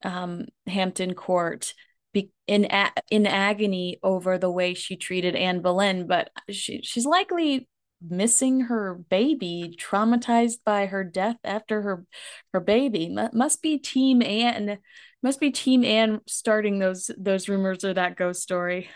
um, 0.03 0.45
Hampton 0.67 1.13
Court 1.13 1.73
be- 2.13 2.31
in 2.47 2.65
a- 2.65 2.91
in 3.09 3.25
agony 3.27 3.99
over 4.03 4.37
the 4.37 4.51
way 4.51 4.73
she 4.73 4.95
treated 4.95 5.35
Anne 5.35 5.61
Boleyn, 5.61 6.07
but 6.07 6.29
she 6.49 6.81
she's 6.83 7.05
likely 7.05 7.67
missing 8.07 8.61
her 8.61 8.95
baby, 9.09 9.75
traumatized 9.79 10.59
by 10.65 10.85
her 10.85 11.03
death 11.03 11.37
after 11.43 11.81
her 11.81 12.05
her 12.53 12.59
baby. 12.59 13.15
M- 13.17 13.29
must 13.33 13.61
be 13.61 13.77
Team 13.77 14.21
Anne, 14.21 14.77
must 15.23 15.39
be 15.39 15.51
Team 15.51 15.83
Anne 15.83 16.21
starting 16.27 16.79
those 16.79 17.09
those 17.17 17.49
rumors 17.49 17.83
or 17.83 17.93
that 17.93 18.15
ghost 18.15 18.41
story. 18.41 18.89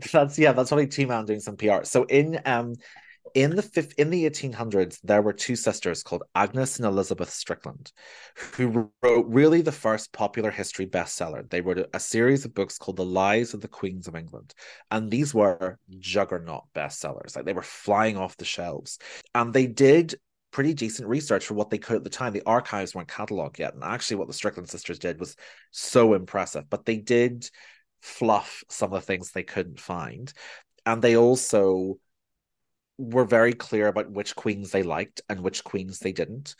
That's 0.12 0.38
yeah, 0.38 0.52
that's 0.52 0.70
probably 0.70 0.88
Team 0.88 1.10
Anne 1.10 1.24
doing 1.24 1.40
some 1.40 1.56
PR. 1.56 1.84
So 1.84 2.04
in 2.04 2.40
um 2.44 2.74
in 3.34 3.56
the 3.56 3.94
in 3.98 4.10
the 4.10 4.26
1800s, 4.26 5.00
there 5.02 5.22
were 5.22 5.32
two 5.32 5.56
sisters 5.56 6.02
called 6.02 6.22
Agnes 6.34 6.76
and 6.78 6.86
Elizabeth 6.86 7.30
Strickland, 7.30 7.92
who 8.54 8.90
wrote 9.02 9.26
really 9.26 9.60
the 9.60 9.72
first 9.72 10.12
popular 10.12 10.50
history 10.50 10.86
bestseller. 10.86 11.48
They 11.48 11.60
wrote 11.60 11.88
a 11.92 12.00
series 12.00 12.44
of 12.44 12.54
books 12.54 12.78
called 12.78 12.96
The 12.96 13.04
Lives 13.04 13.54
of 13.54 13.60
the 13.60 13.68
Queens 13.68 14.06
of 14.06 14.14
England, 14.14 14.54
and 14.90 15.10
these 15.10 15.34
were 15.34 15.78
juggernaut 15.98 16.64
bestsellers. 16.74 17.34
Like 17.34 17.44
they 17.44 17.52
were 17.52 17.62
flying 17.62 18.16
off 18.16 18.36
the 18.36 18.44
shelves, 18.44 18.98
and 19.34 19.52
they 19.52 19.66
did 19.66 20.14
pretty 20.52 20.72
decent 20.72 21.08
research 21.08 21.46
for 21.46 21.54
what 21.54 21.70
they 21.70 21.78
could 21.78 21.96
at 21.96 22.04
the 22.04 22.10
time. 22.10 22.32
The 22.32 22.46
archives 22.46 22.94
weren't 22.94 23.08
cataloged 23.08 23.58
yet, 23.58 23.74
and 23.74 23.82
actually, 23.82 24.16
what 24.16 24.28
the 24.28 24.34
Strickland 24.34 24.68
sisters 24.68 25.00
did 25.00 25.18
was 25.18 25.34
so 25.72 26.14
impressive. 26.14 26.70
But 26.70 26.84
they 26.84 26.98
did 26.98 27.50
fluff 28.04 28.62
some 28.68 28.92
of 28.92 29.00
the 29.00 29.06
things 29.06 29.30
they 29.30 29.42
couldn't 29.42 29.80
find. 29.80 30.32
And 30.84 31.00
they 31.00 31.16
also 31.16 31.98
were 32.98 33.24
very 33.24 33.54
clear 33.54 33.88
about 33.88 34.10
which 34.10 34.36
queens 34.36 34.70
they 34.70 34.82
liked 34.82 35.22
and 35.28 35.40
which 35.40 35.64
queens 35.64 35.98
they 35.98 36.12
didn't. 36.12 36.54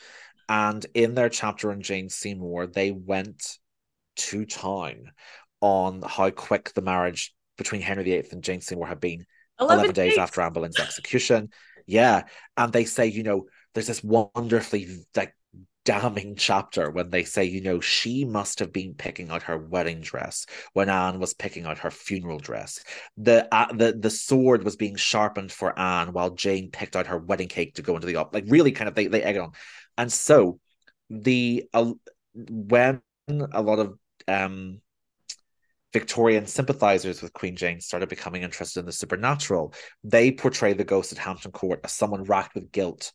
And 0.48 0.84
in 0.94 1.14
their 1.14 1.28
chapter 1.28 1.70
on 1.70 1.82
Jane 1.82 2.08
Seymour, 2.08 2.66
they 2.68 2.90
went 2.90 3.58
to 4.16 4.46
town 4.46 5.12
on 5.60 6.02
how 6.06 6.30
quick 6.30 6.72
the 6.72 6.82
marriage 6.82 7.34
between 7.58 7.82
Henry 7.82 8.04
VIII 8.04 8.28
and 8.32 8.42
Jane 8.42 8.60
Seymour 8.60 8.86
had 8.86 9.00
been 9.00 9.26
11, 9.60 9.78
11 9.78 9.94
days 9.94 10.18
after 10.18 10.40
Anne 10.40 10.52
Boleyn's 10.52 10.80
execution. 10.80 11.50
Yeah. 11.86 12.24
And 12.56 12.72
they 12.72 12.86
say, 12.86 13.06
you 13.06 13.22
know, 13.22 13.44
there's 13.74 13.86
this 13.86 14.02
wonderfully 14.02 15.04
like 15.14 15.34
damning 15.84 16.34
chapter 16.36 16.90
when 16.90 17.10
they 17.10 17.24
say, 17.24 17.44
you 17.44 17.60
know, 17.60 17.80
she 17.80 18.24
must 18.24 18.58
have 18.58 18.72
been 18.72 18.94
picking 18.94 19.30
out 19.30 19.44
her 19.44 19.58
wedding 19.58 20.00
dress 20.00 20.46
when 20.72 20.88
Anne 20.88 21.20
was 21.20 21.34
picking 21.34 21.66
out 21.66 21.78
her 21.78 21.90
funeral 21.90 22.38
dress. 22.38 22.82
The 23.16 23.46
uh, 23.54 23.72
the 23.72 23.92
the 23.92 24.10
sword 24.10 24.64
was 24.64 24.76
being 24.76 24.96
sharpened 24.96 25.52
for 25.52 25.78
Anne 25.78 26.12
while 26.12 26.30
Jane 26.30 26.70
picked 26.70 26.96
out 26.96 27.08
her 27.08 27.18
wedding 27.18 27.48
cake 27.48 27.74
to 27.74 27.82
go 27.82 27.94
into 27.94 28.06
the 28.06 28.16
up. 28.16 28.34
Like 28.34 28.44
really, 28.48 28.72
kind 28.72 28.88
of 28.88 28.94
they 28.94 29.06
they 29.06 29.22
egg 29.22 29.36
it 29.36 29.42
on, 29.42 29.52
and 29.98 30.12
so 30.12 30.58
the 31.10 31.64
uh, 31.72 31.92
when 32.34 33.00
a 33.52 33.62
lot 33.62 33.78
of 33.78 33.98
um 34.26 34.80
Victorian 35.94 36.46
sympathizers 36.46 37.22
with 37.22 37.32
Queen 37.32 37.54
Jane 37.54 37.80
started 37.80 38.08
becoming 38.08 38.42
interested 38.42 38.80
in 38.80 38.86
the 38.86 38.90
supernatural. 38.90 39.72
They 40.02 40.32
portray 40.32 40.72
the 40.72 40.82
ghost 40.82 41.12
at 41.12 41.18
Hampton 41.18 41.52
Court 41.52 41.80
as 41.84 41.92
someone 41.92 42.24
racked 42.24 42.56
with 42.56 42.72
guilt 42.72 43.12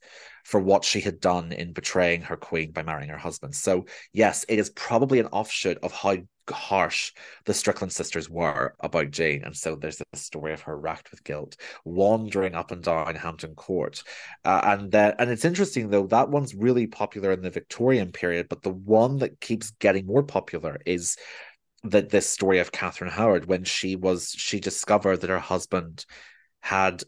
for 0.49 0.59
what 0.59 0.83
she 0.83 0.99
had 0.99 1.19
done 1.19 1.51
in 1.51 1.73
betraying 1.73 2.23
her 2.23 2.35
queen 2.35 2.71
by 2.71 2.81
marrying 2.81 3.12
her 3.12 3.17
husband. 3.17 3.53
So, 3.53 3.85
yes, 4.13 4.45
it 4.49 4.57
is 4.57 4.71
probably 4.71 5.19
an 5.19 5.27
offshoot 5.27 5.77
of 5.83 5.91
how 5.91 6.17
harsh 6.49 7.13
the 7.45 7.53
Strickland 7.53 7.93
sisters 7.93 8.31
were 8.31 8.73
about 8.79 9.12
Jane. 9.12 9.43
And 9.43 9.55
so 9.55 9.75
there's 9.75 10.01
a 10.12 10.17
story 10.17 10.51
of 10.51 10.62
her 10.62 10.75
racked 10.75 11.12
with 11.12 11.23
guilt, 11.23 11.55
wandering 11.85 12.55
up 12.55 12.71
and 12.71 12.81
down 12.81 13.13
Hampton 13.13 13.53
Court. 13.53 14.01
Uh, 14.43 14.62
and 14.63 14.91
then, 14.91 15.13
and 15.19 15.29
it's 15.29 15.45
interesting 15.45 15.91
though, 15.91 16.07
that 16.07 16.29
one's 16.29 16.55
really 16.55 16.88
popular 16.88 17.31
in 17.31 17.43
the 17.43 17.52
Victorian 17.52 18.12
period, 18.12 18.47
but 18.50 18.63
the 18.63 18.73
one 18.73 19.17
that 19.17 19.39
keeps 19.39 19.69
getting 19.73 20.08
more 20.08 20.23
popular 20.23 20.79
is 20.83 21.15
that 21.83 22.10
this 22.10 22.27
story 22.27 22.58
of 22.58 22.71
Catherine 22.71 23.12
Howard 23.12 23.45
when 23.45 23.65
she 23.65 23.95
was 23.95 24.33
she 24.35 24.60
discovered 24.60 25.17
that 25.17 25.29
her 25.29 25.37
husband 25.37 26.08
had 26.60 27.04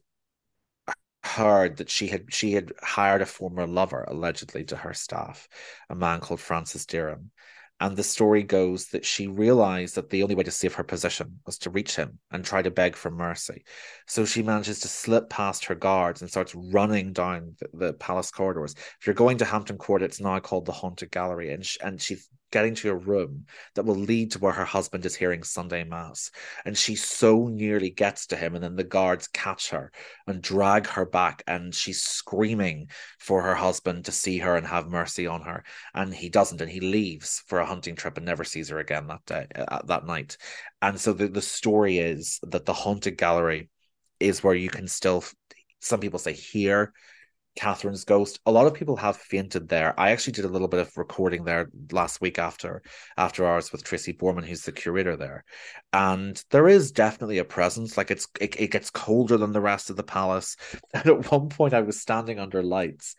heard 1.31 1.77
that 1.77 1.89
she 1.89 2.07
had 2.07 2.33
she 2.33 2.53
had 2.53 2.73
hired 2.81 3.21
a 3.21 3.25
former 3.25 3.67
lover 3.67 4.03
allegedly 4.07 4.63
to 4.65 4.75
her 4.75 4.93
staff, 4.93 5.47
a 5.89 5.95
man 5.95 6.19
called 6.19 6.39
Francis 6.39 6.85
Derham. 6.85 7.31
And 7.79 7.97
the 7.97 8.03
story 8.03 8.43
goes 8.43 8.89
that 8.89 9.05
she 9.05 9.25
realized 9.25 9.95
that 9.95 10.11
the 10.11 10.21
only 10.21 10.35
way 10.35 10.43
to 10.43 10.51
save 10.51 10.75
her 10.75 10.83
position 10.83 11.39
was 11.47 11.57
to 11.59 11.71
reach 11.71 11.95
him 11.95 12.19
and 12.29 12.45
try 12.45 12.61
to 12.61 12.69
beg 12.69 12.95
for 12.95 13.09
mercy. 13.09 13.63
So 14.05 14.23
she 14.23 14.43
manages 14.43 14.81
to 14.81 14.87
slip 14.87 15.31
past 15.31 15.65
her 15.65 15.73
guards 15.73 16.21
and 16.21 16.29
starts 16.29 16.53
running 16.53 17.11
down 17.11 17.55
the, 17.59 17.87
the 17.87 17.93
palace 17.93 18.29
corridors. 18.29 18.75
If 18.99 19.07
you're 19.07 19.15
going 19.15 19.39
to 19.39 19.45
Hampton 19.45 19.79
Court, 19.79 20.03
it's 20.03 20.21
now 20.21 20.39
called 20.39 20.67
the 20.67 20.71
Haunted 20.71 21.09
Gallery. 21.09 21.51
And, 21.53 21.65
she, 21.65 21.79
and 21.81 21.99
she 21.99 22.17
getting 22.51 22.75
to 22.75 22.91
a 22.91 22.95
room 22.95 23.45
that 23.75 23.85
will 23.85 23.95
lead 23.95 24.31
to 24.31 24.39
where 24.39 24.51
her 24.51 24.65
husband 24.65 25.05
is 25.05 25.15
hearing 25.15 25.43
Sunday 25.43 25.83
Mass. 25.83 26.31
And 26.65 26.77
she 26.77 26.95
so 26.95 27.47
nearly 27.47 27.89
gets 27.89 28.27
to 28.27 28.35
him, 28.35 28.55
and 28.55 28.63
then 28.63 28.75
the 28.75 28.83
guards 28.83 29.27
catch 29.27 29.69
her 29.71 29.91
and 30.27 30.41
drag 30.41 30.87
her 30.87 31.05
back, 31.05 31.43
and 31.47 31.73
she's 31.73 32.03
screaming 32.03 32.89
for 33.19 33.41
her 33.41 33.55
husband 33.55 34.05
to 34.05 34.11
see 34.11 34.37
her 34.39 34.55
and 34.55 34.67
have 34.67 34.87
mercy 34.87 35.27
on 35.27 35.41
her. 35.41 35.63
And 35.93 36.13
he 36.13 36.29
doesn't, 36.29 36.61
and 36.61 36.69
he 36.71 36.79
leaves 36.79 37.43
for 37.47 37.59
a 37.59 37.65
hunting 37.65 37.95
trip 37.95 38.17
and 38.17 38.25
never 38.25 38.43
sees 38.43 38.69
her 38.69 38.79
again 38.79 39.07
that 39.07 39.25
day, 39.25 39.47
uh, 39.55 39.81
that 39.85 40.05
night. 40.05 40.37
And 40.81 40.99
so 40.99 41.13
the, 41.13 41.27
the 41.27 41.41
story 41.41 41.97
is 41.97 42.39
that 42.43 42.65
the 42.65 42.73
haunted 42.73 43.17
gallery 43.17 43.69
is 44.19 44.43
where 44.43 44.55
you 44.55 44.69
can 44.69 44.87
still, 44.87 45.23
some 45.79 45.99
people 45.99 46.19
say, 46.19 46.33
hear 46.33 46.93
Catherine's 47.55 48.05
ghost. 48.05 48.39
A 48.45 48.51
lot 48.51 48.67
of 48.67 48.73
people 48.73 48.95
have 48.95 49.17
fainted 49.17 49.67
there. 49.67 49.99
I 49.99 50.11
actually 50.11 50.33
did 50.33 50.45
a 50.45 50.49
little 50.49 50.67
bit 50.67 50.79
of 50.79 50.97
recording 50.97 51.43
there 51.43 51.69
last 51.91 52.21
week 52.21 52.39
after 52.39 52.81
after 53.17 53.45
ours 53.45 53.71
with 53.71 53.83
Tracy 53.83 54.13
Borman, 54.13 54.45
who's 54.45 54.63
the 54.63 54.71
curator 54.71 55.17
there, 55.17 55.43
and 55.93 56.41
there 56.49 56.67
is 56.67 56.91
definitely 56.91 57.39
a 57.39 57.45
presence. 57.45 57.97
Like 57.97 58.11
it's 58.11 58.27
it, 58.39 58.59
it 58.59 58.71
gets 58.71 58.89
colder 58.89 59.37
than 59.37 59.51
the 59.51 59.61
rest 59.61 59.89
of 59.89 59.95
the 59.95 60.03
palace. 60.03 60.55
And 60.93 61.05
at 61.07 61.31
one 61.31 61.49
point, 61.49 61.73
I 61.73 61.81
was 61.81 61.99
standing 61.99 62.39
under 62.39 62.61
lights, 62.61 63.15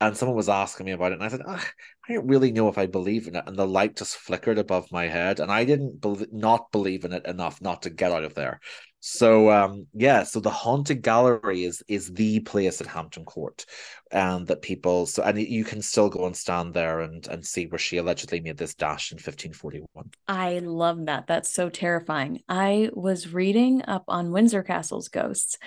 and 0.00 0.16
someone 0.16 0.36
was 0.36 0.48
asking 0.48 0.86
me 0.86 0.92
about 0.92 1.12
it, 1.12 1.16
and 1.16 1.24
I 1.24 1.28
said, 1.28 1.42
I 1.46 2.12
don't 2.12 2.26
really 2.26 2.52
know 2.52 2.68
if 2.68 2.78
I 2.78 2.86
believe 2.86 3.26
in 3.26 3.36
it. 3.36 3.44
And 3.46 3.56
the 3.56 3.66
light 3.66 3.96
just 3.96 4.16
flickered 4.16 4.58
above 4.58 4.92
my 4.92 5.06
head, 5.08 5.40
and 5.40 5.50
I 5.50 5.64
didn't 5.64 6.00
be- 6.00 6.26
not 6.30 6.70
believe 6.70 7.04
in 7.04 7.12
it 7.12 7.26
enough 7.26 7.60
not 7.60 7.82
to 7.82 7.90
get 7.90 8.12
out 8.12 8.24
of 8.24 8.34
there. 8.34 8.60
So 9.00 9.50
um 9.50 9.86
yeah, 9.94 10.24
so 10.24 10.40
the 10.40 10.50
haunted 10.50 11.02
gallery 11.02 11.62
is 11.62 11.82
is 11.86 12.12
the 12.12 12.40
place 12.40 12.80
at 12.80 12.88
Hampton 12.88 13.24
Court, 13.24 13.64
and 14.10 14.46
that 14.48 14.60
people 14.60 15.06
so 15.06 15.22
and 15.22 15.38
you 15.38 15.64
can 15.64 15.82
still 15.82 16.08
go 16.08 16.26
and 16.26 16.36
stand 16.36 16.74
there 16.74 17.00
and 17.00 17.26
and 17.28 17.46
see 17.46 17.66
where 17.66 17.78
she 17.78 17.98
allegedly 17.98 18.40
made 18.40 18.56
this 18.56 18.74
dash 18.74 19.12
in 19.12 19.16
1541. 19.16 20.10
I 20.26 20.58
love 20.58 21.06
that. 21.06 21.28
That's 21.28 21.52
so 21.52 21.68
terrifying. 21.68 22.42
I 22.48 22.90
was 22.92 23.32
reading 23.32 23.82
up 23.86 24.04
on 24.08 24.32
Windsor 24.32 24.64
Castle's 24.64 25.08
ghosts, 25.08 25.58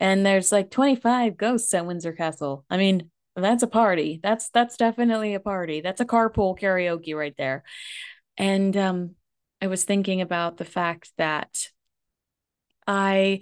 and 0.00 0.24
there's 0.24 0.50
like 0.50 0.70
25 0.70 1.36
ghosts 1.36 1.74
at 1.74 1.84
Windsor 1.84 2.12
Castle. 2.12 2.64
I 2.70 2.78
mean, 2.78 3.10
that's 3.40 3.62
a 3.62 3.68
party. 3.68 4.20
That's 4.22 4.50
that's 4.50 4.76
definitely 4.76 5.34
a 5.34 5.40
party. 5.40 5.80
That's 5.80 6.00
a 6.00 6.06
carpool 6.06 6.58
karaoke 6.58 7.14
right 7.16 7.34
there. 7.36 7.64
And 8.36 8.76
um 8.76 9.14
I 9.60 9.66
was 9.66 9.84
thinking 9.84 10.20
about 10.20 10.56
the 10.56 10.64
fact 10.64 11.12
that 11.18 11.68
I 12.86 13.40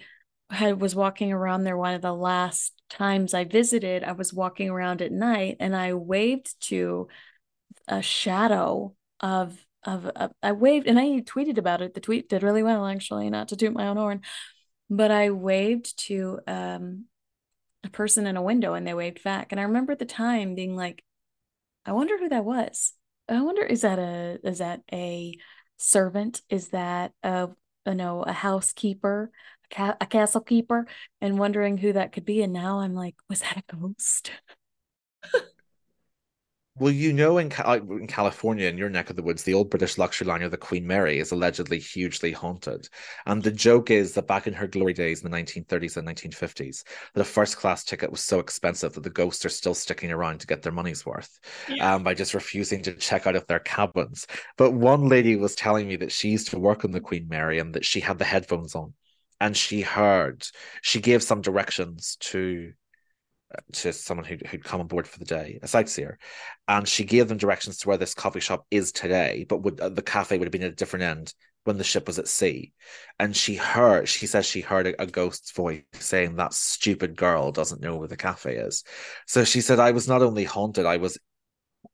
had 0.50 0.80
was 0.80 0.94
walking 0.94 1.32
around 1.32 1.64
there 1.64 1.76
one 1.76 1.94
of 1.94 2.02
the 2.02 2.14
last 2.14 2.72
times 2.88 3.34
I 3.34 3.44
visited. 3.44 4.04
I 4.04 4.12
was 4.12 4.32
walking 4.32 4.70
around 4.70 5.02
at 5.02 5.12
night 5.12 5.56
and 5.60 5.74
I 5.74 5.94
waved 5.94 6.54
to 6.68 7.08
a 7.88 8.02
shadow 8.02 8.94
of 9.20 9.58
of, 9.84 10.10
I 10.42 10.50
waved 10.50 10.88
and 10.88 10.98
I 10.98 11.20
tweeted 11.20 11.58
about 11.58 11.80
it. 11.80 11.94
The 11.94 12.00
tweet 12.00 12.28
did 12.28 12.42
really 12.42 12.64
well 12.64 12.84
actually, 12.86 13.30
not 13.30 13.48
to 13.48 13.56
toot 13.56 13.72
my 13.72 13.86
own 13.86 13.96
horn, 13.96 14.22
but 14.90 15.12
I 15.12 15.30
waved 15.30 15.96
to 16.06 16.40
um 16.46 17.04
a 17.86 17.90
person 17.90 18.26
in 18.26 18.36
a 18.36 18.42
window 18.42 18.74
and 18.74 18.86
they 18.86 18.94
waved 18.94 19.22
back. 19.22 19.52
And 19.52 19.60
I 19.60 19.64
remember 19.64 19.92
at 19.92 19.98
the 19.98 20.04
time 20.06 20.54
being 20.54 20.76
like, 20.76 21.02
I 21.84 21.92
wonder 21.92 22.18
who 22.18 22.28
that 22.28 22.44
was. 22.44 22.92
I 23.28 23.40
wonder 23.42 23.62
is 23.62 23.82
that 23.82 23.98
a 23.98 24.38
is 24.44 24.58
that 24.58 24.82
a 24.92 25.34
servant? 25.76 26.42
Is 26.50 26.68
that 26.68 27.12
a 27.22 27.48
you 27.86 27.94
know, 27.94 28.22
a 28.22 28.32
housekeeper, 28.32 29.30
a, 29.70 29.74
ca- 29.74 29.96
a 30.00 30.06
castle 30.06 30.40
keeper, 30.40 30.86
and 31.20 31.38
wondering 31.38 31.78
who 31.78 31.92
that 31.92 32.12
could 32.12 32.24
be. 32.24 32.42
And 32.42 32.52
now 32.52 32.80
I'm 32.80 32.94
like, 32.94 33.14
was 33.28 33.40
that 33.42 33.58
a 33.58 33.76
ghost? 33.76 34.32
Well, 36.78 36.92
you 36.92 37.12
know, 37.12 37.38
in, 37.38 37.50
in 37.66 38.06
California, 38.06 38.68
in 38.68 38.76
your 38.76 38.90
neck 38.90 39.08
of 39.08 39.16
the 39.16 39.22
woods, 39.22 39.42
the 39.42 39.54
old 39.54 39.70
British 39.70 39.96
luxury 39.96 40.26
liner, 40.26 40.48
the 40.48 40.58
Queen 40.58 40.86
Mary, 40.86 41.18
is 41.18 41.32
allegedly 41.32 41.78
hugely 41.78 42.32
haunted. 42.32 42.88
And 43.24 43.42
the 43.42 43.50
joke 43.50 43.90
is 43.90 44.12
that 44.12 44.26
back 44.26 44.46
in 44.46 44.52
her 44.52 44.66
glory 44.66 44.92
days 44.92 45.22
in 45.22 45.30
the 45.30 45.36
1930s 45.36 45.96
and 45.96 46.06
1950s, 46.06 46.84
that 47.14 47.20
a 47.20 47.24
first 47.24 47.56
class 47.56 47.82
ticket 47.82 48.10
was 48.10 48.20
so 48.20 48.40
expensive 48.40 48.92
that 48.92 49.02
the 49.02 49.10
ghosts 49.10 49.44
are 49.46 49.50
still 49.50 49.74
sticking 49.74 50.12
around 50.12 50.40
to 50.40 50.46
get 50.46 50.62
their 50.62 50.72
money's 50.72 51.06
worth 51.06 51.38
yeah. 51.68 51.94
um, 51.94 52.02
by 52.02 52.12
just 52.12 52.34
refusing 52.34 52.82
to 52.82 52.92
check 52.92 53.26
out 53.26 53.36
of 53.36 53.46
their 53.46 53.60
cabins. 53.60 54.26
But 54.58 54.72
one 54.72 55.08
lady 55.08 55.36
was 55.36 55.54
telling 55.54 55.88
me 55.88 55.96
that 55.96 56.12
she 56.12 56.28
used 56.28 56.48
to 56.48 56.58
work 56.58 56.84
on 56.84 56.90
the 56.90 57.00
Queen 57.00 57.26
Mary 57.28 57.58
and 57.58 57.74
that 57.74 57.86
she 57.86 58.00
had 58.00 58.18
the 58.18 58.24
headphones 58.24 58.74
on 58.74 58.92
and 59.40 59.56
she 59.56 59.82
heard, 59.82 60.46
she 60.82 61.00
gave 61.00 61.22
some 61.22 61.40
directions 61.40 62.16
to 62.20 62.72
to 63.72 63.92
someone 63.92 64.24
who'd, 64.24 64.46
who'd 64.46 64.64
come 64.64 64.80
on 64.80 64.86
board 64.86 65.06
for 65.06 65.18
the 65.18 65.24
day, 65.24 65.58
a 65.62 65.68
sightseer, 65.68 66.18
and 66.68 66.86
she 66.86 67.04
gave 67.04 67.28
them 67.28 67.38
directions 67.38 67.78
to 67.78 67.88
where 67.88 67.96
this 67.96 68.14
coffee 68.14 68.40
shop 68.40 68.66
is 68.70 68.92
today, 68.92 69.46
but 69.48 69.62
would 69.62 69.80
uh, 69.80 69.88
the 69.88 70.02
cafe 70.02 70.38
would 70.38 70.46
have 70.46 70.52
been 70.52 70.62
at 70.62 70.72
a 70.72 70.76
different 70.76 71.04
end 71.04 71.32
when 71.64 71.78
the 71.78 71.84
ship 71.84 72.06
was 72.06 72.18
at 72.18 72.28
sea. 72.28 72.72
And 73.18 73.36
she 73.36 73.56
heard, 73.56 74.08
she 74.08 74.26
says 74.26 74.46
she 74.46 74.60
heard 74.60 74.86
a, 74.86 75.02
a 75.02 75.06
ghost's 75.06 75.52
voice 75.52 75.82
saying 75.94 76.36
that 76.36 76.54
stupid 76.54 77.16
girl 77.16 77.50
doesn't 77.52 77.82
know 77.82 77.96
where 77.96 78.08
the 78.08 78.16
cafe 78.16 78.56
is. 78.56 78.84
So 79.26 79.44
she 79.44 79.60
said, 79.60 79.80
I 79.80 79.90
was 79.90 80.08
not 80.08 80.22
only 80.22 80.44
haunted, 80.44 80.86
I 80.86 80.98
was 80.98 81.18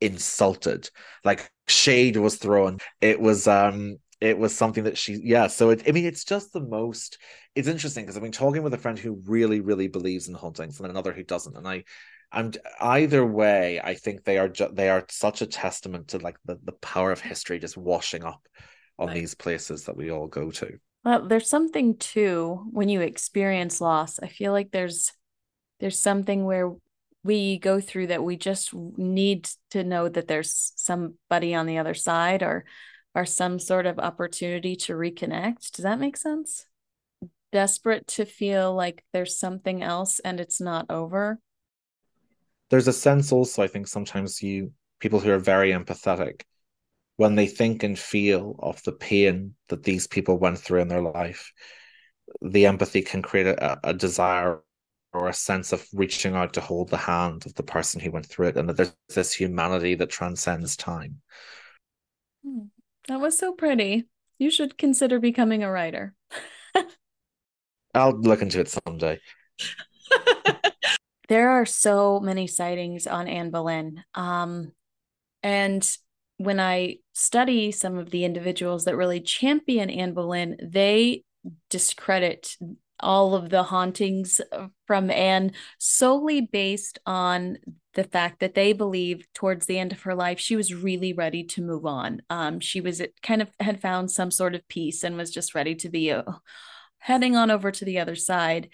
insulted. 0.00 0.90
Like 1.24 1.50
shade 1.68 2.16
was 2.16 2.36
thrown. 2.36 2.78
It 3.00 3.20
was 3.20 3.46
um 3.46 3.98
it 4.22 4.38
was 4.38 4.56
something 4.56 4.84
that 4.84 4.96
she 4.96 5.20
yeah 5.24 5.48
so 5.48 5.70
it, 5.70 5.82
i 5.88 5.90
mean 5.90 6.06
it's 6.06 6.24
just 6.24 6.52
the 6.52 6.60
most 6.60 7.18
it's 7.54 7.68
interesting 7.68 8.04
because 8.04 8.16
i've 8.16 8.22
been 8.22 8.32
talking 8.32 8.62
with 8.62 8.74
a 8.74 8.78
friend 8.78 8.98
who 8.98 9.20
really 9.26 9.60
really 9.60 9.88
believes 9.88 10.28
in 10.28 10.34
hauntings 10.34 10.80
and 10.80 10.90
another 10.90 11.12
who 11.12 11.22
doesn't 11.22 11.56
and 11.56 11.66
i 11.66 11.82
i'm 12.30 12.52
either 12.80 13.24
way 13.24 13.80
i 13.82 13.94
think 13.94 14.24
they 14.24 14.38
are 14.38 14.48
ju- 14.48 14.70
they 14.72 14.88
are 14.88 15.04
such 15.08 15.42
a 15.42 15.46
testament 15.46 16.08
to 16.08 16.18
like 16.18 16.36
the, 16.44 16.58
the 16.64 16.72
power 16.72 17.12
of 17.12 17.20
history 17.20 17.58
just 17.58 17.76
washing 17.76 18.24
up 18.24 18.46
on 18.98 19.08
right. 19.08 19.14
these 19.14 19.34
places 19.34 19.84
that 19.84 19.96
we 19.96 20.10
all 20.10 20.26
go 20.26 20.50
to 20.50 20.78
well 21.04 21.26
there's 21.26 21.48
something 21.48 21.96
too 21.96 22.66
when 22.70 22.88
you 22.88 23.00
experience 23.00 23.80
loss 23.80 24.18
i 24.20 24.28
feel 24.28 24.52
like 24.52 24.70
there's 24.70 25.12
there's 25.80 25.98
something 25.98 26.44
where 26.44 26.72
we 27.24 27.58
go 27.58 27.80
through 27.80 28.08
that 28.08 28.24
we 28.24 28.36
just 28.36 28.74
need 28.74 29.48
to 29.70 29.84
know 29.84 30.08
that 30.08 30.26
there's 30.26 30.72
somebody 30.76 31.54
on 31.54 31.66
the 31.66 31.78
other 31.78 31.94
side 31.94 32.42
or 32.42 32.64
or 33.14 33.26
some 33.26 33.58
sort 33.58 33.86
of 33.86 33.98
opportunity 33.98 34.76
to 34.76 34.94
reconnect. 34.94 35.72
Does 35.72 35.82
that 35.82 36.00
make 36.00 36.16
sense? 36.16 36.66
Desperate 37.52 38.06
to 38.08 38.24
feel 38.24 38.74
like 38.74 39.04
there's 39.12 39.38
something 39.38 39.82
else 39.82 40.18
and 40.20 40.40
it's 40.40 40.60
not 40.60 40.86
over. 40.90 41.38
There's 42.70 42.88
a 42.88 42.92
sense 42.92 43.30
also, 43.30 43.62
I 43.62 43.66
think 43.66 43.86
sometimes 43.86 44.42
you 44.42 44.72
people 45.00 45.20
who 45.20 45.30
are 45.30 45.38
very 45.38 45.72
empathetic, 45.72 46.42
when 47.16 47.34
they 47.34 47.46
think 47.46 47.82
and 47.82 47.98
feel 47.98 48.56
of 48.60 48.82
the 48.84 48.92
pain 48.92 49.54
that 49.68 49.82
these 49.82 50.06
people 50.06 50.38
went 50.38 50.58
through 50.58 50.80
in 50.80 50.88
their 50.88 51.02
life, 51.02 51.52
the 52.40 52.66
empathy 52.66 53.02
can 53.02 53.20
create 53.20 53.46
a, 53.46 53.78
a 53.84 53.92
desire 53.92 54.60
or 55.12 55.28
a 55.28 55.34
sense 55.34 55.72
of 55.72 55.86
reaching 55.92 56.34
out 56.34 56.54
to 56.54 56.60
hold 56.60 56.88
the 56.88 56.96
hand 56.96 57.44
of 57.44 57.54
the 57.54 57.62
person 57.62 58.00
who 58.00 58.10
went 58.10 58.24
through 58.26 58.48
it, 58.48 58.56
and 58.56 58.68
that 58.68 58.76
there's 58.76 58.96
this 59.14 59.32
humanity 59.32 59.94
that 59.94 60.08
transcends 60.08 60.76
time. 60.76 61.20
Hmm. 62.44 62.66
That 63.08 63.20
was 63.20 63.36
so 63.36 63.52
pretty. 63.52 64.06
You 64.38 64.50
should 64.50 64.78
consider 64.78 65.18
becoming 65.18 65.62
a 65.62 65.70
writer. 65.70 66.14
I'll 67.94 68.18
look 68.18 68.42
into 68.42 68.60
it 68.60 68.68
someday. 68.68 69.20
there 71.28 71.50
are 71.50 71.66
so 71.66 72.20
many 72.20 72.46
sightings 72.46 73.06
on 73.06 73.28
Anne 73.28 73.50
Boleyn. 73.50 74.02
Um, 74.14 74.72
and 75.42 75.96
when 76.38 76.60
I 76.60 76.96
study 77.12 77.72
some 77.72 77.98
of 77.98 78.10
the 78.10 78.24
individuals 78.24 78.84
that 78.84 78.96
really 78.96 79.20
champion 79.20 79.90
Anne 79.90 80.14
Boleyn, 80.14 80.56
they 80.62 81.24
discredit 81.70 82.56
all 83.00 83.34
of 83.34 83.50
the 83.50 83.64
hauntings 83.64 84.40
from 84.86 85.10
Anne 85.10 85.52
solely 85.78 86.40
based 86.40 86.98
on 87.04 87.58
the 87.94 88.04
fact 88.04 88.40
that 88.40 88.54
they 88.54 88.72
believe 88.72 89.26
towards 89.34 89.66
the 89.66 89.78
end 89.78 89.92
of 89.92 90.02
her 90.02 90.14
life 90.14 90.38
she 90.38 90.56
was 90.56 90.72
really 90.74 91.12
ready 91.12 91.44
to 91.44 91.62
move 91.62 91.84
on. 91.84 92.22
Um, 92.30 92.60
she 92.60 92.80
was 92.80 93.02
kind 93.22 93.42
of 93.42 93.50
had 93.60 93.80
found 93.80 94.10
some 94.10 94.30
sort 94.30 94.54
of 94.54 94.66
peace 94.68 95.02
and 95.02 95.16
was 95.16 95.30
just 95.30 95.54
ready 95.54 95.74
to 95.76 95.88
be 95.88 96.12
uh, 96.12 96.22
heading 97.02 97.34
on 97.36 97.50
over 97.50 97.72
to 97.72 97.84
the 97.84 97.98
other 97.98 98.14
side. 98.14 98.68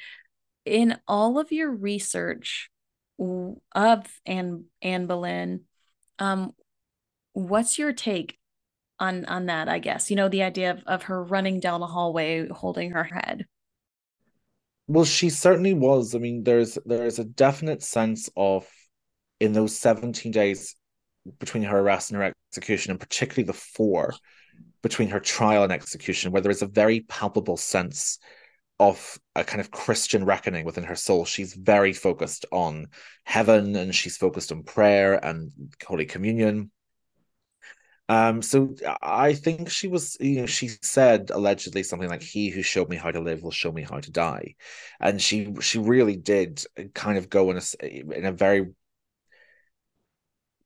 In 0.67 0.99
all 1.09 1.39
of 1.39 1.51
your 1.51 1.71
research 1.71 2.71
of 3.19 4.07
Anne 4.27 4.65
Anne 4.83 5.07
Boleyn, 5.07 5.63
um, 6.19 6.53
what's 7.33 7.79
your 7.79 7.93
take 7.93 8.39
on 9.01 9.25
on 9.25 9.47
that? 9.47 9.69
I 9.69 9.79
guess 9.79 10.11
you 10.11 10.17
know 10.17 10.29
the 10.29 10.43
idea 10.43 10.73
of 10.73 10.83
of 10.87 11.03
her 11.05 11.25
running 11.25 11.59
down 11.59 11.83
a 11.83 11.87
hallway 11.87 12.49
holding 12.49 12.91
her 12.91 13.05
head. 13.05 13.47
Well, 14.87 15.07
she 15.07 15.31
certainly 15.31 15.73
was. 15.75 16.15
I 16.15 16.19
mean, 16.19 16.45
there's 16.45 16.79
there's 16.85 17.19
a 17.19 17.25
definite 17.25 17.83
sense 17.83 18.29
of 18.37 18.69
in 19.41 19.53
those 19.53 19.75
17 19.77 20.33
days 20.33 20.77
between 21.39 21.63
her 21.63 21.79
arrest 21.79 22.11
and 22.11 22.21
her 22.21 22.33
execution, 22.51 22.91
and 22.91 23.01
particularly 23.01 23.47
the 23.47 23.53
four 23.55 24.15
between 24.83 25.09
her 25.09 25.21
trial 25.21 25.65
and 25.65 25.73
execution, 25.73 26.33
where 26.33 26.43
there 26.43 26.51
is 26.51 26.63
a 26.63 26.67
very 26.67 27.01
palpable 27.01 27.57
sense 27.57 28.19
of 28.81 29.19
a 29.35 29.45
kind 29.45 29.61
of 29.61 29.71
Christian 29.71 30.25
reckoning 30.25 30.65
within 30.65 30.85
her 30.85 30.95
soul. 30.95 31.25
She's 31.25 31.55
very 31.55 31.93
focused 31.93 32.47
on 32.53 32.87
heaven 33.25 33.75
and 33.75 33.95
she's 33.95 34.17
focused 34.17 34.53
on 34.53 34.63
prayer 34.63 35.23
and 35.25 35.51
Holy 35.85 36.07
Communion. 36.07 36.71
Um, 38.11 38.41
so 38.41 38.75
I 39.03 39.35
think 39.35 39.69
she 39.69 39.87
was, 39.87 40.17
you 40.19 40.41
know, 40.41 40.47
she 40.47 40.69
said 40.69 41.31
allegedly 41.31 41.83
something 41.83 42.09
like, 42.09 42.23
"He 42.23 42.49
who 42.49 42.63
showed 42.63 42.89
me 42.89 42.97
how 42.97 43.11
to 43.11 43.21
live 43.21 43.43
will 43.43 43.51
show 43.51 43.71
me 43.71 43.83
how 43.83 44.01
to 44.01 44.11
die," 44.11 44.55
and 44.99 45.21
she 45.21 45.55
she 45.61 45.79
really 45.79 46.17
did 46.17 46.63
kind 46.95 47.19
of 47.19 47.29
go 47.29 47.51
in 47.51 47.59
a 47.59 47.87
in 48.17 48.25
a 48.25 48.33
very 48.33 48.69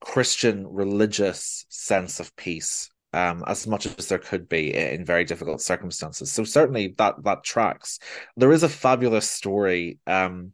Christian 0.00 0.66
religious 0.68 1.66
sense 1.68 2.20
of 2.20 2.36
peace 2.36 2.91
um, 3.12 3.44
as 3.46 3.66
much 3.66 3.86
as 3.86 4.08
there 4.08 4.18
could 4.18 4.48
be 4.48 4.74
in 4.74 5.04
very 5.04 5.24
difficult 5.24 5.60
circumstances. 5.60 6.32
So 6.32 6.44
certainly 6.44 6.94
that 6.98 7.22
that 7.24 7.44
tracks. 7.44 7.98
There 8.36 8.52
is 8.52 8.62
a 8.62 8.68
fabulous 8.68 9.30
story, 9.30 9.98
um, 10.06 10.52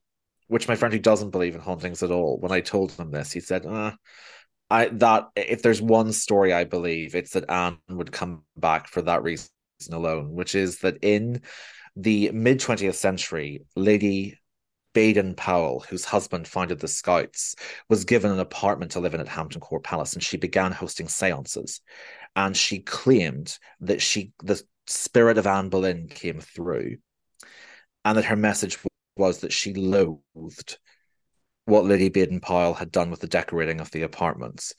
which 0.48 0.68
my 0.68 0.74
friend 0.74 0.92
who 0.92 1.00
doesn't 1.00 1.30
believe 1.30 1.54
in 1.54 1.60
hauntings 1.60 2.02
at 2.02 2.10
all, 2.10 2.38
when 2.38 2.52
I 2.52 2.60
told 2.60 2.92
him 2.92 3.10
this, 3.10 3.32
he 3.32 3.40
said, 3.40 3.66
uh, 3.66 3.92
"I 4.70 4.86
that 4.88 5.28
if 5.36 5.62
there's 5.62 5.82
one 5.82 6.12
story 6.12 6.52
I 6.52 6.64
believe, 6.64 7.14
it's 7.14 7.32
that 7.32 7.50
Anne 7.50 7.78
would 7.88 8.12
come 8.12 8.44
back 8.56 8.88
for 8.88 9.02
that 9.02 9.22
reason 9.22 9.48
alone, 9.92 10.32
which 10.32 10.54
is 10.54 10.80
that 10.80 10.98
in 11.02 11.42
the 11.96 12.30
mid 12.32 12.60
20th 12.60 12.94
century, 12.96 13.64
Lady 13.76 14.38
Baden 14.94 15.34
Powell, 15.34 15.84
whose 15.88 16.04
husband 16.04 16.48
founded 16.48 16.80
the 16.80 16.88
Scouts, 16.88 17.54
was 17.88 18.04
given 18.04 18.32
an 18.32 18.40
apartment 18.40 18.92
to 18.92 19.00
live 19.00 19.14
in 19.14 19.20
at 19.20 19.28
Hampton 19.28 19.60
Court 19.60 19.84
Palace, 19.84 20.14
and 20.14 20.22
she 20.22 20.36
began 20.36 20.72
hosting 20.72 21.08
seances 21.08 21.80
and 22.38 22.56
she 22.56 22.78
claimed 22.78 23.58
that 23.80 24.00
she 24.00 24.32
the 24.44 24.62
spirit 24.86 25.38
of 25.38 25.46
Anne 25.46 25.70
Boleyn 25.70 26.06
came 26.08 26.38
through, 26.38 26.98
and 28.04 28.16
that 28.16 28.26
her 28.26 28.36
message 28.36 28.78
was 29.16 29.40
that 29.40 29.52
she 29.52 29.74
loathed 29.74 30.78
what 31.64 31.84
Lady 31.84 32.08
Baden 32.08 32.40
Powell 32.40 32.74
had 32.74 32.92
done 32.92 33.10
with 33.10 33.18
the 33.18 33.26
decorating 33.26 33.80
of 33.80 33.90
the 33.90 34.02
apartments. 34.02 34.72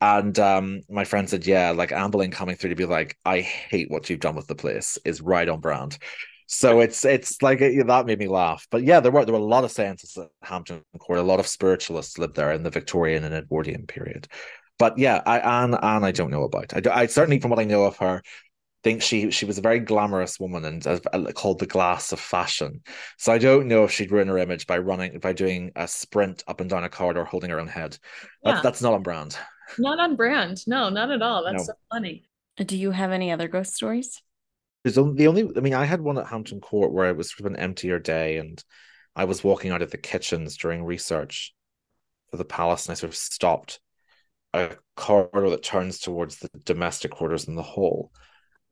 And 0.00 0.36
um, 0.38 0.80
my 0.88 1.04
friend 1.04 1.28
said, 1.28 1.46
Yeah, 1.46 1.72
like 1.72 1.92
Anne 1.92 2.10
Boleyn 2.10 2.30
coming 2.30 2.56
through 2.56 2.70
to 2.70 2.76
be 2.76 2.86
like, 2.86 3.18
I 3.26 3.40
hate 3.40 3.90
what 3.90 4.08
you've 4.08 4.18
done 4.18 4.34
with 4.34 4.46
the 4.46 4.54
place 4.54 4.96
is 5.04 5.20
right 5.20 5.48
on 5.48 5.60
brand. 5.60 5.98
So 6.46 6.80
it's 6.80 7.04
it's 7.04 7.42
like 7.42 7.60
it, 7.60 7.86
that 7.86 8.06
made 8.06 8.18
me 8.18 8.28
laugh. 8.28 8.66
But 8.70 8.84
yeah, 8.84 9.00
there 9.00 9.12
were 9.12 9.26
there 9.26 9.34
were 9.34 9.40
a 9.40 9.44
lot 9.44 9.64
of 9.64 9.70
seances 9.70 10.16
at 10.16 10.28
Hampton 10.42 10.82
Court. 10.98 11.18
A 11.18 11.22
lot 11.22 11.40
of 11.40 11.46
spiritualists 11.46 12.18
lived 12.18 12.36
there 12.36 12.52
in 12.52 12.62
the 12.62 12.70
Victorian 12.70 13.24
and 13.24 13.34
Edwardian 13.34 13.86
period. 13.86 14.28
But 14.78 14.98
yeah, 14.98 15.22
I 15.24 15.38
Anne 15.38 15.74
Anne 15.74 16.04
I 16.04 16.12
don't 16.12 16.30
know 16.30 16.44
about. 16.44 16.74
I, 16.74 17.02
I 17.02 17.06
certainly 17.06 17.40
from 17.40 17.50
what 17.50 17.60
I 17.60 17.64
know 17.64 17.84
of 17.84 17.96
her, 17.98 18.22
think 18.82 19.02
she 19.02 19.30
she 19.30 19.44
was 19.44 19.58
a 19.58 19.62
very 19.62 19.80
glamorous 19.80 20.40
woman 20.40 20.64
and 20.64 20.86
uh, 20.86 20.98
called 21.34 21.58
the 21.58 21.66
glass 21.66 22.12
of 22.12 22.20
fashion. 22.20 22.82
So 23.18 23.32
I 23.32 23.38
don't 23.38 23.68
know 23.68 23.84
if 23.84 23.92
she'd 23.92 24.10
ruin 24.10 24.28
her 24.28 24.38
image 24.38 24.66
by 24.66 24.78
running 24.78 25.18
by 25.18 25.32
doing 25.32 25.72
a 25.76 25.86
sprint 25.86 26.42
up 26.48 26.60
and 26.60 26.68
down 26.68 26.84
a 26.84 26.88
corridor 26.88 27.24
holding 27.24 27.50
her 27.50 27.60
own 27.60 27.68
head. 27.68 27.96
That's, 28.42 28.56
yeah. 28.56 28.60
that's 28.62 28.82
not 28.82 28.94
on 28.94 29.02
brand. 29.02 29.36
Not 29.78 30.00
on 30.00 30.16
brand. 30.16 30.58
No, 30.66 30.88
not 30.88 31.10
at 31.10 31.22
all. 31.22 31.44
That's 31.44 31.68
no. 31.68 31.72
so 31.72 31.72
funny. 31.90 32.24
Do 32.58 32.76
you 32.76 32.90
have 32.90 33.12
any 33.12 33.30
other 33.30 33.48
ghost 33.48 33.74
stories? 33.74 34.20
There's 34.84 34.98
only, 34.98 35.14
the 35.14 35.28
only. 35.28 35.48
I 35.56 35.60
mean, 35.60 35.74
I 35.74 35.84
had 35.84 36.00
one 36.00 36.18
at 36.18 36.26
Hampton 36.26 36.60
Court 36.60 36.92
where 36.92 37.08
it 37.08 37.16
was 37.16 37.30
sort 37.30 37.40
of 37.40 37.46
an 37.46 37.56
emptier 37.56 37.98
day, 37.98 38.38
and 38.38 38.62
I 39.14 39.24
was 39.24 39.44
walking 39.44 39.70
out 39.70 39.82
of 39.82 39.90
the 39.90 39.96
kitchens 39.96 40.56
during 40.56 40.84
research 40.84 41.54
for 42.30 42.36
the 42.36 42.44
palace, 42.44 42.86
and 42.86 42.92
I 42.92 42.94
sort 42.94 43.12
of 43.12 43.16
stopped 43.16 43.80
a 44.54 44.76
corridor 44.96 45.50
that 45.50 45.62
turns 45.62 45.98
towards 45.98 46.38
the 46.38 46.50
domestic 46.64 47.10
quarters 47.10 47.48
in 47.48 47.54
the 47.54 47.62
hall. 47.62 48.12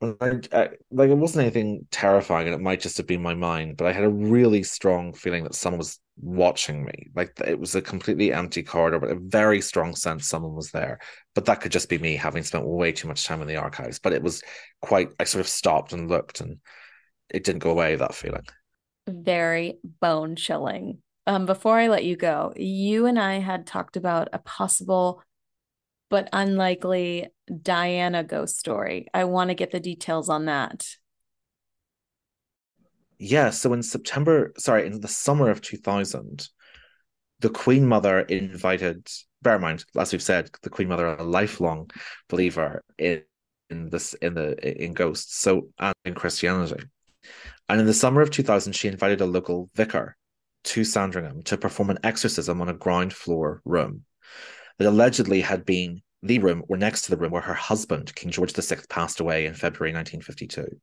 I, 0.01 0.39
I, 0.51 0.69
like 0.89 1.09
it 1.11 1.17
wasn't 1.17 1.43
anything 1.43 1.85
terrifying, 1.91 2.47
and 2.47 2.55
it 2.55 2.61
might 2.61 2.81
just 2.81 2.97
have 2.97 3.05
been 3.05 3.21
my 3.21 3.35
mind, 3.35 3.77
but 3.77 3.85
I 3.85 3.91
had 3.91 4.03
a 4.03 4.09
really 4.09 4.63
strong 4.63 5.13
feeling 5.13 5.43
that 5.43 5.53
someone 5.53 5.77
was 5.77 5.99
watching 6.19 6.83
me. 6.83 7.09
Like 7.15 7.39
it 7.45 7.59
was 7.59 7.75
a 7.75 7.83
completely 7.83 8.33
empty 8.33 8.63
corridor, 8.63 8.99
but 8.99 9.11
a 9.11 9.19
very 9.19 9.61
strong 9.61 9.95
sense 9.95 10.27
someone 10.27 10.55
was 10.55 10.71
there. 10.71 10.99
But 11.35 11.45
that 11.45 11.61
could 11.61 11.71
just 11.71 11.87
be 11.87 11.99
me 11.99 12.15
having 12.15 12.41
spent 12.41 12.65
way 12.65 12.91
too 12.91 13.07
much 13.07 13.25
time 13.25 13.41
in 13.41 13.47
the 13.47 13.57
archives. 13.57 13.99
But 13.99 14.13
it 14.13 14.23
was 14.23 14.41
quite. 14.81 15.09
I 15.19 15.23
sort 15.25 15.41
of 15.41 15.47
stopped 15.47 15.93
and 15.93 16.09
looked, 16.09 16.41
and 16.41 16.57
it 17.29 17.43
didn't 17.43 17.59
go 17.59 17.69
away. 17.69 17.95
That 17.95 18.15
feeling. 18.15 18.45
Very 19.07 19.77
bone 19.83 20.35
chilling. 20.35 20.99
Um, 21.27 21.45
before 21.45 21.77
I 21.77 21.87
let 21.87 22.03
you 22.05 22.15
go, 22.15 22.53
you 22.55 23.05
and 23.05 23.19
I 23.19 23.35
had 23.35 23.67
talked 23.67 23.97
about 23.97 24.29
a 24.33 24.39
possible 24.39 25.21
but 26.11 26.27
unlikely 26.33 27.29
Diana 27.61 28.23
ghost 28.23 28.59
story. 28.59 29.07
I 29.13 29.23
want 29.23 29.49
to 29.49 29.55
get 29.55 29.71
the 29.71 29.79
details 29.79 30.27
on 30.27 30.45
that. 30.45 30.85
Yeah, 33.17 33.49
so 33.51 33.71
in 33.73 33.81
September, 33.81 34.51
sorry, 34.57 34.85
in 34.85 34.99
the 34.99 35.07
summer 35.07 35.49
of 35.49 35.61
2000, 35.61 36.49
the 37.39 37.49
Queen 37.49 37.87
Mother 37.87 38.19
invited, 38.19 39.09
bear 39.41 39.55
in 39.55 39.61
mind, 39.61 39.85
as 39.97 40.11
we've 40.11 40.21
said, 40.21 40.49
the 40.63 40.69
Queen 40.69 40.89
Mother, 40.89 41.07
a 41.07 41.23
lifelong 41.23 41.89
believer 42.27 42.83
in, 42.97 43.23
in 43.69 43.89
this 43.89 44.13
in 44.15 44.33
the 44.33 44.83
in 44.83 44.93
ghosts, 44.93 45.37
so 45.37 45.69
and 45.79 45.95
in 46.03 46.13
Christianity. 46.13 46.83
And 47.69 47.79
in 47.79 47.85
the 47.85 47.93
summer 47.93 48.21
of 48.21 48.31
2000, 48.31 48.73
she 48.73 48.89
invited 48.89 49.21
a 49.21 49.25
local 49.25 49.69
vicar 49.75 50.17
to 50.65 50.83
Sandringham 50.83 51.41
to 51.43 51.57
perform 51.57 51.89
an 51.89 51.99
exorcism 52.03 52.59
on 52.59 52.67
a 52.67 52.73
ground 52.73 53.13
floor 53.13 53.61
room 53.63 54.03
that 54.81 54.89
allegedly 54.89 55.41
had 55.41 55.63
been 55.63 56.01
the 56.23 56.39
room 56.39 56.63
or 56.67 56.75
next 56.75 57.03
to 57.03 57.11
the 57.11 57.17
room 57.17 57.31
where 57.31 57.41
her 57.41 57.53
husband, 57.53 58.15
King 58.15 58.31
George 58.31 58.51
VI, 58.53 58.77
passed 58.89 59.19
away 59.19 59.45
in 59.45 59.53
February 59.53 59.93
1952. 59.93 60.79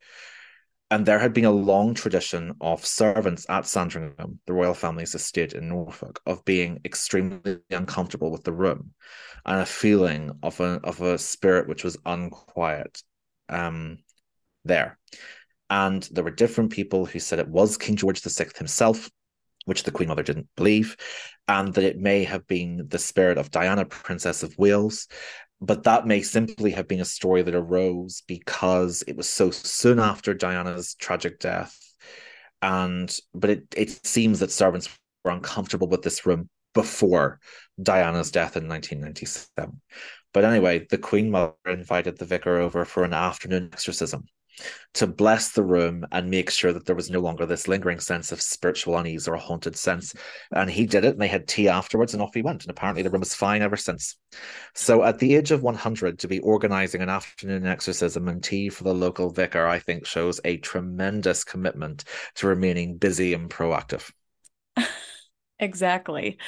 And 0.90 1.04
there 1.04 1.18
had 1.18 1.34
been 1.34 1.44
a 1.44 1.50
long 1.50 1.94
tradition 1.94 2.54
of 2.60 2.86
servants 2.86 3.44
at 3.48 3.66
Sandringham, 3.66 4.38
the 4.46 4.52
royal 4.52 4.74
family's 4.74 5.16
estate 5.16 5.52
in 5.52 5.68
Norfolk, 5.68 6.20
of 6.26 6.44
being 6.44 6.80
extremely 6.84 7.58
uncomfortable 7.70 8.30
with 8.30 8.44
the 8.44 8.52
room 8.52 8.92
and 9.44 9.60
a 9.60 9.66
feeling 9.66 10.30
of 10.44 10.60
a 10.60 10.80
of 10.84 11.02
a 11.02 11.18
spirit 11.18 11.68
which 11.68 11.82
was 11.82 11.98
unquiet 12.06 13.02
um, 13.48 13.98
there. 14.64 14.96
And 15.68 16.02
there 16.12 16.24
were 16.24 16.30
different 16.30 16.70
people 16.70 17.04
who 17.04 17.18
said 17.18 17.40
it 17.40 17.48
was 17.48 17.76
King 17.76 17.96
George 17.96 18.22
VI 18.22 18.46
himself 18.56 19.10
which 19.68 19.82
the 19.82 19.90
Queen 19.90 20.08
Mother 20.08 20.22
didn't 20.22 20.48
believe, 20.56 20.96
and 21.46 21.74
that 21.74 21.84
it 21.84 21.98
may 21.98 22.24
have 22.24 22.46
been 22.46 22.86
the 22.88 22.98
spirit 22.98 23.36
of 23.36 23.50
Diana, 23.50 23.84
Princess 23.84 24.42
of 24.42 24.56
Wales. 24.56 25.06
But 25.60 25.82
that 25.82 26.06
may 26.06 26.22
simply 26.22 26.70
have 26.70 26.88
been 26.88 27.00
a 27.00 27.04
story 27.04 27.42
that 27.42 27.54
arose 27.54 28.22
because 28.26 29.02
it 29.06 29.16
was 29.16 29.28
so 29.28 29.50
soon 29.50 29.98
after 29.98 30.32
Diana's 30.32 30.94
tragic 30.94 31.38
death. 31.38 31.76
And 32.62 33.14
but 33.34 33.50
it, 33.50 33.64
it 33.76 34.06
seems 34.06 34.40
that 34.40 34.50
servants 34.50 34.88
were 35.24 35.32
uncomfortable 35.32 35.88
with 35.88 36.02
this 36.02 36.24
room 36.24 36.48
before 36.72 37.40
Diana's 37.82 38.30
death 38.30 38.56
in 38.56 38.68
1997. 38.68 39.80
But 40.32 40.44
anyway, 40.44 40.86
the 40.88 40.98
Queen 40.98 41.30
Mother 41.30 41.54
invited 41.66 42.18
the 42.18 42.24
vicar 42.24 42.58
over 42.58 42.84
for 42.84 43.04
an 43.04 43.12
afternoon 43.12 43.70
exorcism 43.72 44.24
to 44.94 45.06
bless 45.06 45.52
the 45.52 45.62
room 45.62 46.04
and 46.12 46.30
make 46.30 46.50
sure 46.50 46.72
that 46.72 46.86
there 46.86 46.96
was 46.96 47.10
no 47.10 47.20
longer 47.20 47.46
this 47.46 47.68
lingering 47.68 48.00
sense 48.00 48.32
of 48.32 48.42
spiritual 48.42 48.96
unease 48.96 49.28
or 49.28 49.34
a 49.34 49.40
haunted 49.40 49.76
sense. 49.76 50.14
And 50.52 50.70
he 50.70 50.86
did 50.86 51.04
it, 51.04 51.12
and 51.12 51.20
they 51.20 51.28
had 51.28 51.46
tea 51.46 51.68
afterwards, 51.68 52.14
and 52.14 52.22
off 52.22 52.34
he 52.34 52.42
went. 52.42 52.64
And 52.64 52.70
apparently, 52.70 53.02
the 53.02 53.10
room 53.10 53.20
was 53.20 53.34
fine 53.34 53.62
ever 53.62 53.76
since. 53.76 54.16
So, 54.74 55.04
at 55.04 55.18
the 55.18 55.36
age 55.36 55.50
of 55.50 55.62
100, 55.62 56.18
to 56.20 56.28
be 56.28 56.40
organizing 56.40 57.02
an 57.02 57.08
afternoon 57.08 57.66
exorcism 57.66 58.28
and 58.28 58.42
tea 58.42 58.68
for 58.68 58.84
the 58.84 58.94
local 58.94 59.30
vicar, 59.30 59.66
I 59.66 59.78
think 59.78 60.06
shows 60.06 60.40
a 60.44 60.56
tremendous 60.56 61.44
commitment 61.44 62.04
to 62.36 62.46
remaining 62.46 62.96
busy 62.96 63.34
and 63.34 63.50
proactive. 63.50 64.10
exactly. 65.58 66.38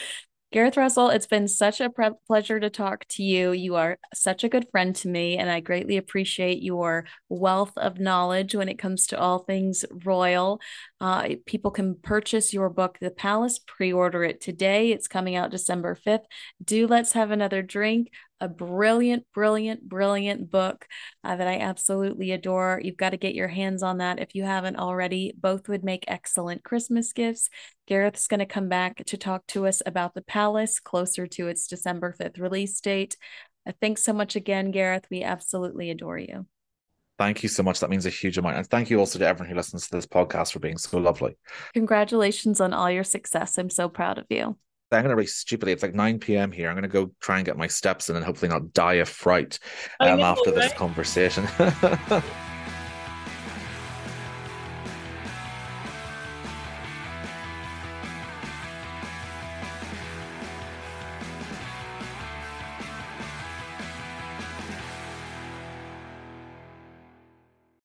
Gareth 0.52 0.76
Russell, 0.76 1.10
it's 1.10 1.28
been 1.28 1.46
such 1.46 1.80
a 1.80 1.88
pre- 1.90 2.10
pleasure 2.26 2.58
to 2.58 2.68
talk 2.68 3.04
to 3.10 3.22
you. 3.22 3.52
You 3.52 3.76
are 3.76 3.98
such 4.12 4.42
a 4.42 4.48
good 4.48 4.66
friend 4.72 4.96
to 4.96 5.06
me, 5.06 5.36
and 5.38 5.48
I 5.48 5.60
greatly 5.60 5.96
appreciate 5.96 6.60
your 6.60 7.04
wealth 7.28 7.72
of 7.76 8.00
knowledge 8.00 8.56
when 8.56 8.68
it 8.68 8.76
comes 8.76 9.06
to 9.08 9.18
all 9.18 9.38
things 9.38 9.84
royal. 10.04 10.60
Uh, 11.00 11.36
people 11.46 11.70
can 11.70 11.94
purchase 11.94 12.52
your 12.52 12.68
book, 12.68 12.98
The 13.00 13.12
Palace, 13.12 13.60
pre 13.60 13.92
order 13.92 14.24
it 14.24 14.40
today. 14.40 14.90
It's 14.90 15.06
coming 15.06 15.36
out 15.36 15.52
December 15.52 15.94
5th. 15.94 16.24
Do 16.64 16.88
Let's 16.88 17.12
Have 17.12 17.30
Another 17.30 17.62
Drink 17.62 18.10
a 18.40 18.48
brilliant, 18.48 19.24
brilliant, 19.34 19.88
brilliant 19.88 20.50
book 20.50 20.86
uh, 21.22 21.36
that 21.36 21.46
I 21.46 21.58
absolutely 21.58 22.32
adore. 22.32 22.80
You've 22.82 22.96
got 22.96 23.10
to 23.10 23.16
get 23.16 23.34
your 23.34 23.48
hands 23.48 23.82
on 23.82 23.98
that 23.98 24.18
if 24.18 24.34
you 24.34 24.44
haven't 24.44 24.76
already. 24.76 25.32
Both 25.38 25.68
would 25.68 25.84
make 25.84 26.04
excellent 26.08 26.64
Christmas 26.64 27.12
gifts. 27.12 27.50
Gareth's 27.86 28.28
going 28.28 28.40
to 28.40 28.46
come 28.46 28.68
back 28.68 29.04
to 29.06 29.16
talk 29.16 29.46
to 29.48 29.66
us 29.66 29.82
about 29.84 30.14
the 30.14 30.22
palace 30.22 30.80
closer 30.80 31.26
to 31.26 31.48
its 31.48 31.66
December 31.66 32.14
5th 32.18 32.38
release 32.38 32.80
date. 32.80 33.16
Uh, 33.66 33.72
thanks 33.80 34.02
so 34.02 34.12
much 34.12 34.36
again, 34.36 34.70
Gareth. 34.70 35.06
We 35.10 35.22
absolutely 35.22 35.90
adore 35.90 36.18
you. 36.18 36.46
Thank 37.18 37.42
you 37.42 37.50
so 37.50 37.62
much. 37.62 37.80
That 37.80 37.90
means 37.90 38.06
a 38.06 38.10
huge 38.10 38.38
amount. 38.38 38.56
And 38.56 38.66
thank 38.66 38.88
you 38.88 38.98
also 38.98 39.18
to 39.18 39.26
everyone 39.26 39.50
who 39.50 39.54
listens 39.54 39.86
to 39.88 39.96
this 39.96 40.06
podcast 40.06 40.52
for 40.52 40.58
being 40.58 40.78
so 40.78 40.96
lovely. 40.96 41.36
Congratulations 41.74 42.62
on 42.62 42.72
all 42.72 42.90
your 42.90 43.04
success. 43.04 43.58
I'm 43.58 43.68
so 43.68 43.90
proud 43.90 44.16
of 44.16 44.24
you. 44.30 44.56
I'm 44.92 45.02
going 45.04 45.10
to 45.10 45.16
race 45.16 45.34
stupidly. 45.36 45.72
It's 45.72 45.82
like 45.82 45.94
9 45.94 46.18
p.m. 46.18 46.50
here. 46.50 46.68
I'm 46.68 46.74
going 46.74 46.82
to 46.82 46.88
go 46.88 47.12
try 47.20 47.36
and 47.36 47.46
get 47.46 47.56
my 47.56 47.66
steps 47.66 48.10
in 48.10 48.16
and 48.16 48.24
hopefully 48.24 48.48
not 48.48 48.72
die 48.72 48.94
of 48.94 49.08
fright 49.08 49.58
um, 50.00 50.18
know, 50.18 50.24
after 50.24 50.50
right? 50.50 50.62
this 50.62 50.72
conversation. 50.72 51.46